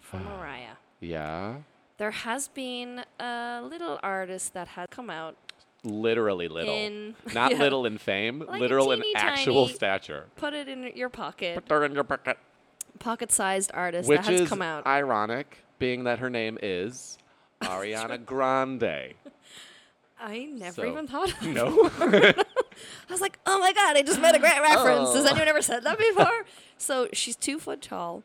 for 0.00 0.16
ah, 0.18 0.36
Mariah, 0.38 0.76
Yeah. 1.00 1.56
there 1.98 2.10
has 2.10 2.48
been 2.48 3.04
a 3.20 3.60
little 3.62 3.98
artist 4.02 4.54
that 4.54 4.68
has 4.68 4.88
come 4.90 5.10
out 5.10 5.36
Literally 5.84 6.48
little. 6.48 6.74
in 6.74 7.14
Not 7.34 7.52
yeah, 7.52 7.58
little 7.58 7.86
in 7.86 7.98
fame, 7.98 8.40
Like 8.46 8.60
literal 8.60 8.90
in 8.92 9.02
actual 9.14 9.66
tiny- 9.66 9.74
stature. 9.76 10.26
Put 10.36 10.52
it 10.54 10.68
in 10.68 10.92
your 10.96 11.08
pocket. 11.08 11.64
Put 11.66 11.82
it 11.82 11.84
in 11.86 11.94
your 11.94 12.04
pocket. 12.04 12.36
Pocket-sized 12.98 13.70
artist 13.74 14.08
Which 14.08 14.22
that 14.22 14.30
has 14.30 14.40
is 14.42 14.48
come 14.48 14.60
out. 14.62 14.86
ironic, 14.86 15.58
being 15.78 16.02
that 16.04 16.18
her 16.18 16.28
name 16.30 16.58
is 16.62 17.16
Ariana 17.62 18.24
Grande. 18.24 19.14
I 20.20 20.46
never 20.46 20.72
So- 20.82 20.90
even 20.90 21.06
thought. 21.06 21.30
Of 21.40 21.46
No. 21.46 21.90
I 23.08 23.12
was 23.12 23.20
like, 23.20 23.38
oh 23.46 23.58
my 23.58 23.72
god, 23.72 23.96
I 23.96 24.02
just 24.02 24.20
made 24.20 24.34
a 24.34 24.38
great 24.38 24.60
reference. 24.60 25.14
Has 25.14 25.24
Oh. 25.24 25.28
anyone 25.28 25.48
ever 25.48 25.62
said 25.62 25.84
that 25.84 25.98
before? 26.16 26.44
so 26.76 27.08
she's 27.12 27.36
two 27.36 27.58
foot 27.58 27.82
tall, 27.82 28.22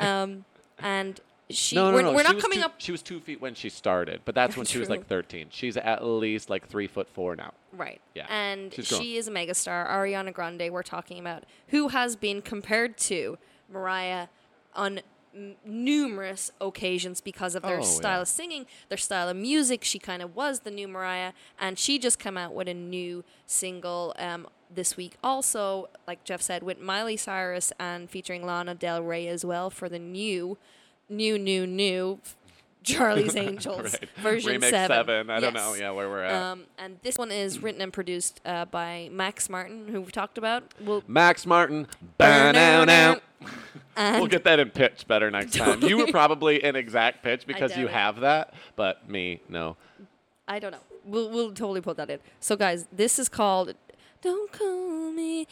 um, 0.00 0.44
and 0.78 1.20
she. 1.50 1.76
no, 1.76 1.90
no, 1.90 1.94
we're, 1.96 2.02
no. 2.02 2.12
we're 2.12 2.24
she 2.26 2.32
not 2.32 2.42
coming 2.42 2.58
two, 2.58 2.64
up 2.64 2.74
She 2.78 2.92
was 2.92 3.02
two 3.02 3.20
feet 3.20 3.40
when 3.40 3.54
she 3.54 3.68
started, 3.68 4.20
but 4.24 4.34
that's 4.34 4.56
when 4.56 4.66
she 4.66 4.78
was 4.78 4.88
like 4.88 5.06
13. 5.06 5.48
She's 5.50 5.76
at 5.76 6.04
least 6.04 6.50
like 6.50 6.66
three 6.68 6.86
foot 6.86 7.08
four 7.08 7.36
now. 7.36 7.52
right. 7.72 8.00
Yeah, 8.14 8.26
and 8.28 8.72
she's 8.74 8.86
she 8.86 8.94
grown. 8.96 9.06
is 9.06 9.28
a 9.28 9.30
megastar. 9.30 9.88
Ariana 9.88 10.32
Grande. 10.32 10.70
We're 10.72 10.82
talking 10.82 11.18
about 11.18 11.44
who 11.68 11.88
has 11.88 12.16
been 12.16 12.42
compared 12.42 12.96
to 12.98 13.38
Mariah 13.72 14.26
on 14.74 15.00
m- 15.36 15.54
numerous 15.64 16.50
occasions 16.60 17.20
because 17.20 17.54
of 17.54 17.62
their 17.62 17.80
Oh, 17.80 17.82
style 17.82 18.18
yeah. 18.18 18.22
of 18.22 18.28
singing, 18.28 18.66
their 18.88 18.98
style 18.98 19.28
of 19.28 19.36
music. 19.36 19.84
She 19.84 19.98
kind 19.98 20.22
of 20.22 20.34
was 20.34 20.60
the 20.60 20.70
new 20.70 20.88
Mariah, 20.88 21.32
and 21.60 21.78
she 21.78 21.98
just 21.98 22.18
come 22.18 22.36
out 22.36 22.54
with 22.54 22.68
a 22.68 22.74
new 22.74 23.22
single 23.46 24.14
um, 24.18 24.46
this 24.74 24.96
week. 24.96 25.14
Also, 25.22 25.88
like 26.06 26.24
Jeff 26.24 26.40
said, 26.42 26.62
with 26.62 26.80
Miley 26.80 27.16
Cyrus 27.16 27.72
and 27.78 28.08
featuring 28.10 28.44
Lana 28.44 28.74
Del 28.74 29.02
Rey 29.02 29.28
as 29.28 29.44
well 29.44 29.70
for 29.70 29.88
the 29.88 29.98
new, 29.98 30.56
new, 31.08 31.38
new, 31.38 31.66
new 31.66 32.18
Charlie's 32.86 33.36
Angels 33.46 33.82
Right. 33.82 34.08
version 34.16 34.60
Remix 34.60 34.70
seven. 34.70 35.28
I 35.28 35.40
don't 35.40 35.52
know. 35.54 35.74
Yeah, 35.74 35.90
where 35.90 36.08
we're 36.08 36.22
at. 36.22 36.32
Um, 36.32 36.64
and 36.78 36.98
this 37.02 37.18
one 37.18 37.30
is 37.30 37.62
written 37.62 37.82
and 37.82 37.92
produced 37.92 38.40
uh, 38.46 38.64
by 38.64 39.10
Max 39.12 39.50
Martin, 39.50 39.88
who 39.88 40.00
we've 40.00 40.12
talked 40.12 40.38
about. 40.38 40.72
We'll, 40.80 41.02
Max 41.06 41.44
Martin. 41.44 41.86
Ba-now-now. 42.16 43.16
We'll 43.96 44.26
get 44.28 44.44
that 44.44 44.58
in 44.60 44.70
pitch 44.70 45.06
better 45.08 45.30
next 45.30 45.54
time. 45.56 45.82
You 45.82 45.98
were 45.98 46.06
probably 46.06 46.62
in 46.64 46.76
exact 46.76 47.22
pitch 47.22 47.46
because 47.46 47.76
you 47.76 47.86
it. 47.86 47.92
have 47.92 48.20
that, 48.20 48.54
but 48.76 49.08
me, 49.10 49.40
no. 49.48 49.76
I 50.48 50.58
don't 50.58 50.70
know. 50.70 50.78
We'll, 51.04 51.28
we'll 51.30 51.48
totally 51.52 51.80
put 51.80 51.96
that 51.98 52.08
in. 52.10 52.20
So, 52.40 52.56
guys, 52.56 52.86
this 52.92 53.18
is 53.18 53.28
called 53.28 53.74
Don't 54.22 54.52
Call 54.52 55.10
Me 55.12 55.46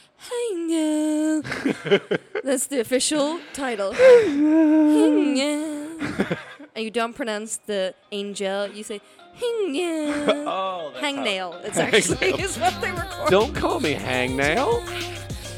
Angel. 0.50 1.42
That's 2.44 2.66
the 2.68 2.80
official 2.80 3.40
title. 3.52 3.92
Angel. 3.94 5.88
And 6.74 6.84
you 6.84 6.90
don't 6.90 7.14
pronounce 7.14 7.56
the 7.58 7.94
angel, 8.12 8.68
you 8.68 8.82
say 8.82 9.00
Angel. 9.42 10.44
Oh, 10.46 10.92
Hangnail. 10.96 11.64
It's 11.64 11.76
actually 11.78 12.34
is 12.40 12.56
what 12.56 12.80
they 12.80 12.90
record. 12.92 13.30
Don't 13.30 13.54
call 13.54 13.80
me 13.80 13.94
hangnail. 13.94 14.82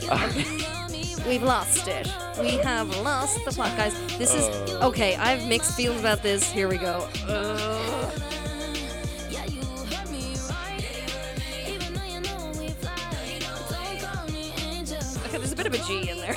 We've 1.26 1.42
lost 1.42 1.88
it. 1.88 2.06
We 2.40 2.52
have 2.58 2.88
lost 3.00 3.44
the 3.44 3.50
plot, 3.50 3.76
guys. 3.76 3.94
This 4.16 4.32
is 4.34 4.44
Uh. 4.76 4.86
okay. 4.88 5.16
I 5.16 5.30
have 5.36 5.46
mixed 5.48 5.74
feelings 5.76 6.00
about 6.00 6.22
this. 6.22 6.50
Here 6.50 6.68
we 6.68 6.78
go. 6.78 7.08
Ugh. 7.28 8.22
Okay, 15.26 15.38
there's 15.38 15.52
a 15.52 15.56
bit 15.56 15.66
of 15.66 15.74
a 15.74 15.78
G 15.78 16.08
in 16.08 16.18
there. 16.18 16.36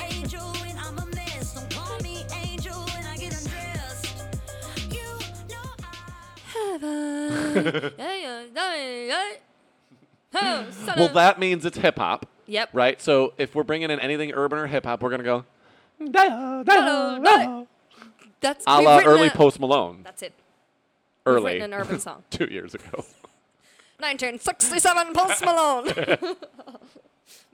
Well, 10.32 11.08
that 11.14 11.36
means 11.38 11.64
it's 11.66 11.76
hip 11.78 11.98
hop, 11.98 12.26
Yep. 12.46 12.70
right? 12.72 13.00
So 13.02 13.32
if 13.38 13.54
we're 13.54 13.64
bringing 13.64 13.90
in 13.90 13.98
anything 14.00 14.32
urban 14.32 14.58
or 14.58 14.66
hip 14.66 14.84
hop, 14.86 15.02
we're 15.02 15.10
gonna 15.10 15.22
go 15.24 15.44
Hello, 15.98 17.66
That's 18.40 18.64
a 18.66 18.80
la 18.80 19.00
early 19.04 19.28
a- 19.28 19.30
Post 19.30 19.60
Malone, 19.60 20.00
That's 20.04 20.22
it. 20.22 20.32
We've 21.26 21.34
early 21.36 21.60
an 21.60 21.74
urban 21.74 22.00
song. 22.00 22.22
two 22.30 22.46
years 22.46 22.74
ago. 22.74 23.04
1967 23.98 25.12
Post 25.12 25.44
Malone. 25.44 25.86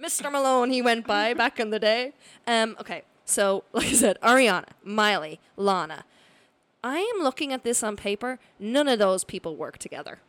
Mr. 0.01 0.31
Malone, 0.31 0.71
he 0.71 0.81
went 0.83 1.07
by 1.07 1.35
back 1.35 1.59
in 1.59 1.71
the 1.71 1.79
day. 1.81 2.13
Um, 2.47 2.77
okay, 2.81 3.03
so 3.25 3.65
like 3.73 3.87
I 3.89 3.93
said, 3.93 4.19
Ariana, 4.23 4.67
Miley, 4.85 5.41
Lana. 5.57 6.05
I 6.87 6.99
am 7.17 7.25
looking 7.25 7.53
at 7.53 7.65
this 7.65 7.83
on 7.83 7.97
paper. 7.97 8.39
None 8.61 8.87
of 8.87 9.01
those 9.01 9.25
people 9.25 9.57
work 9.57 9.77
together. 9.77 10.21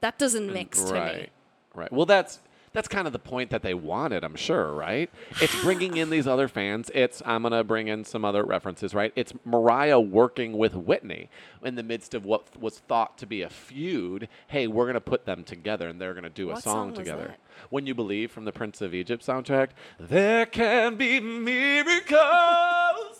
That 0.00 0.18
doesn't 0.18 0.50
mix 0.50 0.82
to 0.84 0.94
right, 0.94 1.16
me. 1.16 1.28
right. 1.74 1.92
Well, 1.92 2.06
that's 2.06 2.40
that's 2.72 2.88
kind 2.88 3.06
of 3.06 3.12
the 3.12 3.18
point 3.18 3.50
that 3.50 3.60
they 3.62 3.74
wanted, 3.74 4.24
I'm 4.24 4.34
sure, 4.34 4.72
right? 4.72 5.10
It's 5.42 5.54
bringing 5.62 5.98
in 5.98 6.08
these 6.08 6.26
other 6.26 6.48
fans. 6.48 6.90
It's 6.94 7.20
I'm 7.26 7.42
gonna 7.42 7.62
bring 7.62 7.88
in 7.88 8.04
some 8.06 8.24
other 8.24 8.42
references, 8.42 8.94
right? 8.94 9.12
It's 9.14 9.34
Mariah 9.44 10.00
working 10.00 10.56
with 10.56 10.74
Whitney 10.74 11.28
in 11.62 11.74
the 11.74 11.82
midst 11.82 12.14
of 12.14 12.24
what 12.24 12.58
was 12.58 12.78
thought 12.78 13.18
to 13.18 13.26
be 13.26 13.42
a 13.42 13.50
feud. 13.50 14.28
Hey, 14.46 14.66
we're 14.66 14.86
gonna 14.86 14.98
put 15.02 15.26
them 15.26 15.44
together, 15.44 15.90
and 15.90 16.00
they're 16.00 16.14
gonna 16.14 16.30
do 16.30 16.48
a 16.48 16.54
What 16.54 16.62
song, 16.62 16.72
song 16.72 16.88
was 16.92 16.98
together. 17.00 17.26
that? 17.26 17.38
When 17.68 17.86
you 17.86 17.94
believe 17.94 18.30
from 18.32 18.46
the 18.46 18.52
Prince 18.52 18.80
of 18.80 18.94
Egypt 18.94 19.26
soundtrack, 19.26 19.68
there 20.00 20.46
can 20.46 20.96
be 20.96 21.20
miracles. 21.20 23.11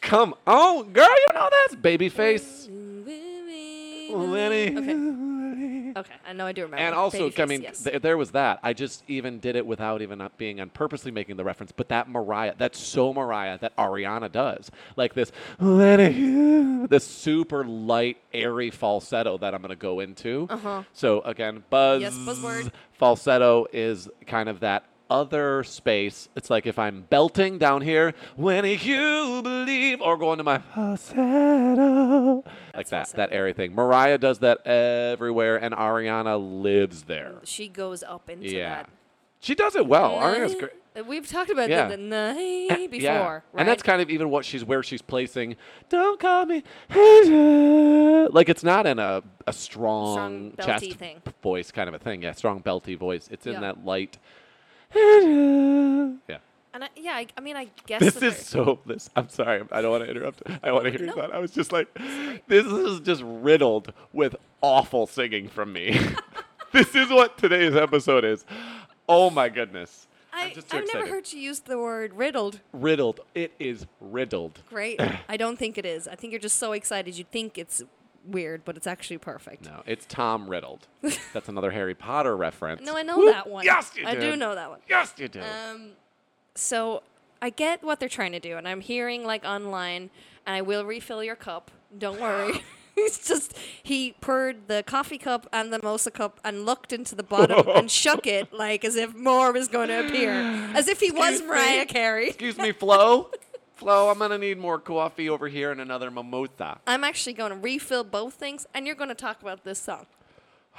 Come 0.00 0.34
on, 0.46 0.92
girl, 0.92 1.08
you 1.08 1.34
know 1.34 1.48
that's 1.50 1.74
Babyface. 1.76 2.68
Okay. 4.10 5.94
Okay, 5.96 6.14
I 6.26 6.32
know 6.32 6.46
I 6.46 6.52
do 6.52 6.62
remember. 6.62 6.84
And 6.84 6.94
also, 6.94 7.28
Babyface, 7.30 7.40
I 7.42 7.44
mean, 7.46 7.62
yes. 7.62 7.82
th- 7.82 8.00
there 8.02 8.16
was 8.16 8.30
that. 8.32 8.60
I 8.62 8.72
just 8.72 9.02
even 9.08 9.40
did 9.40 9.56
it 9.56 9.66
without 9.66 10.00
even 10.00 10.18
not 10.18 10.36
being 10.38 10.60
on 10.60 10.68
purposely 10.70 11.10
making 11.10 11.36
the 11.36 11.44
reference. 11.44 11.72
But 11.72 11.88
that 11.88 12.08
Mariah, 12.08 12.54
that's 12.56 12.78
so 12.78 13.12
Mariah 13.12 13.58
that 13.58 13.74
Ariana 13.76 14.30
does, 14.30 14.70
like 14.96 15.14
this, 15.14 15.32
Lenny, 15.58 16.86
this 16.86 17.04
super 17.06 17.64
light, 17.64 18.18
airy 18.32 18.70
falsetto 18.70 19.38
that 19.38 19.54
I'm 19.54 19.60
going 19.60 19.70
to 19.70 19.76
go 19.76 19.98
into. 20.00 20.46
Uh-huh. 20.48 20.84
So 20.92 21.20
again, 21.22 21.64
buzz 21.68 22.02
Yes, 22.02 22.14
buzzword. 22.14 22.70
falsetto 22.92 23.66
is 23.72 24.08
kind 24.26 24.48
of 24.48 24.60
that 24.60 24.84
other 25.10 25.62
space. 25.64 26.28
It's 26.36 26.50
like 26.50 26.66
if 26.66 26.78
I'm 26.78 27.02
belting 27.08 27.58
down 27.58 27.82
here, 27.82 28.14
when 28.36 28.64
you 28.64 29.40
believe, 29.42 30.00
or 30.02 30.16
going 30.16 30.38
to 30.38 30.44
my 30.44 30.58
falsetto, 30.58 32.44
like 32.74 32.88
that, 32.88 33.08
that 33.10 33.32
airy 33.32 33.52
thing. 33.52 33.74
Mariah 33.74 34.18
does 34.18 34.38
that 34.40 34.66
everywhere, 34.66 35.56
and 35.56 35.74
Ariana 35.74 36.38
lives 36.62 37.04
there. 37.04 37.36
she 37.44 37.68
goes 37.68 38.02
up 38.02 38.28
into 38.28 38.48
Yeah, 38.48 38.68
that. 38.82 38.90
she 39.40 39.54
does 39.54 39.74
it 39.76 39.86
well. 39.86 40.12
Ariana's 40.18 40.54
great. 40.54 40.72
We've 41.06 41.28
talked 41.28 41.50
about 41.50 41.70
Yeah. 41.70 41.86
the, 41.86 41.96
the 41.96 42.02
night 42.02 42.90
before, 42.90 43.00
yeah. 43.00 43.28
right? 43.28 43.42
And 43.54 43.68
that's 43.68 43.84
kind 43.84 44.02
of 44.02 44.10
even 44.10 44.30
what 44.30 44.44
she's 44.44 44.64
where 44.64 44.82
she's 44.82 45.00
placing. 45.02 45.54
Don't 45.90 46.18
call 46.18 46.44
me. 46.46 46.64
Like 48.32 48.48
it's 48.48 48.64
not 48.64 48.84
in 48.86 48.98
a 48.98 49.22
a 49.46 49.52
strong, 49.52 50.52
Strong 50.54 50.66
chest 50.66 50.92
thing. 50.98 51.22
voice 51.42 51.70
kind 51.70 51.88
of 51.88 51.94
a 51.94 51.98
thing. 52.00 52.22
Yeah, 52.22 52.32
strong 52.32 52.60
belty 52.62 52.98
voice. 52.98 53.28
It's 53.30 53.46
in 53.46 53.54
Yeah. 53.54 53.60
that 53.60 53.84
light. 53.84 54.18
Yeah. 56.28 56.38
And 56.74 56.84
I, 56.84 56.88
yeah, 56.96 57.12
I, 57.12 57.26
I 57.36 57.40
mean, 57.40 57.56
I 57.56 57.68
guess 57.86 58.00
This 58.00 58.22
is 58.22 58.46
so. 58.46 58.78
This. 58.86 59.10
I'm 59.16 59.28
sorry. 59.28 59.62
I 59.72 59.80
don't 59.80 59.90
want 59.90 60.04
to 60.04 60.10
interrupt. 60.10 60.42
I 60.62 60.70
want 60.70 60.84
to 60.84 60.90
hear 60.90 61.04
your 61.04 61.14
thought. 61.14 61.34
I 61.34 61.38
was 61.38 61.50
just 61.50 61.72
like, 61.72 61.88
this 62.46 62.66
is 62.66 63.00
just 63.00 63.22
riddled 63.24 63.92
with 64.12 64.36
awful 64.60 65.06
singing 65.06 65.48
from 65.48 65.72
me. 65.72 65.98
this 66.72 66.94
is 66.94 67.08
what 67.08 67.38
today's 67.38 67.74
episode 67.74 68.24
is. 68.24 68.44
Oh 69.08 69.30
my 69.30 69.48
goodness. 69.48 70.06
I, 70.32 70.54
I've 70.70 70.86
never 70.92 71.06
heard 71.06 71.32
you 71.32 71.40
use 71.40 71.60
the 71.60 71.78
word 71.78 72.12
riddled. 72.14 72.60
riddled. 72.72 73.20
It 73.34 73.52
is 73.58 73.86
riddled. 74.00 74.60
Great. 74.68 75.00
I 75.28 75.36
don't 75.36 75.58
think 75.58 75.78
it 75.78 75.86
is. 75.86 76.06
I 76.06 76.14
think 76.14 76.32
you're 76.32 76.40
just 76.40 76.58
so 76.58 76.72
excited 76.72 77.18
you 77.18 77.24
think 77.24 77.58
it's 77.58 77.82
weird, 78.28 78.64
but 78.64 78.76
it's 78.76 78.86
actually 78.86 79.18
perfect. 79.18 79.64
No, 79.64 79.82
it's 79.86 80.06
Tom 80.06 80.48
Riddled. 80.48 80.86
That's 81.32 81.48
another 81.48 81.70
Harry 81.70 81.94
Potter 81.94 82.36
reference. 82.36 82.82
No, 82.82 82.96
I 82.96 83.02
know 83.02 83.18
Whoop. 83.18 83.32
that 83.32 83.48
one. 83.48 83.64
Yes, 83.64 83.92
you 83.96 84.02
do. 84.02 84.08
I 84.08 84.14
do 84.14 84.36
know 84.36 84.54
that 84.54 84.70
one. 84.70 84.80
Yes, 84.88 85.14
you 85.16 85.28
do. 85.28 85.40
Um, 85.40 85.90
so 86.54 87.02
I 87.40 87.50
get 87.50 87.82
what 87.82 88.00
they're 88.00 88.08
trying 88.08 88.32
to 88.32 88.40
do, 88.40 88.56
and 88.56 88.66
I'm 88.68 88.80
hearing 88.80 89.24
like 89.24 89.44
online, 89.44 90.10
and 90.46 90.56
I 90.56 90.62
will 90.62 90.84
refill 90.84 91.22
your 91.24 91.36
cup. 91.36 91.70
Don't 91.96 92.20
worry. 92.20 92.62
He's 92.98 93.28
just 93.28 93.56
he 93.82 94.14
poured 94.20 94.66
the 94.66 94.82
coffee 94.84 95.18
cup 95.18 95.46
and 95.52 95.72
the 95.72 95.78
mimosa 95.78 96.10
cup 96.10 96.40
and 96.44 96.66
looked 96.66 96.92
into 96.92 97.14
the 97.14 97.22
bottom 97.22 97.68
and 97.68 97.88
shook 97.88 98.26
it 98.26 98.52
like 98.52 98.84
as 98.84 98.96
if 98.96 99.14
more 99.14 99.52
was 99.52 99.68
going 99.68 99.88
to 99.88 100.04
appear, 100.06 100.32
as 100.74 100.88
if 100.88 100.98
he 100.98 101.12
was 101.12 101.34
Excuse 101.34 101.40
me? 101.42 101.46
Mariah 101.46 101.86
Carey. 101.86 102.28
Excuse 102.28 102.58
me, 102.58 102.72
Flo. 102.72 103.30
Flo, 103.78 104.10
I'm 104.10 104.18
gonna 104.18 104.38
need 104.38 104.58
more 104.58 104.80
coffee 104.80 105.28
over 105.28 105.46
here 105.46 105.70
and 105.70 105.80
another 105.80 106.10
mimosa. 106.10 106.80
I'm 106.84 107.04
actually 107.04 107.34
going 107.34 107.52
to 107.52 107.56
refill 107.56 108.02
both 108.02 108.34
things, 108.34 108.66
and 108.74 108.88
you're 108.88 108.96
going 108.96 109.08
to 109.08 109.14
talk 109.14 109.40
about 109.40 109.62
this 109.62 109.78
song. 109.78 110.06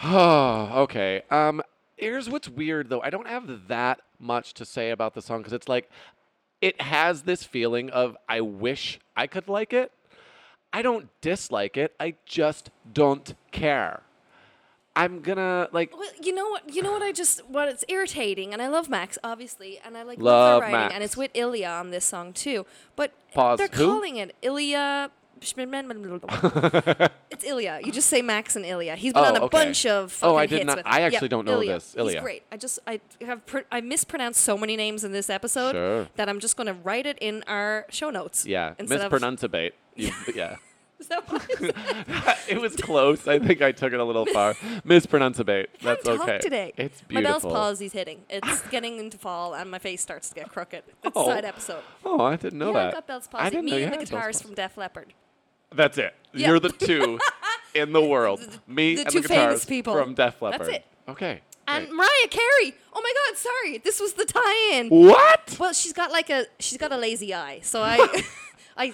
Oh, 0.03 0.69
okay. 0.81 1.21
Um, 1.31 1.61
here's 1.95 2.29
what's 2.29 2.49
weird 2.49 2.89
though. 2.89 3.01
I 3.01 3.09
don't 3.09 3.27
have 3.27 3.69
that 3.69 4.01
much 4.19 4.53
to 4.55 4.65
say 4.65 4.91
about 4.91 5.13
the 5.13 5.21
song 5.21 5.39
because 5.39 5.53
it's 5.53 5.69
like 5.69 5.89
it 6.59 6.81
has 6.81 7.21
this 7.21 7.45
feeling 7.45 7.89
of 7.89 8.17
I 8.27 8.41
wish 8.41 8.99
I 9.15 9.27
could 9.27 9.47
like 9.47 9.71
it. 9.71 9.93
I 10.73 10.81
don't 10.81 11.07
dislike 11.21 11.77
it. 11.77 11.95
I 12.01 12.15
just 12.25 12.69
don't 12.91 13.33
care. 13.51 14.01
I'm 15.01 15.21
gonna 15.21 15.69
like 15.71 15.97
Well, 15.97 16.09
you 16.21 16.33
know 16.33 16.49
what? 16.49 16.73
You 16.73 16.81
know 16.83 16.91
what? 16.91 17.01
I 17.01 17.11
just 17.11 17.45
what 17.47 17.67
it's 17.69 17.83
irritating, 17.87 18.53
and 18.53 18.61
I 18.61 18.67
love 18.67 18.89
Max 18.89 19.17
obviously, 19.23 19.79
and 19.85 19.97
I 19.97 20.03
like 20.03 20.19
Love 20.19 20.61
writing, 20.61 20.75
Max. 20.77 20.93
and 20.93 21.03
it's 21.03 21.17
with 21.17 21.31
Ilya 21.33 21.67
on 21.67 21.89
this 21.91 22.05
song 22.05 22.33
too. 22.33 22.65
But 22.95 23.13
Pause, 23.33 23.57
they're 23.59 23.67
who? 23.71 23.85
calling 23.87 24.17
it 24.17 24.35
Ilya. 24.41 25.11
it's 25.41 25.53
Ilya. 27.45 27.79
You 27.85 27.91
just 27.93 28.09
say 28.09 28.21
Max 28.21 28.55
and 28.57 28.65
Ilya. 28.65 28.95
He's 28.97 29.13
been 29.13 29.23
Oh, 29.23 29.27
on 29.27 29.37
a 29.37 29.43
okay. 29.45 29.57
bunch 29.57 29.85
of 29.85 30.19
Oh, 30.21 30.35
fucking 30.35 30.39
I 30.39 30.45
did 30.47 30.55
hits 30.67 30.75
not- 30.75 30.81
I 30.85 31.01
actually 31.01 31.25
Yep, 31.25 31.29
don't 31.31 31.45
know 31.45 31.53
Ilya. 31.53 31.73
this. 31.75 31.95
Ilya. 31.97 32.13
He's 32.15 32.21
great. 32.21 32.43
I 32.51 32.57
just 32.57 32.79
I 32.85 32.99
have 33.25 33.45
pr- 33.45 33.59
I 33.71 33.79
mispronounced 33.81 34.41
so 34.41 34.57
many 34.57 34.75
names 34.75 35.03
in 35.05 35.11
this 35.13 35.29
episode 35.29 35.71
Sure. 35.73 36.07
that 36.15 36.27
I'm 36.29 36.39
just 36.39 36.57
going 36.57 36.67
to 36.67 36.73
write 36.73 37.05
it 37.05 37.17
in 37.21 37.43
our 37.47 37.85
show 37.89 38.09
notes. 38.09 38.45
yeah, 38.45 38.73
instead 38.77 38.99
of- 39.01 39.11
mispronunciate. 39.11 39.71
You, 39.95 40.11
yeah. 40.35 40.57
Is 41.01 41.07
that 41.07 41.29
what 41.31 42.45
it 42.49 42.59
was 42.59 42.75
close. 42.75 43.27
I 43.27 43.39
think 43.39 43.61
I 43.61 43.71
took 43.71 43.93
it 43.93 43.99
a 43.99 44.03
little 44.03 44.25
far. 44.25 44.53
Mispronunciate. 44.85 45.67
That's 45.81 46.03
talk 46.03 46.21
okay. 46.21 46.39
today. 46.39 46.73
It's 46.77 47.01
My 47.09 47.21
Bell's 47.21 47.43
beautiful. 47.43 47.51
palsy's 47.51 47.93
hitting. 47.93 48.21
It's 48.29 48.61
getting 48.69 48.97
into 48.99 49.17
fall, 49.17 49.53
and 49.55 49.71
my 49.71 49.79
face 49.79 50.01
starts 50.01 50.29
to 50.29 50.35
get 50.35 50.49
crooked. 50.49 50.83
It's 51.03 51.15
Oh. 51.15 51.29
a 51.29 51.33
side 51.35 51.45
episode. 51.45 51.83
Oh, 52.03 52.19
I 52.21 52.35
didn't 52.35 52.59
know 52.59 52.71
yeah, 52.73 52.77
I 52.79 52.83
that. 52.85 52.93
got 52.93 53.07
Bell's 53.07 53.27
I 53.33 53.37
palsy. 53.37 53.49
didn't 53.51 53.65
know 53.67 53.75
Me 53.75 53.81
you 53.81 53.87
and 53.87 54.01
the 54.01 54.05
guitarist 54.05 54.41
from 54.43 54.53
Def 54.55 54.77
Leppard. 54.77 55.13
That's 55.73 55.97
it. 55.97 56.15
Yeah. 56.33 56.47
You're 56.49 56.59
the 56.59 56.69
two 56.69 57.19
in 57.73 57.93
the 57.93 58.01
world. 58.03 58.41
Me 58.67 58.95
the 58.95 59.01
and 59.03 59.09
two 59.11 59.21
the 59.21 59.27
famous 59.29 59.63
people. 59.65 59.93
from 59.95 60.15
Def 60.15 60.39
That's 60.39 60.41
Leppard. 60.41 60.67
it. 60.69 60.85
Okay. 61.07 61.41
And 61.67 61.85
great. 61.85 61.95
Mariah 61.95 62.27
Carey. 62.29 62.75
Oh 62.93 63.01
my 63.01 63.13
God! 63.27 63.37
Sorry, 63.37 63.77
this 63.77 63.99
was 63.99 64.13
the 64.13 64.25
tie-in. 64.25 64.89
what? 64.89 65.55
Well, 65.59 65.71
she's 65.71 65.93
got 65.93 66.11
like 66.11 66.29
a 66.31 66.45
she's 66.59 66.77
got 66.79 66.91
a 66.91 66.97
lazy 66.97 67.33
eye, 67.33 67.59
so 67.61 67.81
I 67.83 68.23
I 68.79 68.93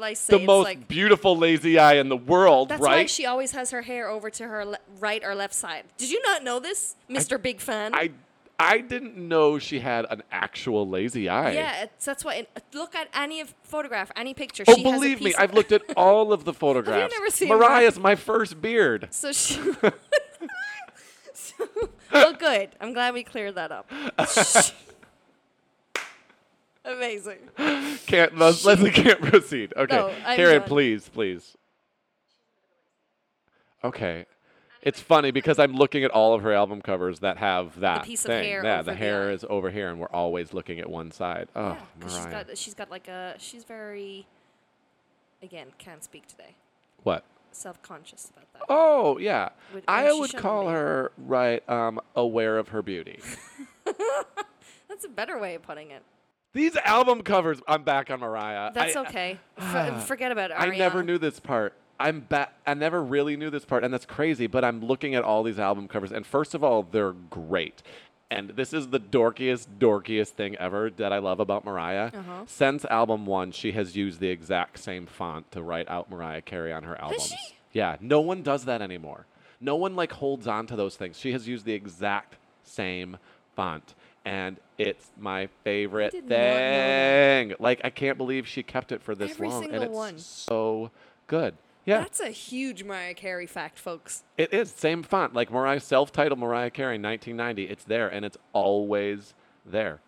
I 0.00 0.12
say 0.12 0.38
The 0.38 0.44
most 0.44 0.64
like 0.64 0.86
beautiful 0.86 1.36
lazy 1.36 1.78
eye 1.78 1.94
in 1.94 2.08
the 2.10 2.16
world, 2.16 2.68
that's 2.68 2.82
right? 2.82 2.96
why 2.98 3.06
she 3.06 3.24
always 3.24 3.52
has 3.52 3.70
her 3.70 3.80
hair 3.82 4.08
over 4.08 4.28
to 4.30 4.46
her 4.46 4.64
le- 4.64 4.78
right 5.00 5.24
or 5.24 5.34
left 5.34 5.54
side. 5.54 5.84
Did 5.96 6.10
you 6.10 6.20
not 6.22 6.44
know 6.44 6.60
this, 6.60 6.96
Mr. 7.10 7.40
Big 7.40 7.60
Fan? 7.60 7.94
I 7.94 8.10
I 8.58 8.78
didn't 8.78 9.16
know 9.16 9.58
she 9.58 9.80
had 9.80 10.06
an 10.10 10.22
actual 10.30 10.86
lazy 10.88 11.28
eye. 11.28 11.52
yeah, 11.52 11.84
it's, 11.84 12.04
that's 12.04 12.24
why. 12.24 12.46
Uh, 12.54 12.60
look 12.74 12.94
at 12.94 13.08
any 13.14 13.40
of 13.40 13.54
photograph, 13.64 14.12
any 14.14 14.34
picture. 14.34 14.64
Oh, 14.68 14.74
she 14.74 14.82
has 14.84 14.92
a 14.92 14.94
believe 14.94 15.20
me, 15.22 15.34
I've 15.34 15.54
looked 15.54 15.72
at 15.72 15.82
all 15.96 16.32
of 16.32 16.44
the 16.44 16.52
photographs. 16.52 17.00
Have 17.00 17.10
never 17.10 17.30
seen 17.30 17.48
Mariah's 17.48 17.98
my 17.98 18.14
first 18.14 18.60
beard. 18.60 19.08
So 19.10 19.32
she. 19.32 19.54
so, 21.32 21.68
well, 22.12 22.34
good. 22.34 22.70
I'm 22.80 22.92
glad 22.92 23.14
we 23.14 23.24
cleared 23.24 23.54
that 23.56 23.72
up. 23.72 23.90
Amazing. 26.84 27.38
Can't 28.06 28.36
Les- 28.36 28.64
Leslie 28.64 28.90
can't 28.90 29.20
proceed. 29.20 29.72
Okay, 29.76 29.96
No, 29.96 30.08
I'm 30.26 30.36
Karen, 30.36 30.60
done. 30.60 30.68
please, 30.68 31.08
please. 31.08 31.56
Okay, 33.84 34.26
it's 34.82 35.00
funny 35.00 35.30
because 35.30 35.58
I'm 35.58 35.74
looking 35.74 36.04
at 36.04 36.10
all 36.12 36.34
of 36.34 36.42
her 36.42 36.52
album 36.52 36.80
covers 36.82 37.20
that 37.20 37.36
have 37.38 37.78
that 37.80 38.04
piece 38.04 38.24
of 38.24 38.28
thing. 38.30 38.44
hair 38.44 38.64
yeah, 38.64 38.74
over 38.74 38.82
the 38.84 38.90
the 38.92 38.96
hair 38.96 39.28
eye. 39.30 39.32
is 39.32 39.44
over 39.48 39.70
here, 39.70 39.90
and 39.90 39.98
we're 40.00 40.08
always 40.10 40.52
looking 40.52 40.78
at 40.80 40.88
one 40.88 41.10
side. 41.10 41.48
Oh, 41.56 41.70
Yeah, 41.70 41.76
'cause 42.00 42.14
she's 42.16 42.26
got 42.26 42.58
she's 42.58 42.74
got 42.74 42.90
like 42.90 43.08
a 43.08 43.34
she's 43.38 43.64
very 43.64 44.26
again 45.42 45.68
can't 45.78 46.02
speak 46.04 46.26
today. 46.26 46.54
what? 47.02 47.24
Self-conscious 47.54 48.30
about 48.30 48.52
that. 48.54 48.62
Oh, 48.70 49.18
yeah. 49.18 49.50
Would- 49.74 49.84
I 49.86 50.08
she 50.10 50.18
would 50.20 50.30
shouldn't 50.30 50.42
call 50.42 50.66
be. 50.66 50.72
her 50.72 51.12
right 51.18 51.68
um, 51.68 52.00
aware 52.16 52.56
of 52.58 52.68
her 52.68 52.82
beauty. 52.82 53.20
That's 54.88 55.04
a 55.04 55.08
better 55.08 55.38
way 55.38 55.54
of 55.54 55.62
putting 55.62 55.90
it. 55.90 56.02
These 56.54 56.76
album 56.76 57.22
covers. 57.22 57.60
I'm 57.66 57.82
back 57.82 58.10
on 58.10 58.20
Mariah. 58.20 58.72
That's 58.74 58.96
I, 58.96 59.00
okay. 59.00 59.38
Forget 60.06 60.32
about 60.32 60.50
it. 60.50 60.54
I 60.58 60.66
never 60.76 61.02
knew 61.02 61.18
this 61.18 61.40
part. 61.40 61.74
I'm 61.98 62.26
ba- 62.28 62.50
I 62.66 62.74
never 62.74 63.02
really 63.02 63.36
knew 63.36 63.48
this 63.48 63.64
part, 63.64 63.84
and 63.84 63.92
that's 63.92 64.04
crazy. 64.04 64.46
But 64.46 64.64
I'm 64.64 64.84
looking 64.84 65.14
at 65.14 65.22
all 65.22 65.42
these 65.42 65.58
album 65.58 65.88
covers, 65.88 66.12
and 66.12 66.26
first 66.26 66.54
of 66.54 66.62
all, 66.62 66.82
they're 66.82 67.12
great. 67.12 67.82
And 68.30 68.50
this 68.50 68.72
is 68.72 68.88
the 68.88 68.98
dorkiest, 68.98 69.66
dorkiest 69.78 70.30
thing 70.30 70.56
ever 70.56 70.90
that 70.90 71.12
I 71.12 71.18
love 71.18 71.38
about 71.38 71.66
Mariah. 71.66 72.10
Uh-huh. 72.14 72.44
Since 72.46 72.86
album 72.86 73.26
one, 73.26 73.52
she 73.52 73.72
has 73.72 73.94
used 73.94 74.20
the 74.20 74.28
exact 74.28 74.78
same 74.78 75.06
font 75.06 75.50
to 75.52 75.62
write 75.62 75.86
out 75.88 76.10
Mariah 76.10 76.40
Carey 76.40 76.72
on 76.72 76.82
her 76.84 76.98
albums. 77.00 77.28
she? 77.28 77.54
Yeah, 77.72 77.96
no 78.00 78.20
one 78.20 78.42
does 78.42 78.64
that 78.64 78.80
anymore. 78.80 79.26
No 79.60 79.76
one 79.76 79.94
like 79.94 80.12
holds 80.12 80.46
on 80.46 80.66
to 80.68 80.76
those 80.76 80.96
things. 80.96 81.18
She 81.18 81.32
has 81.32 81.46
used 81.46 81.66
the 81.66 81.74
exact 81.74 82.36
same 82.64 83.18
font, 83.54 83.94
and 84.24 84.58
it's 84.78 85.10
my 85.18 85.48
favorite 85.64 86.12
did 86.12 86.24
not 86.24 86.30
know 86.30 86.36
that. 86.36 87.48
thing. 87.48 87.54
Like 87.58 87.80
I 87.84 87.90
can't 87.90 88.18
believe 88.18 88.46
she 88.46 88.62
kept 88.62 88.92
it 88.92 89.02
for 89.02 89.14
this 89.14 89.32
Every 89.32 89.48
long, 89.48 89.64
and 89.70 89.82
it's 89.84 89.92
one. 89.94 90.18
so 90.18 90.90
good. 91.26 91.54
Yeah, 91.84 91.98
That's 91.98 92.20
a 92.20 92.28
huge 92.28 92.84
Mariah 92.84 93.14
Carey 93.14 93.46
fact, 93.46 93.76
folks. 93.76 94.22
it 94.38 94.54
is 94.54 94.70
same 94.70 95.02
font 95.02 95.34
like 95.34 95.50
Mariah 95.50 95.80
self-titled 95.80 96.38
Mariah 96.38 96.70
Carey 96.70 96.96
1990. 96.96 97.64
It's 97.64 97.82
there, 97.82 98.08
and 98.08 98.24
it's 98.24 98.36
always 98.52 99.34
there. 99.66 100.00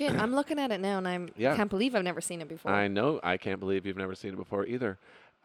I'm 0.00 0.34
looking 0.34 0.58
at 0.58 0.70
it 0.70 0.78
now, 0.80 0.98
and 0.98 1.08
I'm 1.08 1.30
Yeah. 1.36 1.56
can't 1.56 1.70
believe 1.70 1.94
I've 1.96 2.04
never 2.04 2.20
seen 2.20 2.40
it 2.42 2.48
before. 2.48 2.70
I 2.70 2.86
know. 2.86 3.18
I 3.24 3.38
can't 3.38 3.58
believe 3.58 3.86
you've 3.86 3.96
never 3.96 4.14
seen 4.14 4.34
it 4.34 4.36
before 4.36 4.66
either. 4.66 4.98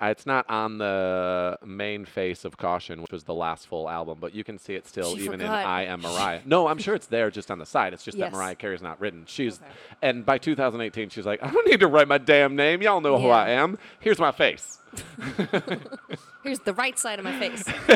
It's 0.03 0.25
not 0.25 0.49
on 0.49 0.79
the 0.79 1.57
main 1.63 2.05
face 2.05 2.43
of 2.43 2.57
Caution, 2.57 3.01
which 3.03 3.11
was 3.11 3.23
the 3.25 3.35
last 3.35 3.67
full 3.67 3.87
album, 3.87 4.17
but 4.19 4.33
you 4.33 4.43
can 4.43 4.57
see 4.57 4.73
it 4.73 4.87
still 4.87 5.15
She 5.15 5.25
even 5.25 5.39
forgot. 5.39 5.61
in 5.61 5.67
I 5.67 5.83
Am 5.85 6.01
Mariah. 6.01 6.41
no, 6.45 6.67
I'm 6.67 6.79
sure 6.79 6.95
it's 6.95 7.05
there 7.07 7.29
just 7.29 7.51
on 7.51 7.59
the 7.59 7.65
side. 7.67 7.93
It's 7.93 8.03
just 8.03 8.17
Yes. 8.17 8.31
that 8.31 8.37
Mariah 8.37 8.55
Carey's 8.55 8.81
not 8.81 8.99
written. 8.99 9.25
She's 9.27 9.59
Okay. 9.59 9.71
and 10.01 10.25
by 10.25 10.37
2018 10.39 11.09
she's 11.09 11.25
like, 11.25 11.43
I 11.43 11.51
don't 11.51 11.67
need 11.67 11.79
to 11.81 11.87
write 11.87 12.07
my 12.07 12.17
damn 12.17 12.55
name. 12.55 12.81
Y'all 12.81 12.99
know 13.01 13.19
who 13.19 13.29
I 13.29 13.49
am. 13.51 13.77
Here's 13.99 14.17
my 14.19 14.31
face. 14.31 14.79
Here's 16.43 16.59
the 16.61 16.73
right 16.73 16.97
side 16.97 17.19
of 17.19 17.25
my 17.25 17.37
face. 17.39 17.63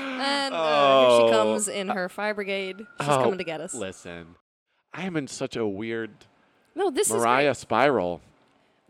and 0.00 0.54
uh, 0.54 1.00
here 1.00 1.10
Oh. 1.10 1.26
she 1.26 1.32
comes 1.32 1.68
in 1.68 1.88
her 1.88 2.08
fire 2.08 2.34
brigade. 2.34 2.78
She's 3.00 3.08
Oh, 3.08 3.22
coming 3.22 3.38
to 3.38 3.44
get 3.44 3.60
us. 3.60 3.74
Listen, 3.74 4.36
I 4.92 5.02
am 5.04 5.16
in 5.16 5.26
such 5.26 5.56
a 5.56 5.66
weird 5.66 6.12
No, 6.74 6.90
this 6.90 7.10
Mariah 7.10 7.50
is 7.50 7.58
spiral. 7.58 8.20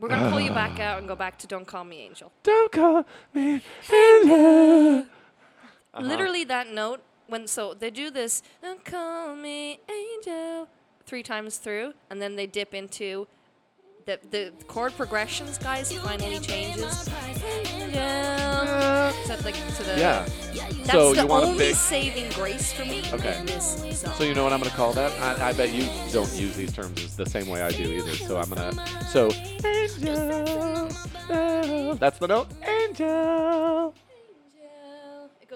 Great. 0.01 0.11
We're 0.11 0.17
gonna 0.17 0.31
pull 0.31 0.41
you 0.41 0.51
back 0.51 0.81
out 0.81 0.99
and 0.99 1.09
go 1.09 1.17
back 1.17 1.39
to 1.39 1.47
"Don't 1.47 1.67
Call 1.67 1.85
Me 1.85 2.01
Angel." 2.01 2.33
Don't 2.43 2.73
call 2.73 3.05
me 3.33 3.63
angel. 3.93 5.07
Uh-huh. 5.95 6.01
Literally 6.01 6.45
that 6.45 6.71
note 6.71 7.03
when 7.27 7.47
so 7.47 7.75
they 7.75 7.91
do 7.91 8.11
this 8.11 8.43
"Don't 8.63 8.85
Call 8.85 9.35
Me 9.37 9.81
Angel" 9.91 10.69
three 11.07 11.23
times 11.23 11.59
through, 11.59 11.95
and 12.11 12.21
then 12.21 12.37
they 12.37 12.47
dip 12.47 12.75
into 12.75 13.27
the 14.07 14.19
the 14.31 14.53
chord 14.67 14.97
progressions, 14.97 15.59
guys, 15.59 15.93
finally 15.93 16.39
changes. 16.41 17.09
Yeah. 17.95 19.13
Like 19.45 19.55
to 19.77 19.83
the 19.83 19.99
Yeah. 19.99 20.27
That's 20.55 20.91
So 20.91 21.13
the 21.15 21.23
you 21.23 21.27
want 21.27 21.45
only 21.45 21.59
big- 21.59 21.75
saving 21.77 22.31
grace 22.33 22.73
for 22.73 22.85
me 22.85 23.03
Okay. 23.13 23.37
in 23.39 23.47
this 23.47 23.79
song. 24.01 24.15
So 24.15 24.25
you 24.25 24.35
know 24.35 24.43
what 24.45 24.53
I'm 24.53 24.61
gonna 24.61 24.75
call 24.75 24.93
that? 24.95 25.13
I, 25.21 25.51
I 25.51 25.53
bet 25.53 25.73
you 25.73 25.87
don't 26.13 26.33
use 26.35 26.57
these 26.57 26.73
terms 26.73 27.17
the 27.17 27.27
same 27.27 27.49
way 27.49 27.63
I 27.63 27.71
do 27.71 27.83
either. 27.93 28.13
So 28.15 28.39
I'm 28.39 28.49
gonna. 28.49 28.73
So 29.09 29.31
angel, 29.65 30.89
oh, 31.31 31.95
that's 32.01 32.19
the 32.19 32.29
note. 32.29 32.49
Angel. 32.63 33.95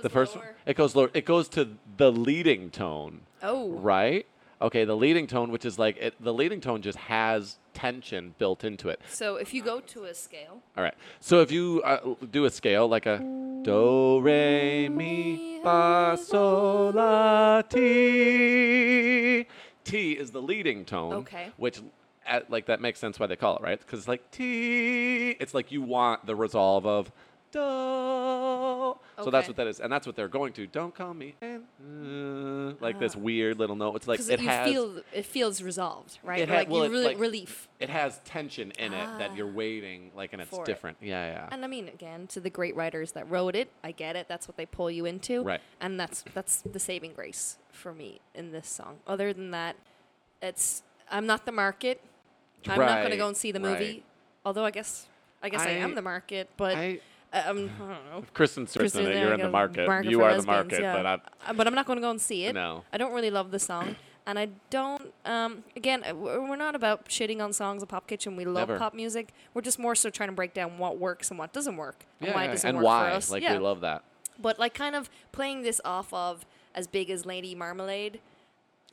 The 0.03 0.09
first 0.11 0.36
lower. 0.36 0.55
it 0.66 0.76
goes 0.76 0.95
lower. 0.95 1.11
It 1.14 1.24
goes 1.24 1.49
to 1.51 1.68
the 1.97 2.12
leading 2.12 2.70
tone, 2.70 3.22
Oh. 3.43 3.70
right? 3.70 4.26
Okay, 4.61 4.85
the 4.85 4.97
leading 4.97 5.27
tone, 5.29 5.53
which 5.53 5.65
is 5.65 5.79
like 5.79 5.97
it, 5.99 6.15
the 6.21 6.35
leading 6.35 6.61
tone, 6.61 6.83
just 6.83 6.99
has 6.99 7.59
tension 7.75 8.35
built 8.39 8.65
into 8.65 8.89
it. 8.89 9.01
So 9.09 9.37
if 9.37 9.55
you 9.55 9.63
go 9.63 9.79
to 9.81 10.05
a 10.05 10.15
scale, 10.15 10.63
All 10.77 10.83
right. 10.83 10.95
So 11.21 11.41
if 11.41 11.53
you 11.53 11.81
uh, 11.85 12.15
do 12.31 12.45
a 12.45 12.51
scale 12.51 12.89
like 12.89 13.07
a 13.07 13.19
do 13.63 14.21
re 14.21 14.89
mi 14.89 15.61
fa 15.63 16.19
sol 16.21 16.91
la 16.93 17.63
ti, 17.63 19.47
T 19.85 20.13
is 20.13 20.33
the 20.33 20.43
leading 20.43 20.85
tone. 20.85 21.13
Okay. 21.15 21.51
Which, 21.57 21.81
at, 22.27 22.51
like, 22.51 22.67
that 22.67 22.81
makes 22.81 22.99
sense 22.99 23.19
why 23.19 23.27
they 23.27 23.37
call 23.37 23.57
it 23.57 23.63
right 23.63 23.79
because 23.79 24.07
like 24.09 24.29
T, 24.33 25.31
it's 25.41 25.55
like 25.55 25.71
you 25.73 25.83
want 25.83 26.27
the 26.27 26.35
resolve 26.37 26.85
of 26.85 27.11
do. 27.53 27.59
So 29.25 29.31
that's 29.31 29.49
what 29.49 29.57
that 29.57 29.67
is, 29.67 29.81
and 29.81 29.93
that's 29.93 30.07
what 30.07 30.15
they're 30.17 30.29
going 30.29 30.53
to. 30.55 30.67
Don't 30.67 30.95
call 30.95 31.13
me 31.15 31.35
and 31.41 31.65
uh, 31.83 32.75
like 32.81 32.99
this 33.01 33.17
weird 33.17 33.59
little 33.59 33.75
note. 33.77 33.97
It's 33.97 34.09
like 34.09 34.19
because 34.19 34.31
it 34.31 34.41
you 34.41 34.49
has. 34.49 34.69
feel 34.71 35.01
it 35.13 35.27
feels 35.27 35.63
resolved, 35.63 36.19
right? 36.23 36.41
It 36.41 36.49
ha- 36.49 36.55
like 36.57 36.69
well, 36.71 36.81
you 36.81 36.85
it's 36.85 36.93
really 36.93 37.05
like- 37.07 37.19
relief. 37.19 37.69
it 37.81 37.89
has 37.91 38.19
tension 38.25 38.71
in 38.79 38.93
it 38.95 39.19
that 39.19 39.31
Ah. 39.33 39.35
you're 39.37 39.51
waiting, 39.51 40.11
like, 40.15 40.33
and 40.33 40.41
it's 40.43 40.51
For 40.51 40.63
it. 40.63 40.67
different. 40.67 40.99
Yeah, 41.01 41.27
yeah. 41.27 41.49
And 41.51 41.65
I 41.65 41.69
mean, 41.69 41.89
again, 41.89 42.27
to 42.29 42.41
the 42.41 42.51
great 42.51 42.77
writers 42.77 43.13
that 43.13 43.29
wrote 43.31 43.57
it, 43.57 43.71
I 43.83 43.91
get 43.93 44.15
it. 44.17 44.27
That's 44.29 44.47
what 44.47 44.57
they 44.57 44.67
pull 44.67 44.91
you 44.91 45.05
into, 45.05 45.43
Right. 45.43 45.61
And 45.81 45.99
that's 45.99 46.25
that's 46.35 46.63
the 46.63 46.79
saving 46.81 47.15
grace 47.15 47.59
for 47.73 47.93
me 47.93 48.21
in 48.35 48.53
this 48.53 48.69
song. 48.69 48.99
Other 49.07 49.33
than 49.33 49.51
that, 49.51 49.77
it's 50.41 50.83
I'm 51.11 51.27
not 51.27 51.45
the 51.45 51.53
market. 51.53 52.01
I'm 52.67 52.79
not 52.79 52.99
going 52.99 53.11
to 53.13 53.17
go 53.17 53.29
and 53.29 53.37
see 53.37 53.53
the 53.53 53.61
movie. 53.61 53.85
right. 53.85 54.05
Although 54.45 54.65
I 54.65 54.71
guess 54.71 55.07
I 55.43 55.49
guess 55.49 55.61
I, 55.63 55.71
am 55.71 55.95
the 55.95 56.03
market, 56.03 56.51
but 56.57 56.77
I, 56.77 57.01
um, 57.33 57.70
I 57.76 57.79
don't 57.79 57.89
know. 58.11 58.24
Kristen 58.35 58.66
Stewart 58.66 58.95
in 58.95 59.07
it. 59.07 59.20
You're 59.20 59.35
in 59.35 59.41
the 59.41 59.51
market. 59.51 59.81
you 59.81 59.87
for 59.87 59.95
are 59.95 60.03
the 60.03 60.37
lesbians, 60.39 60.47
market, 60.47 60.81
yeah. 60.81 60.97
but 60.97 61.07
I'm, 61.07 61.20
Uh, 61.47 61.53
but 61.53 61.66
I'm 61.66 61.74
not 61.74 61.87
going 61.87 61.97
to 61.99 62.01
go 62.03 62.11
and 62.11 62.20
see 62.20 62.45
it. 62.47 62.55
no. 62.55 62.85
I 62.93 62.99
don't 62.99 63.12
really 63.12 63.31
love 63.31 63.51
the 63.51 63.59
song, 63.59 63.97
and 64.26 64.39
I 64.39 64.49
don't. 64.70 65.12
Um, 65.24 65.64
again, 65.76 66.03
uh, 66.09 66.14
we're 66.14 66.41
we're 66.49 66.57
not 66.57 66.74
about 66.74 67.09
shitting 67.09 67.41
on 67.43 67.53
songs 67.53 67.83
of 67.83 67.89
Pop 67.89 68.07
Kitchen. 68.07 68.35
We 68.37 68.45
love 68.45 68.68
Never. 68.68 68.79
pop 68.79 68.95
music. 68.95 69.29
We're 69.55 69.62
just 69.62 69.79
more 69.79 69.95
so 69.95 70.09
trying 70.11 70.31
to 70.31 70.35
break 70.35 70.55
down 70.55 70.79
what 70.79 70.99
works 70.99 71.31
and 71.31 71.39
what 71.39 71.53
doesn't 71.53 71.76
work, 71.76 72.05
and 72.20 72.29
Yeah, 72.29 72.35
why 72.35 72.45
yeah, 72.45 72.49
it 72.51 72.53
doesn't 72.55 72.68
and 72.68 72.79
work 72.79 72.85
why? 72.87 73.11
for 73.11 73.16
us. 73.16 73.31
Like 73.31 73.43
yeah. 73.43 73.53
we 73.55 73.59
love 73.59 73.81
that. 73.83 74.03
but 74.41 74.59
like 74.59 74.72
kind 74.74 74.95
of 74.97 75.11
playing 75.33 75.62
this 75.62 75.81
off 75.85 76.12
of 76.14 76.47
as 76.74 76.87
big 76.87 77.11
as 77.11 77.26
Lady 77.26 77.55
Marmalade. 77.55 78.20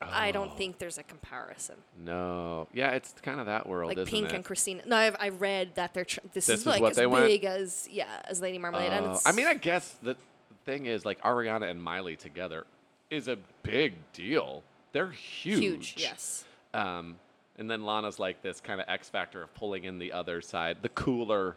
I 0.01 0.31
don't 0.31 0.51
Oh. 0.51 0.55
think 0.55 0.77
there's 0.77 0.97
a 0.97 1.03
comparison. 1.03 1.75
No. 1.97 2.67
Yeah, 2.73 2.91
it's 2.91 3.13
kind 3.21 3.39
of 3.39 3.45
that 3.45 3.65
world, 3.67 3.95
Like 3.95 4.07
Pink 4.07 4.27
it? 4.29 4.33
and 4.35 4.43
Christina. 4.43 4.83
No, 4.85 4.95
I've, 4.97 5.15
I 5.19 5.29
read 5.29 5.75
that 5.75 5.93
they're 5.93 6.03
tr- 6.05 6.19
this, 6.33 6.47
This 6.47 6.59
is 6.61 6.65
like 6.65 6.81
as 6.83 6.97
they 6.97 7.07
went- 7.07 7.25
big 7.27 7.45
as 7.45 7.87
yeah 7.91 8.21
as 8.25 8.41
Lady 8.41 8.57
Marmalade. 8.57 8.91
and 8.91 9.05
Oh, 9.05 9.11
it's, 9.13 9.25
I 9.25 9.31
mean, 9.31 9.47
I 9.47 9.53
guess 9.53 9.95
the 10.03 10.17
thing 10.65 10.85
is, 10.85 11.05
like 11.05 11.21
Ariana 11.21 11.69
and 11.69 11.81
Miley 11.81 12.15
together 12.17 12.65
is 13.09 13.27
a 13.27 13.37
big 13.63 13.93
deal. 14.13 14.63
They're 14.91 15.11
huge. 15.11 15.61
huge. 15.61 15.95
Yes. 15.97 16.43
Um, 16.73 17.17
and 17.57 17.71
then 17.71 17.83
Lana's 17.85 18.19
like 18.19 18.41
this 18.41 18.59
kind 18.59 18.81
of 18.81 18.89
X 18.89 19.07
factor 19.09 19.41
of 19.43 19.53
pulling 19.55 19.85
in 19.85 19.97
the 19.99 20.11
other 20.11 20.41
side, 20.41 20.77
the 20.81 20.89
cooler. 20.89 21.55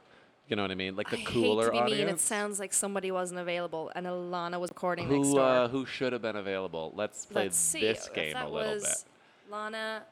You 0.48 0.56
know 0.56 0.62
what 0.62 0.70
I 0.70 0.74
mean? 0.76 0.96
Like 0.96 1.10
the 1.10 1.18
I 1.20 1.24
cooler 1.24 1.70
hate 1.70 1.78
to 1.78 1.84
be 1.84 1.90
mean. 1.98 2.08
It 2.08 2.20
sounds 2.20 2.58
like 2.58 2.72
somebody 2.72 3.10
wasn't 3.10 3.38
available 3.40 3.92
and 3.94 4.06
Alana 4.06 4.58
was 4.58 4.70
recording 4.70 5.08
next 5.10 5.28
who 5.28 5.34
door. 5.34 5.44
uh, 5.44 5.68
who 5.68 5.84
should 5.84 6.12
have 6.14 6.22
been 6.22 6.36
available? 6.36 6.92
Let's 6.96 7.26
play 7.26 7.44
Let's 7.44 7.58
see. 7.58 7.80
this 7.82 8.08
game 8.14 8.34
a 8.36 8.48
little 8.48 8.74
bit. 8.76 9.04
Lana 9.50 10.04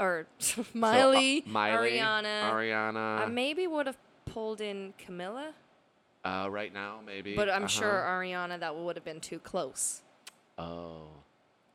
or 0.00 0.26
So, 0.38 0.60
uh, 0.62 0.64
Miley, 0.74 1.44
Miley, 1.46 1.92
Ariana. 1.92 2.42
Ariana. 2.50 3.18
I 3.20 3.26
maybe 3.26 3.66
would 3.68 3.86
have 3.86 3.96
pulled 4.24 4.60
in 4.60 4.94
Camila, 5.06 5.52
uh, 6.24 6.48
right 6.50 6.72
now, 6.74 6.98
maybe. 7.06 7.34
but 7.36 7.48
I'm 7.48 7.62
Uh-huh. 7.64 7.68
sure 7.68 8.04
Ariana 8.06 8.58
that 8.58 8.74
would 8.76 8.96
have 8.96 9.04
been 9.04 9.20
too 9.20 9.38
close 9.38 10.02
Oh, 10.58 11.02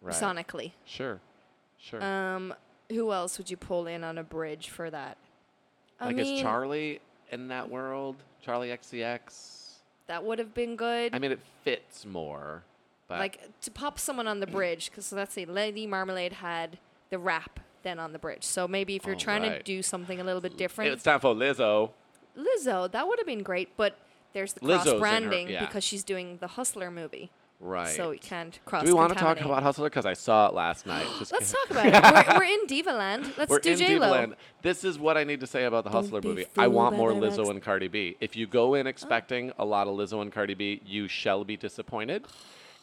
right. 0.02 0.14
sonically. 0.14 0.74
Sure, 0.86 1.20
sure. 1.78 2.04
Um, 2.04 2.54
who 2.90 3.12
else 3.14 3.38
would 3.38 3.50
you 3.50 3.56
pull 3.58 3.88
in 3.88 4.04
on 4.04 4.18
a 4.18 4.24
bridge 4.24 4.70
for 4.70 4.90
that? 4.90 5.18
I 6.02 6.08
like 6.08 6.18
mean, 6.18 6.36
is 6.38 6.44
Charli 6.44 7.00
in 7.34 7.48
that 7.50 7.70
world? 7.70 8.16
Charli 8.46 8.72
XCX. 8.78 9.80
that 10.08 10.24
would 10.24 10.40
have 10.40 10.54
been 10.54 10.76
good. 10.76 11.14
I 11.16 11.20
mean, 11.20 11.32
it 11.32 11.40
fits 11.64 12.06
more. 12.06 12.64
But 13.08 13.20
like 13.20 13.50
to 13.62 13.72
pop 13.72 14.00
someone 14.00 14.28
on 14.28 14.40
the 14.40 14.48
bridge 14.48 14.90
because 14.90 15.12
let's 15.12 15.34
say 15.34 15.46
Lady 15.46 15.86
Marmalade 15.88 16.34
had 16.34 16.78
the 17.10 17.20
rap 17.20 17.60
then 17.84 18.00
on 18.00 18.14
the 18.14 18.20
bridge. 18.20 18.44
So 18.44 18.68
maybe 18.68 18.96
if 18.96 19.06
you're 19.06 19.16
Oh, 19.16 19.20
trying 19.20 19.42
to 19.44 19.62
do 19.62 19.82
something 19.82 20.20
a 20.20 20.24
little 20.24 20.42
bit 20.42 20.58
different, 20.58 20.92
it's 20.94 21.04
time 21.04 21.20
for 21.20 21.34
Lizzo. 21.36 21.92
Lizzo, 22.38 22.90
that 22.92 23.08
would 23.08 23.20
have 23.20 23.28
been 23.28 23.44
great, 23.44 23.76
but 23.78 23.98
there's 24.34 24.54
the 24.54 24.62
Lizzo's 24.62 24.84
cross 24.84 24.86
her- 24.94 25.00
branding 25.00 25.50
yeah. 25.50 25.66
because 25.66 25.84
she's 25.84 26.04
doing 26.04 26.38
the 26.40 26.48
Hustler 26.48 26.90
movie. 26.90 27.30
Right. 27.64 27.96
So 27.96 28.10
we 28.10 28.18
can't 28.18 28.60
cross 28.66 28.84
Do 28.84 28.88
we 28.90 28.94
want 28.94 29.14
to 29.14 29.18
talk 29.20 29.40
about 29.40 29.64
Hustler? 29.64 29.90
Because 29.90 30.06
I 30.06 30.14
saw 30.14 30.48
it 30.50 30.54
last 30.54 30.86
night. 30.86 31.06
Just 31.20 31.32
Let's 31.32 31.52
talk 31.52 31.72
about 31.72 31.86
it. 31.88 32.28
We're, 32.28 32.40
we're 32.40 32.44
in 32.44 32.66
Diva 32.68 32.92
Land. 32.92 33.32
Let's 33.38 33.50
We're 33.50 33.60
do 33.60 33.72
in 33.72 33.78
J 33.78 33.98
Lo. 34.00 34.12
Divaland. 34.12 34.34
This 34.62 34.84
is 34.84 35.00
what 35.00 35.18
I 35.18 35.24
need 35.24 35.40
to 35.40 35.48
say 35.48 35.64
about 35.64 35.86
the 35.86 35.90
Don't 35.90 36.04
Hustler 36.04 36.20
be 36.20 36.28
movie. 36.28 36.46
I 36.58 36.64
fooled 36.66 36.74
want 36.74 36.92
by 36.94 36.98
more 36.98 37.14
their 37.14 37.22
Lizzo 37.32 37.40
ex- 37.40 37.50
and 37.50 37.62
Cardi 37.62 37.88
B. 37.88 38.18
If 38.20 38.36
you 38.36 38.48
go 38.48 38.74
in 38.74 38.86
expecting 38.86 39.54
a 39.58 39.64
lot 39.64 39.88
of 39.88 39.96
Lizzo 39.96 40.22
and 40.22 40.30
Cardi 40.32 40.56
B, 40.56 40.82
you 40.86 41.08
shall 41.08 41.46
be 41.46 41.56
disappointed. 41.56 42.26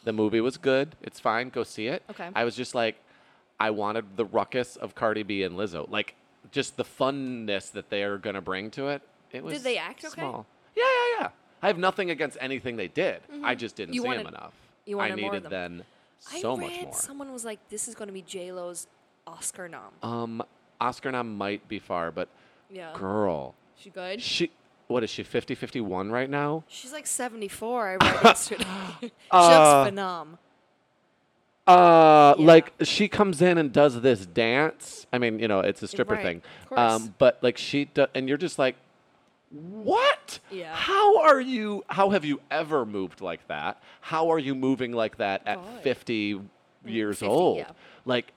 The 0.03 0.13
movie 0.13 0.41
was 0.41 0.57
good. 0.57 0.95
It's 1.03 1.19
fine. 1.19 1.49
Go 1.49 1.63
see 1.63 1.85
it. 1.85 2.01
Okay. 2.09 2.29
I 2.33 2.43
was 2.43 2.55
just 2.55 2.73
like, 2.73 2.95
I 3.59 3.69
wanted 3.69 4.17
the 4.17 4.25
ruckus 4.25 4.77
of 4.77 4.95
Cardi 4.95 5.21
B 5.21 5.43
and 5.43 5.55
Lizzo. 5.55 5.87
Like, 5.91 6.15
just 6.51 6.75
the 6.75 6.83
funness 6.83 7.71
that 7.73 7.91
they 7.91 8.01
are 8.01 8.17
going 8.17 8.33
to 8.33 8.41
bring 8.41 8.71
to 8.71 8.87
it. 8.87 9.03
It 9.31 9.43
was 9.43 9.53
Did 9.53 9.63
they 9.63 9.77
act 9.77 10.03
okay? 10.03 10.13
small. 10.15 10.47
Yeah, 10.75 10.83
yeah, 10.85 11.21
yeah. 11.21 11.29
I 11.61 11.67
have 11.67 11.77
nothing 11.77 12.09
against 12.09 12.39
anything 12.41 12.77
they 12.77 12.87
did. 12.87 13.21
I 13.43 13.53
just 13.53 13.75
didn't 13.75 13.89
Mm-hmm. 13.89 13.93
You 13.95 14.01
see 14.01 14.07
wanted- 14.07 14.25
them 14.25 14.33
enough. 14.33 14.53
You 14.85 14.99
I 14.99 15.09
wanted 15.09 15.21
more 15.21 15.29
of 15.35 15.43
needed 15.43 15.51
them. 15.51 15.77
then 15.77 15.85
so 16.19 16.53
I 16.53 16.61
much 16.61 16.81
more. 16.83 16.93
someone 16.93 17.31
was 17.33 17.43
like, 17.45 17.59
"This 17.69 17.87
is 17.87 17.95
going 17.95 18.07
to 18.07 18.13
be 18.13 18.21
J 18.21 18.51
Lo's 18.51 18.87
Oscar 19.27 19.67
nom." 19.67 19.91
Um, 20.03 20.43
Oscar 20.79 21.11
nom 21.11 21.37
might 21.37 21.67
be 21.67 21.79
far, 21.79 22.11
but 22.11 22.27
yeah, 22.69 22.91
girl, 22.95 23.55
she 23.77 23.89
good. 23.89 24.21
she 24.21 24.51
what 24.87 25.03
is 25.03 25.09
she 25.09 25.23
50 25.23 25.55
51 25.55 26.11
right 26.11 26.29
now? 26.29 26.63
She's 26.67 26.91
like 26.91 27.07
74. 27.07 27.87
I 27.87 27.91
read 27.95 28.23
yesterday. 28.25 28.63
she 29.01 29.11
Uh, 29.31 29.83
looks 29.83 29.95
phenom. 29.95 30.37
Uh, 31.67 32.35
Yeah. 32.37 32.45
like 32.45 32.73
she 32.83 33.07
comes 33.07 33.41
in 33.41 33.57
and 33.57 33.71
does 33.71 34.01
this 34.01 34.25
dance. 34.25 35.05
I 35.13 35.17
mean, 35.19 35.39
you 35.39 35.47
know, 35.47 35.59
it's 35.61 35.81
a 35.83 35.87
stripper 35.87 36.15
Right, 36.15 36.23
thing. 36.23 36.41
of 36.63 36.69
course. 36.69 36.79
Um, 36.79 37.15
but 37.19 37.37
like 37.41 37.57
she 37.57 37.85
do, 37.85 38.07
and 38.15 38.27
you're 38.27 38.37
just 38.37 38.57
like, 38.59 38.75
what? 39.51 40.39
Yeah. 40.49 40.73
How 40.73 41.21
are 41.21 41.41
you? 41.41 41.83
How 41.87 42.09
have 42.11 42.23
you 42.25 42.41
ever 42.49 42.85
moved 42.85 43.21
like 43.21 43.47
that? 43.47 43.81
How 43.99 44.31
are 44.31 44.39
you 44.39 44.55
moving 44.55 44.93
like 44.93 45.17
that 45.17 45.41
at 45.45 45.57
God. 45.57 45.81
50 45.83 46.41
years 46.85 47.19
50, 47.19 47.25
old? 47.27 47.57
yeah. 47.57 47.71
Like, 48.05 48.33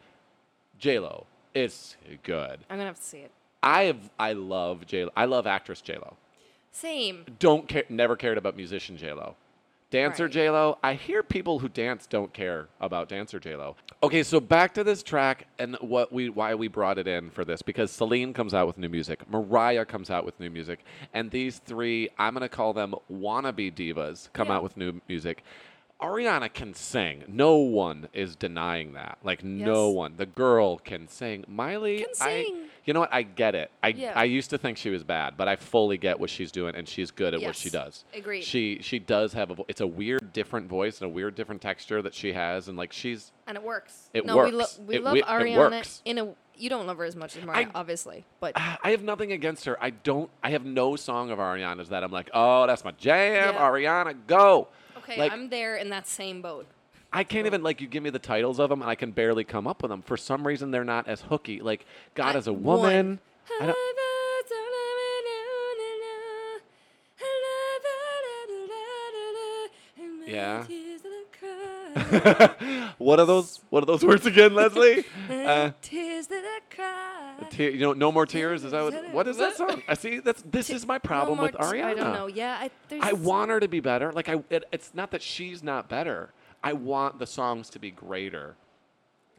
J 0.78 0.98
Lo, 0.98 1.26
it's 1.54 1.96
good. 2.22 2.60
I'm 2.68 2.76
gonna 2.76 2.86
have 2.86 2.96
to 2.96 3.02
see 3.02 3.18
it. 3.18 3.30
I 3.62 3.84
have, 3.84 4.10
I 4.18 4.32
love 4.34 4.86
J. 4.86 5.08
I 5.16 5.24
love 5.24 5.46
actress 5.46 5.80
J 5.80 5.96
Lo. 5.96 6.16
Same. 6.72 7.24
don't 7.38 7.68
care, 7.68 7.84
never 7.88 8.16
cared 8.16 8.36
about 8.36 8.56
musician 8.56 8.96
J 8.96 9.12
Lo. 9.12 9.36
Dancer 9.95 10.24
Right. 10.24 10.32
J 10.32 10.51
Lo, 10.51 10.76
I 10.82 10.95
hear 10.95 11.22
people 11.22 11.61
who 11.61 11.68
dance 11.68 12.07
don't 12.09 12.32
care 12.32 12.66
about 12.80 13.09
dancer 13.09 13.38
J 13.38 13.55
Lo. 13.55 13.76
Okay, 14.03 14.24
so 14.24 14.40
back 14.40 14.74
to 14.74 14.82
this 14.82 15.05
track 15.05 15.47
and 15.61 15.76
what 15.80 16.12
we 16.12 16.28
why 16.28 16.57
we 16.57 16.66
brought 16.66 16.99
it 16.99 17.07
in 17.07 17.30
for 17.30 17.45
this 17.45 17.62
because 17.62 17.92
Celine 17.92 18.32
comes 18.32 18.55
out 18.55 18.66
with 18.66 18.76
new 18.76 18.88
music, 18.88 19.22
Mariah 19.30 19.84
comes 19.84 20.11
out 20.11 20.24
with 20.26 20.38
new 20.40 20.51
music, 20.51 20.80
and 21.12 21.30
these 21.30 21.59
three 21.59 22.09
I'm 22.18 22.34
gonna 22.34 22.49
call 22.49 22.72
them 22.72 22.97
wannabe 23.09 23.72
divas 23.72 24.28
come 24.32 24.49
Yeah. 24.49 24.57
out 24.57 24.64
with 24.64 24.76
new 24.76 25.01
music. 25.09 25.45
Ariana 26.03 26.53
can 26.53 26.74
sing. 26.74 27.22
No 27.28 27.57
one 27.57 28.09
is 28.12 28.34
denying 28.34 28.95
that. 28.95 29.18
Like 29.22 29.45
no 29.45 29.90
one. 29.90 30.14
The 30.16 30.26
girl 30.26 30.76
can 30.78 31.07
sing. 31.07 31.45
Miley, 31.47 31.99
Can 31.99 32.07
I, 32.20 32.42
sing. 32.45 32.64
You 32.85 32.93
know 32.95 33.01
what? 33.01 33.12
I 33.12 33.22
get 33.22 33.55
it. 33.55 33.70
I 33.82 33.89
Yeah. 33.89 34.12
I 34.14 34.24
used 34.24 34.51
to 34.51 34.59
think 34.59 34.76
she 34.78 34.91
was 34.91 35.03
bad, 35.03 35.37
but 35.37 35.49
I 35.49 35.57
fully 35.57 35.97
get 35.99 36.18
what 36.20 36.30
she's 36.30 36.53
doing, 36.53 36.74
and 36.74 36.89
she's 36.89 37.11
good 37.11 37.35
at 37.35 37.41
what 37.43 37.57
she 37.57 37.70
does. 37.70 38.05
Agreed. 38.14 38.43
She 38.45 38.78
she 38.82 38.99
does 38.99 39.32
have 39.32 39.51
a. 39.51 39.55
vo- 39.55 39.64
It's 39.68 39.80
a 39.80 39.87
weird, 39.87 40.32
different 40.32 40.68
voice 40.68 41.01
and 41.01 41.11
a 41.11 41.12
weird, 41.14 41.35
different 41.35 41.62
texture 41.62 42.03
that 42.03 42.14
she 42.14 42.32
has, 42.32 42.68
and 42.68 42.76
like 42.76 42.93
she's. 42.93 43.32
And 43.47 43.57
it 43.57 43.62
works. 43.62 44.11
It 44.14 44.24
no, 44.26 44.37
we, 44.45 44.51
lo- 44.51 44.59
works. 44.59 44.80
we 44.87 44.97
It 44.97 45.03
love 45.03 45.16
it 45.16 45.24
Ariana 45.24 45.57
works. 45.70 46.03
in 46.05 46.18
a. 46.18 46.28
You 46.57 46.70
don't 46.70 46.87
love 46.87 46.99
her 46.99 47.05
as 47.05 47.16
much 47.16 47.37
as 47.37 47.45
Mariah, 47.45 47.66
I- 47.66 47.70
obviously, 47.74 48.24
but 48.41 48.53
I 48.57 48.91
have 48.91 49.03
nothing 49.03 49.32
against 49.32 49.64
her. 49.64 49.76
I 49.82 49.91
don't. 49.91 50.30
I 50.43 50.51
have 50.51 50.64
no 50.64 50.95
song 50.97 51.30
of 51.30 51.39
Ariana's 51.39 51.89
that 51.89 52.05
I'm 52.05 52.12
like, 52.12 52.30
oh, 52.32 52.66
that's 52.66 52.85
my 52.85 52.93
jam. 52.93 53.55
Yeah. 53.55 53.61
Ariana, 53.61 54.14
go. 54.26 54.68
okay, 54.99 55.18
like, 55.18 55.32
I'm 55.32 55.49
there 55.49 55.76
in 55.76 55.89
that 55.91 56.07
same 56.07 56.43
boat. 56.43 56.66
I 57.14 57.22
can't 57.22 57.46
even 57.46 57.62
like 57.62 57.80
you 57.80 57.86
give 57.86 58.02
me 58.02 58.10
the 58.10 58.18
titles 58.18 58.58
of 58.58 58.68
them, 58.70 58.82
and 58.82 58.90
I 58.90 58.96
can 58.96 59.12
barely 59.12 59.44
come 59.44 59.68
up 59.68 59.82
with 59.82 59.90
them. 59.90 60.02
For 60.02 60.16
some 60.16 60.44
reason, 60.44 60.72
they're 60.72 60.82
not 60.84 61.06
as 61.06 61.20
hooky. 61.20 61.60
Like 61.60 61.86
God 62.16 62.34
I, 62.34 62.38
is 62.40 62.48
a 62.48 62.52
woman. 62.52 63.20
Yeah. 70.26 70.64
what 72.98 73.20
are 73.20 73.26
those? 73.26 73.60
What 73.70 73.84
are 73.84 73.86
those 73.86 74.04
words 74.04 74.26
again, 74.26 74.54
Leslie? 74.54 75.04
Uh, 75.30 75.70
tears 75.82 76.26
that 76.28 76.42
I 76.44 76.74
cry. 76.74 77.48
Te- 77.50 77.70
you 77.70 77.78
know, 77.78 77.92
no 77.92 78.10
more 78.10 78.26
tears. 78.26 78.64
Is 78.64 78.72
that 78.72 78.82
what? 78.82 79.12
What 79.12 79.28
is 79.28 79.36
that 79.36 79.56
song? 79.56 79.82
I 79.86 79.94
see. 79.94 80.18
That's 80.18 80.42
this 80.42 80.70
is 80.70 80.86
my 80.86 80.98
problem 80.98 81.36
no 81.36 81.44
with 81.44 81.52
Ariana. 81.54 81.72
T- 81.72 81.82
I 81.82 81.94
don't 81.94 82.12
know. 82.12 82.26
Yeah, 82.26 82.58
I, 82.58 82.70
I 83.00 83.12
want 83.12 83.50
her 83.50 83.60
to 83.60 83.68
be 83.68 83.80
better. 83.80 84.10
Like 84.12 84.28
I, 84.28 84.42
it, 84.50 84.64
it's 84.72 84.92
not 84.94 85.12
that 85.12 85.22
she's 85.22 85.62
not 85.62 85.88
better. 85.88 86.30
I 86.64 86.72
want 86.72 87.18
the 87.18 87.26
songs 87.26 87.68
to 87.70 87.78
be 87.78 87.90
greater. 87.90 88.56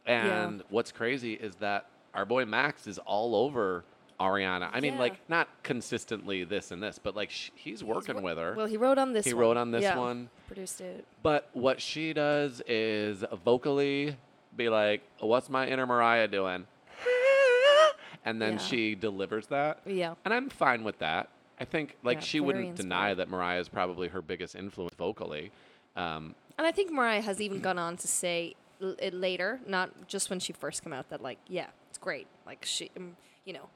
And 0.06 0.64
what's 0.70 0.92
crazy 0.92 1.34
is 1.34 1.56
that 1.56 1.88
our 2.14 2.26
boy 2.26 2.46
Max 2.46 2.86
is 2.88 3.00
all 3.00 3.36
over 3.36 3.84
Ariana. 4.20 4.70
I 4.72 4.80
mean, 4.80 4.94
Yeah. 4.94 5.00
like 5.00 5.30
not 5.30 5.50
consistently 5.64 6.44
this 6.46 6.72
and 6.72 6.82
this, 6.82 7.00
but 7.00 7.16
like 7.16 7.32
sh- 7.32 7.50
he's 7.56 7.84
working 7.84 8.22
with 8.22 8.38
her. 8.38 8.54
Well, 8.56 8.68
he 8.68 8.78
wrote 8.78 8.98
on 8.98 9.12
this. 9.14 9.26
One. 9.26 9.30
He 9.30 9.34
one. 9.34 9.42
wrote 9.42 9.58
on 9.58 9.72
this 9.72 9.82
Yeah, 9.84 9.98
one. 9.98 10.30
Produced 10.48 10.80
it. 10.80 11.06
But 11.24 11.50
what 11.54 11.82
she 11.82 12.14
does 12.14 12.62
is 12.68 13.26
vocally 13.44 14.16
be 14.56 14.70
like, 14.70 15.02
"What's 15.20 15.50
my 15.50 15.68
inner 15.68 15.86
Mariah 15.88 16.28
doing?" 16.30 16.68
And 18.28 18.42
then 18.42 18.54
Yeah. 18.54 18.58
she 18.60 18.96
delivers 18.96 19.48
that. 19.48 19.82
Yeah. 19.86 20.16
And 20.24 20.34
I'm 20.34 20.50
fine 20.50 20.84
with 20.84 20.98
that. 21.00 21.30
I 21.60 21.66
think 21.66 21.96
like 22.04 22.18
Yeah, 22.18 22.24
she 22.24 22.40
wouldn't 22.40 22.76
deny 22.76 23.14
that 23.14 23.28
Mariah 23.30 23.60
is 23.60 23.70
probably 23.70 24.08
her 24.10 24.22
biggest 24.22 24.56
influence 24.56 24.94
vocally. 24.96 25.52
Um, 25.96 26.36
And 26.58 26.66
I 26.66 26.72
think 26.72 26.92
Mariah 26.92 27.22
has 27.22 27.42
even 27.42 27.60
gone 27.60 27.78
on 27.80 27.98
to 27.98 28.08
say 28.08 28.56
l- 28.82 28.96
it 29.00 29.14
later, 29.14 29.60
not 29.68 30.08
just 30.08 30.30
when 30.30 30.40
she 30.40 30.54
first 30.54 30.84
came 30.84 30.94
out, 30.94 31.10
that 31.10 31.22
like, 31.22 31.40
yeah, 31.48 31.68
it's 31.90 31.98
great. 31.98 32.28
Like 32.46 32.64
she, 32.66 32.92
um, 32.98 33.18
you 33.46 33.54
know, 33.54 33.70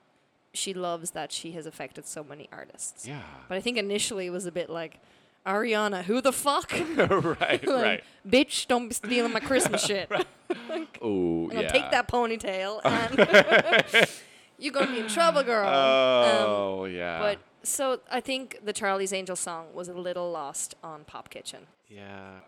she 0.53 0.73
loves 0.73 1.11
that 1.11 1.31
she 1.31 1.51
has 1.51 1.65
affected 1.65 2.05
so 2.07 2.23
many 2.23 2.47
artists. 2.51 3.07
yeah. 3.07 3.21
But 3.47 3.57
I 3.57 3.61
think 3.61 3.77
initially 3.77 4.27
it 4.27 4.31
was 4.31 4.45
a 4.45 4.51
bit 4.51 4.69
like, 4.69 4.99
Ariana, 5.45 6.03
who 6.03 6.21
the 6.21 6.31
fuck? 6.33 6.71
right, 6.97 7.39
Like, 7.65 7.65
right. 7.67 8.03
Bitch, 8.27 8.67
don't 8.67 8.87
be 8.89 8.93
stealing 8.93 9.31
my 9.33 9.39
Christmas 9.39 9.83
shit. 9.85 10.09
I'm 10.69 10.87
gonna 10.99 11.61
yeah. 11.61 11.67
take 11.71 11.91
that 11.91 12.07
ponytail 12.07 12.81
and 12.83 14.07
you're 14.57 14.73
gonna 14.73 14.91
be 14.91 14.99
in 14.99 15.07
trouble, 15.07 15.43
girl. 15.43 15.67
Um, 15.67 16.45
Oh, 16.47 16.85
yeah. 16.85 17.19
but 17.19 17.39
so 17.63 17.99
I 18.11 18.19
think 18.21 18.59
the 18.63 18.73
Charlie's 18.73 19.13
Angel 19.13 19.35
song 19.35 19.67
was 19.73 19.87
a 19.87 19.93
little 19.93 20.31
lost 20.31 20.75
on 20.83 21.03
Pop 21.05 21.29
Kitchen. 21.29 21.67
yeah. 21.87 22.39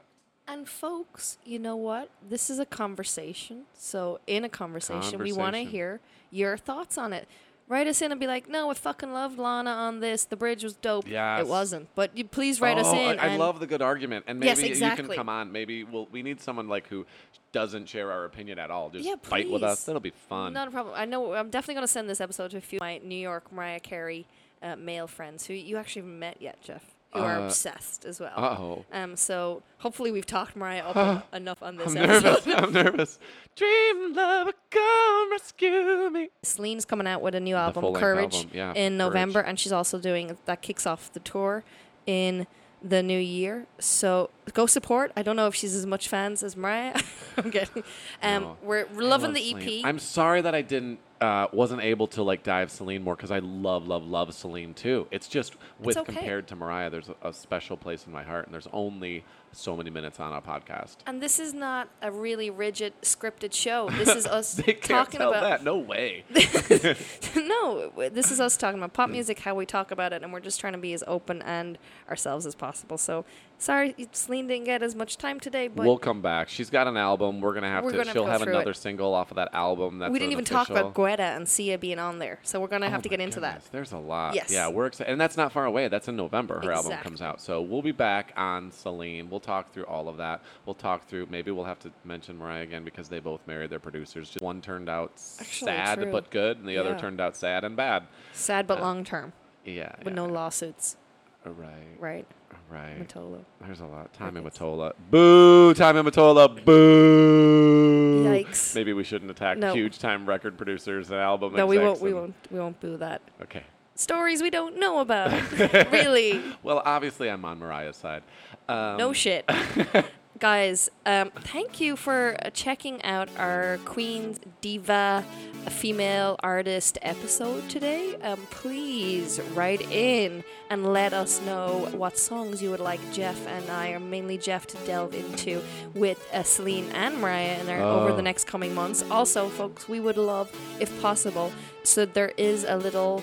And 0.52 0.68
folks, 0.68 1.38
you 1.46 1.60
know 1.60 1.78
what? 1.78 2.10
This 2.28 2.50
is 2.50 2.60
a 2.60 2.66
conversation. 2.66 3.64
So 3.74 4.20
in 4.28 4.44
a 4.44 4.50
conversation, 4.50 5.24
we 5.24 5.32
want 5.32 5.56
to 5.56 5.64
hear 5.64 6.02
your 6.30 6.58
thoughts 6.58 6.98
on 6.98 7.14
it. 7.14 7.26
Write 7.70 7.88
us 7.88 8.02
in 8.02 8.12
and 8.12 8.20
be 8.20 8.28
like, 8.28 8.50
"No, 8.50 8.70
I 8.70 8.74
fucking 8.74 9.14
loved 9.14 9.40
Lana 9.40 9.70
on 9.70 10.02
this. 10.02 10.26
The 10.26 10.36
bridge 10.36 10.62
was 10.62 10.74
dope. 10.74 11.08
Yes. 11.08 11.40
It 11.40 11.48
wasn't, 11.48 11.88
but 11.96 12.18
you 12.18 12.26
please 12.26 12.60
write 12.60 12.78
us 12.78 12.88
Oh, 12.88 13.12
in." 13.12 13.18
I, 13.18 13.36
I 13.36 13.38
love 13.38 13.62
the 13.62 13.66
good 13.68 13.82
argument, 13.82 14.26
and 14.28 14.42
maybe 14.42 14.68
Yes, 14.68 14.82
you 14.82 15.06
can 15.06 15.08
come 15.08 15.30
on. 15.30 15.54
Maybe 15.54 15.86
we'll, 15.86 16.08
we 16.12 16.22
need 16.22 16.42
someone 16.42 16.68
like 16.68 16.88
who 16.90 17.06
doesn't 17.54 17.88
share 17.88 18.12
our 18.12 18.26
opinion 18.26 18.60
at 18.60 18.72
all. 18.72 18.90
Just 18.90 19.06
Yeah, 19.08 19.16
fight 19.24 19.50
with 19.50 19.64
us. 19.64 19.86
That'll 19.86 20.02
be 20.02 20.12
fun. 20.28 20.52
Not 20.52 20.68
a 20.68 20.72
problem. 20.72 20.96
I 20.98 21.06
know. 21.06 21.34
I'm 21.34 21.50
definitely 21.50 21.76
going 21.76 21.88
to 21.88 21.94
send 21.94 22.10
this 22.10 22.20
episode 22.20 22.52
to 22.52 22.58
a 22.58 22.62
few 22.62 22.78
of 22.78 22.82
my 22.82 22.98
New 22.98 23.16
York 23.16 23.54
Mariah 23.54 23.80
Carey 23.80 24.28
uh, 24.62 24.76
male 24.76 25.08
friends 25.08 25.46
who 25.46 25.54
you 25.54 25.78
actually 25.78 26.02
haven't 26.02 26.20
met 26.20 26.42
yet, 26.42 26.62
Jeff, 26.62 26.84
who 27.14 27.20
are 27.20 27.40
Uh, 27.40 27.46
obsessed 27.46 28.06
as 28.06 28.20
well. 28.20 28.34
Uh-oh. 28.36 28.86
Um, 28.94 29.16
so 29.16 29.64
hopefully 29.80 30.12
we've 30.12 30.26
talked 30.26 30.56
Mariah 30.56 30.84
up 30.86 31.34
enough 31.34 31.62
on 31.62 31.76
this 31.78 31.92
I'm 31.96 31.98
episode. 31.98 32.24
nervous. 32.24 32.48
I'm 32.64 32.74
nervous. 32.74 33.20
Dream 33.56 34.14
lover, 34.14 34.54
come 34.70 35.32
rescue 35.32 36.10
me. 36.12 36.30
Celine's 36.44 36.86
coming 36.86 37.08
out 37.08 37.22
with 37.22 37.36
a 37.36 37.40
new 37.40 37.56
album, 37.56 37.94
Courage, 37.94 38.36
album, 38.36 38.52
yeah, 38.54 38.74
in 38.74 38.98
November, 38.98 39.42
Courage. 39.42 39.50
and 39.50 39.60
she's 39.60 39.72
also 39.74 40.00
doing 40.00 40.38
that 40.46 40.62
kicks 40.62 40.86
off 40.88 41.12
the 41.14 41.20
tour 41.20 41.64
in 42.06 42.48
the 42.82 43.04
new 43.04 43.20
year. 43.20 43.68
So 43.80 44.30
go 44.52 44.66
support. 44.66 45.12
I 45.16 45.24
don't 45.24 45.36
know 45.36 45.48
if 45.48 45.56
she's 45.56 45.76
as 45.76 45.86
much 45.86 46.08
fans 46.08 46.44
as 46.44 46.56
Mariah. 46.56 47.00
I'm 47.38 47.52
kidding. 47.52 47.84
Um, 48.22 48.44
No. 48.44 48.58
we're 48.64 48.86
loving 48.94 49.34
love 49.34 49.34
the 49.36 49.54
EP. 49.54 49.62
Celine. 49.62 49.86
I'm 49.86 50.00
sorry 50.00 50.42
that 50.42 50.56
I 50.56 50.62
didn't 50.62 51.00
uh, 51.22 51.46
wasn't 51.54 51.82
able 51.84 52.08
to 52.08 52.24
like 52.24 52.42
dive 52.42 52.72
Celine 52.72 53.04
more 53.04 53.16
because 53.16 53.30
I 53.30 53.40
love 53.40 53.88
love 53.88 54.04
love 54.04 54.34
Celine 54.34 54.74
too. 54.74 55.08
It's 55.12 55.28
just 55.28 55.56
with 55.80 55.96
okay. 55.96 56.14
compared 56.14 56.48
to 56.48 56.56
Mariah, 56.56 56.90
there's 56.90 57.10
a, 57.10 57.30
a 57.30 57.32
special 57.34 57.78
place 57.78 58.08
in 58.08 58.12
my 58.12 58.24
heart, 58.24 58.46
and 58.46 58.54
there's 58.54 58.68
only 58.74 59.24
so 59.52 59.78
many 59.78 59.92
minutes 59.92 60.20
on 60.20 60.34
a 60.34 60.42
podcast. 60.42 60.96
and 61.06 61.22
this 61.22 61.38
is 61.38 61.54
not 61.54 61.90
a 62.02 62.12
really 62.12 62.50
rigid 62.50 62.94
scripted 63.04 63.54
show. 63.54 63.88
This 63.92 64.10
is 64.10 64.26
us 64.26 64.60
talking 64.82 65.22
about 65.22 65.44
that. 65.44 65.64
No 65.64 65.78
way. 65.78 66.24
no, 67.36 67.92
this 68.10 68.32
is 68.32 68.40
us 68.40 68.58
talking 68.58 68.80
about 68.80 68.94
pop 68.94 69.10
music, 69.12 69.40
how 69.40 69.54
we 69.54 69.68
talk 69.68 69.92
about 69.92 70.14
it, 70.14 70.24
and 70.24 70.34
we're 70.34 70.40
just 70.40 70.60
trying 70.60 70.74
to 70.74 70.80
be 70.80 70.94
as 70.94 71.04
open 71.06 71.44
and 71.44 71.78
ourselves 72.10 72.48
as 72.48 72.56
possible. 72.56 72.98
So, 72.98 73.26
sorry, 73.62 73.96
Celine 74.12 74.48
didn't 74.48 74.66
get 74.66 74.82
as 74.84 74.96
much 74.96 75.18
time 75.18 75.40
today, 75.40 75.68
but 75.68 75.86
we'll 75.86 75.98
come 75.98 76.22
back. 76.22 76.50
She's 76.50 76.70
got 76.70 76.88
an 76.88 76.98
album. 76.98 77.40
We're 77.42 77.54
gonna 77.54 77.70
have 77.70 77.84
We're 77.84 77.92
to. 77.92 77.98
gonna 77.98 78.08
have 78.10 78.14
she'll 78.14 78.26
to 78.26 78.32
have 78.32 78.42
another 78.42 78.72
it. 78.72 78.78
single 78.78 79.14
off 79.14 79.32
of 79.32 79.36
that 79.36 79.50
album. 79.54 80.00
That's 80.00 80.12
we 80.12 80.20
didn't 80.20 80.32
even 80.32 80.44
talk 80.46 80.70
about 80.70 80.80
official- 80.88 80.92
Greta 81.04 81.24
and 81.24 81.48
Sia 81.48 81.78
being 81.78 82.00
on 82.00 82.20
there. 82.20 82.40
So 82.44 82.60
we're 82.60 82.68
gonna 82.68 82.90
have 82.90 83.00
Oh 83.00 83.04
to 83.04 83.10
my 83.10 83.12
get 83.12 83.20
into 83.22 83.40
goodness, 83.40 83.64
that. 83.66 83.72
There's 83.72 83.92
a 83.92 83.98
lot. 83.98 84.36
Yes. 84.36 84.52
Yeah, 84.52 84.68
we're 84.68 84.88
excited, 84.88 85.12
and 85.12 85.22
that's 85.22 85.38
not 85.38 85.52
far 85.52 85.66
away. 85.66 85.88
That's 85.88 86.08
in 86.08 86.16
November. 86.16 86.60
Her 86.64 86.72
album 86.72 86.98
comes 87.00 87.22
out, 87.22 87.40
so 87.40 87.62
we'll 87.62 87.82
be 87.84 87.92
back 87.92 88.34
on 88.36 88.72
Celine. 88.72 89.30
We'll 89.30 89.40
talk 89.40 89.72
through 89.72 89.86
all 89.86 90.10
of 90.10 90.18
that. 90.18 90.42
We'll 90.66 90.74
talk 90.76 91.08
through. 91.08 91.28
Maybe 91.30 91.52
we'll 91.52 91.66
have 91.66 91.80
to 91.80 91.92
mention 92.04 92.38
Mariah 92.38 92.64
again 92.64 92.84
because 92.84 93.10
they 93.10 93.20
both 93.20 93.42
married 93.48 93.70
their 93.70 93.80
producers. 93.80 94.30
Just 94.30 94.42
one 94.44 94.62
turned 94.62 94.90
out 94.90 95.12
Actually, 95.40 95.68
sad 95.72 96.00
true. 96.00 96.12
but 96.12 96.30
good, 96.32 96.58
and 96.58 96.68
the 96.68 96.78
other 96.78 96.98
turned 96.98 97.22
out 97.22 97.36
sad 97.36 97.64
and 97.64 97.76
bad. 97.76 98.04
Sad 98.34 98.66
but 98.68 98.80
Uh, 98.80 98.82
long 98.82 99.04
term, 99.04 99.34
Yeah. 99.64 99.94
with 100.00 100.08
yeah, 100.08 100.14
no 100.14 100.26
yeah. 100.26 100.32
lawsuits, 100.34 100.98
Right. 101.46 101.96
right? 102.00 102.26
Right. 102.70 103.06
Mottola. 103.08 103.40
There's 103.66 103.82
a 103.82 103.86
lot. 103.86 104.14
Time 104.14 104.38
in 104.38 104.44
Mottola. 104.44 104.94
Boo! 105.10 105.74
Time 105.74 105.98
in 105.98 106.06
Mottola. 106.06 106.64
Boo! 106.64 108.24
Yikes. 108.26 108.74
Maybe 108.76 108.94
we 108.94 109.04
shouldn't 109.04 109.30
attack 109.32 109.58
No. 109.58 109.74
huge 109.74 110.00
time 110.00 110.26
record 110.26 110.58
producers 110.58 111.10
and 111.12 111.20
album 111.20 111.54
No, 111.56 111.66
we 111.66 111.78
won't. 111.78 112.02
We 112.02 112.14
won't. 112.14 112.34
We 112.50 112.60
won't 112.60 112.80
boo 112.80 112.98
that. 112.98 113.22
Okay. 113.42 113.64
Stories 113.96 114.42
we 114.42 114.50
don't 114.50 114.80
know 114.80 115.00
about. 115.00 115.32
really. 115.92 116.42
Well, 116.64 116.82
obviously, 116.86 117.30
I'm 117.30 117.44
on 117.46 117.60
Mariah's 117.60 117.98
side. 117.98 118.24
Um, 118.70 118.98
No 118.98 119.14
shit. 119.14 119.50
Guys, 120.42 120.90
um, 121.06 121.30
thank 121.30 121.80
you 121.80 121.96
for 121.96 122.36
checking 122.56 123.00
out 123.04 123.30
our 123.38 123.78
Queen 123.86 124.36
Diva 124.60 125.24
female 125.70 126.36
artist 126.42 126.98
episode 127.04 127.70
today. 127.70 128.16
Um, 128.24 128.40
please 128.50 129.40
write 129.54 129.82
in 129.92 130.44
and 130.72 130.92
let 130.94 131.14
us 131.14 131.40
know 131.44 131.88
what 131.92 132.18
songs 132.18 132.60
you 132.60 132.72
would 132.72 132.80
like 132.80 133.00
Jeff 133.14 133.46
and 133.46 133.70
I, 133.70 133.92
or 133.92 134.00
mainly 134.00 134.40
Jeff, 134.40 134.66
to 134.66 134.78
delve 134.78 135.14
into 135.14 135.62
with 135.94 136.28
uh, 136.34 136.42
Celine 136.42 136.90
and 136.96 137.20
Mariah 137.22 137.60
in 137.62 137.70
our, 137.70 137.80
over 137.80 138.10
Oh. 138.10 138.16
the 138.16 138.24
next 138.24 138.48
coming 138.48 138.74
months. 138.74 139.04
Also, 139.12 139.48
folks, 139.48 139.88
we 139.88 140.00
would 140.00 140.18
love, 140.18 140.52
if 140.80 140.90
possible, 141.04 141.54
so 141.84 142.04
there 142.08 142.32
is 142.38 142.64
a 142.64 142.78
little 142.78 143.22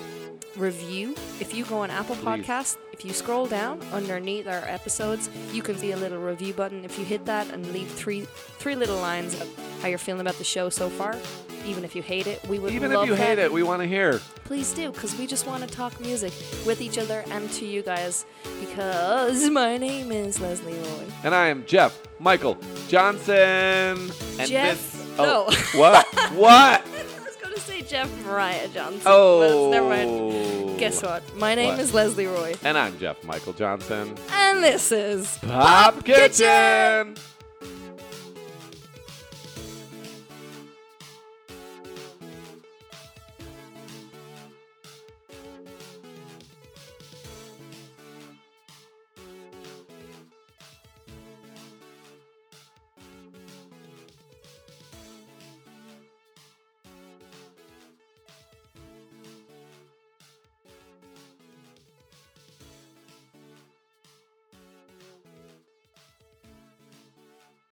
review. 0.57 1.13
If 1.39 1.53
you 1.53 1.65
go 1.65 1.79
on 1.79 1.89
Apple. 1.91 2.15
Podcasts, 2.15 2.77
if 2.91 3.05
you 3.05 3.13
scroll 3.13 3.45
down 3.47 3.81
underneath 3.93 4.47
our 4.47 4.63
episodes, 4.67 5.29
you 5.53 5.61
can 5.61 5.77
see 5.77 5.91
a 5.93 5.97
little 5.97 6.19
review 6.19 6.53
button. 6.53 6.83
If 6.83 6.99
you 6.99 7.05
hit 7.05 7.25
that 7.25 7.49
and 7.53 7.71
leave 7.71 7.87
three 7.89 8.21
three 8.59 8.75
little 8.75 8.97
lines 8.97 9.39
of 9.39 9.47
how 9.81 9.87
you're 9.87 9.97
feeling 9.97 10.21
about 10.21 10.35
the 10.35 10.43
show 10.43 10.69
so 10.69 10.89
far, 10.89 11.15
even 11.65 11.85
if 11.85 11.95
you 11.95 12.01
hate 12.01 12.27
it, 12.27 12.45
we 12.49 12.59
would 12.59 12.73
Even 12.73 12.91
love 12.91 13.03
if 13.03 13.09
you 13.09 13.15
that. 13.15 13.25
hate 13.25 13.39
it, 13.39 13.51
we 13.53 13.63
want 13.63 13.81
to 13.81 13.87
hear. 13.87 14.19
Please 14.43 14.73
do, 14.73 14.91
because 14.91 15.17
we 15.17 15.27
just 15.27 15.45
want 15.47 15.61
to 15.63 15.69
talk 15.69 15.97
music 16.01 16.33
with 16.65 16.81
each 16.81 16.97
other 16.97 17.23
and 17.31 17.49
to 17.51 17.65
you 17.65 17.81
guys. 17.81 18.25
Because 18.59 19.49
my 19.51 19.77
name 19.77 20.11
is 20.11 20.39
Leslie 20.41 20.73
Roy. 20.73 21.03
And 21.23 21.33
I 21.35 21.47
am 21.47 21.63
Jeff 21.65 21.97
Michael 22.19 22.57
Johnson. 22.87 23.35
And 23.35 24.47
Jeff- 24.49 24.91
This, 24.93 25.15
oh, 25.19 25.45
what? 25.75 26.05
What? 26.33 26.83
To 27.59 27.65
say 27.65 27.81
Jeff 27.81 28.09
Mariah 28.25 28.69
Johnson. 28.69 29.01
Oh. 29.05 29.39
but 29.39 29.71
never 29.71 29.89
mind. 29.89 30.09
Oh. 30.09 30.77
Guess 30.77 31.03
what? 31.03 31.23
My 31.35 31.55
name 31.55 31.71
What? 31.71 31.79
is 31.79 31.93
Leslie 31.93 32.25
Roy, 32.27 32.55
And 32.63 32.77
I'm 32.77 32.97
Jeff 32.99 33.21
Michael 33.25 33.51
Johnson. 33.53 34.15
and 34.31 34.63
this 34.63 34.93
is 34.93 35.37
Pop 35.41 36.05
Kitchen. 36.05 37.15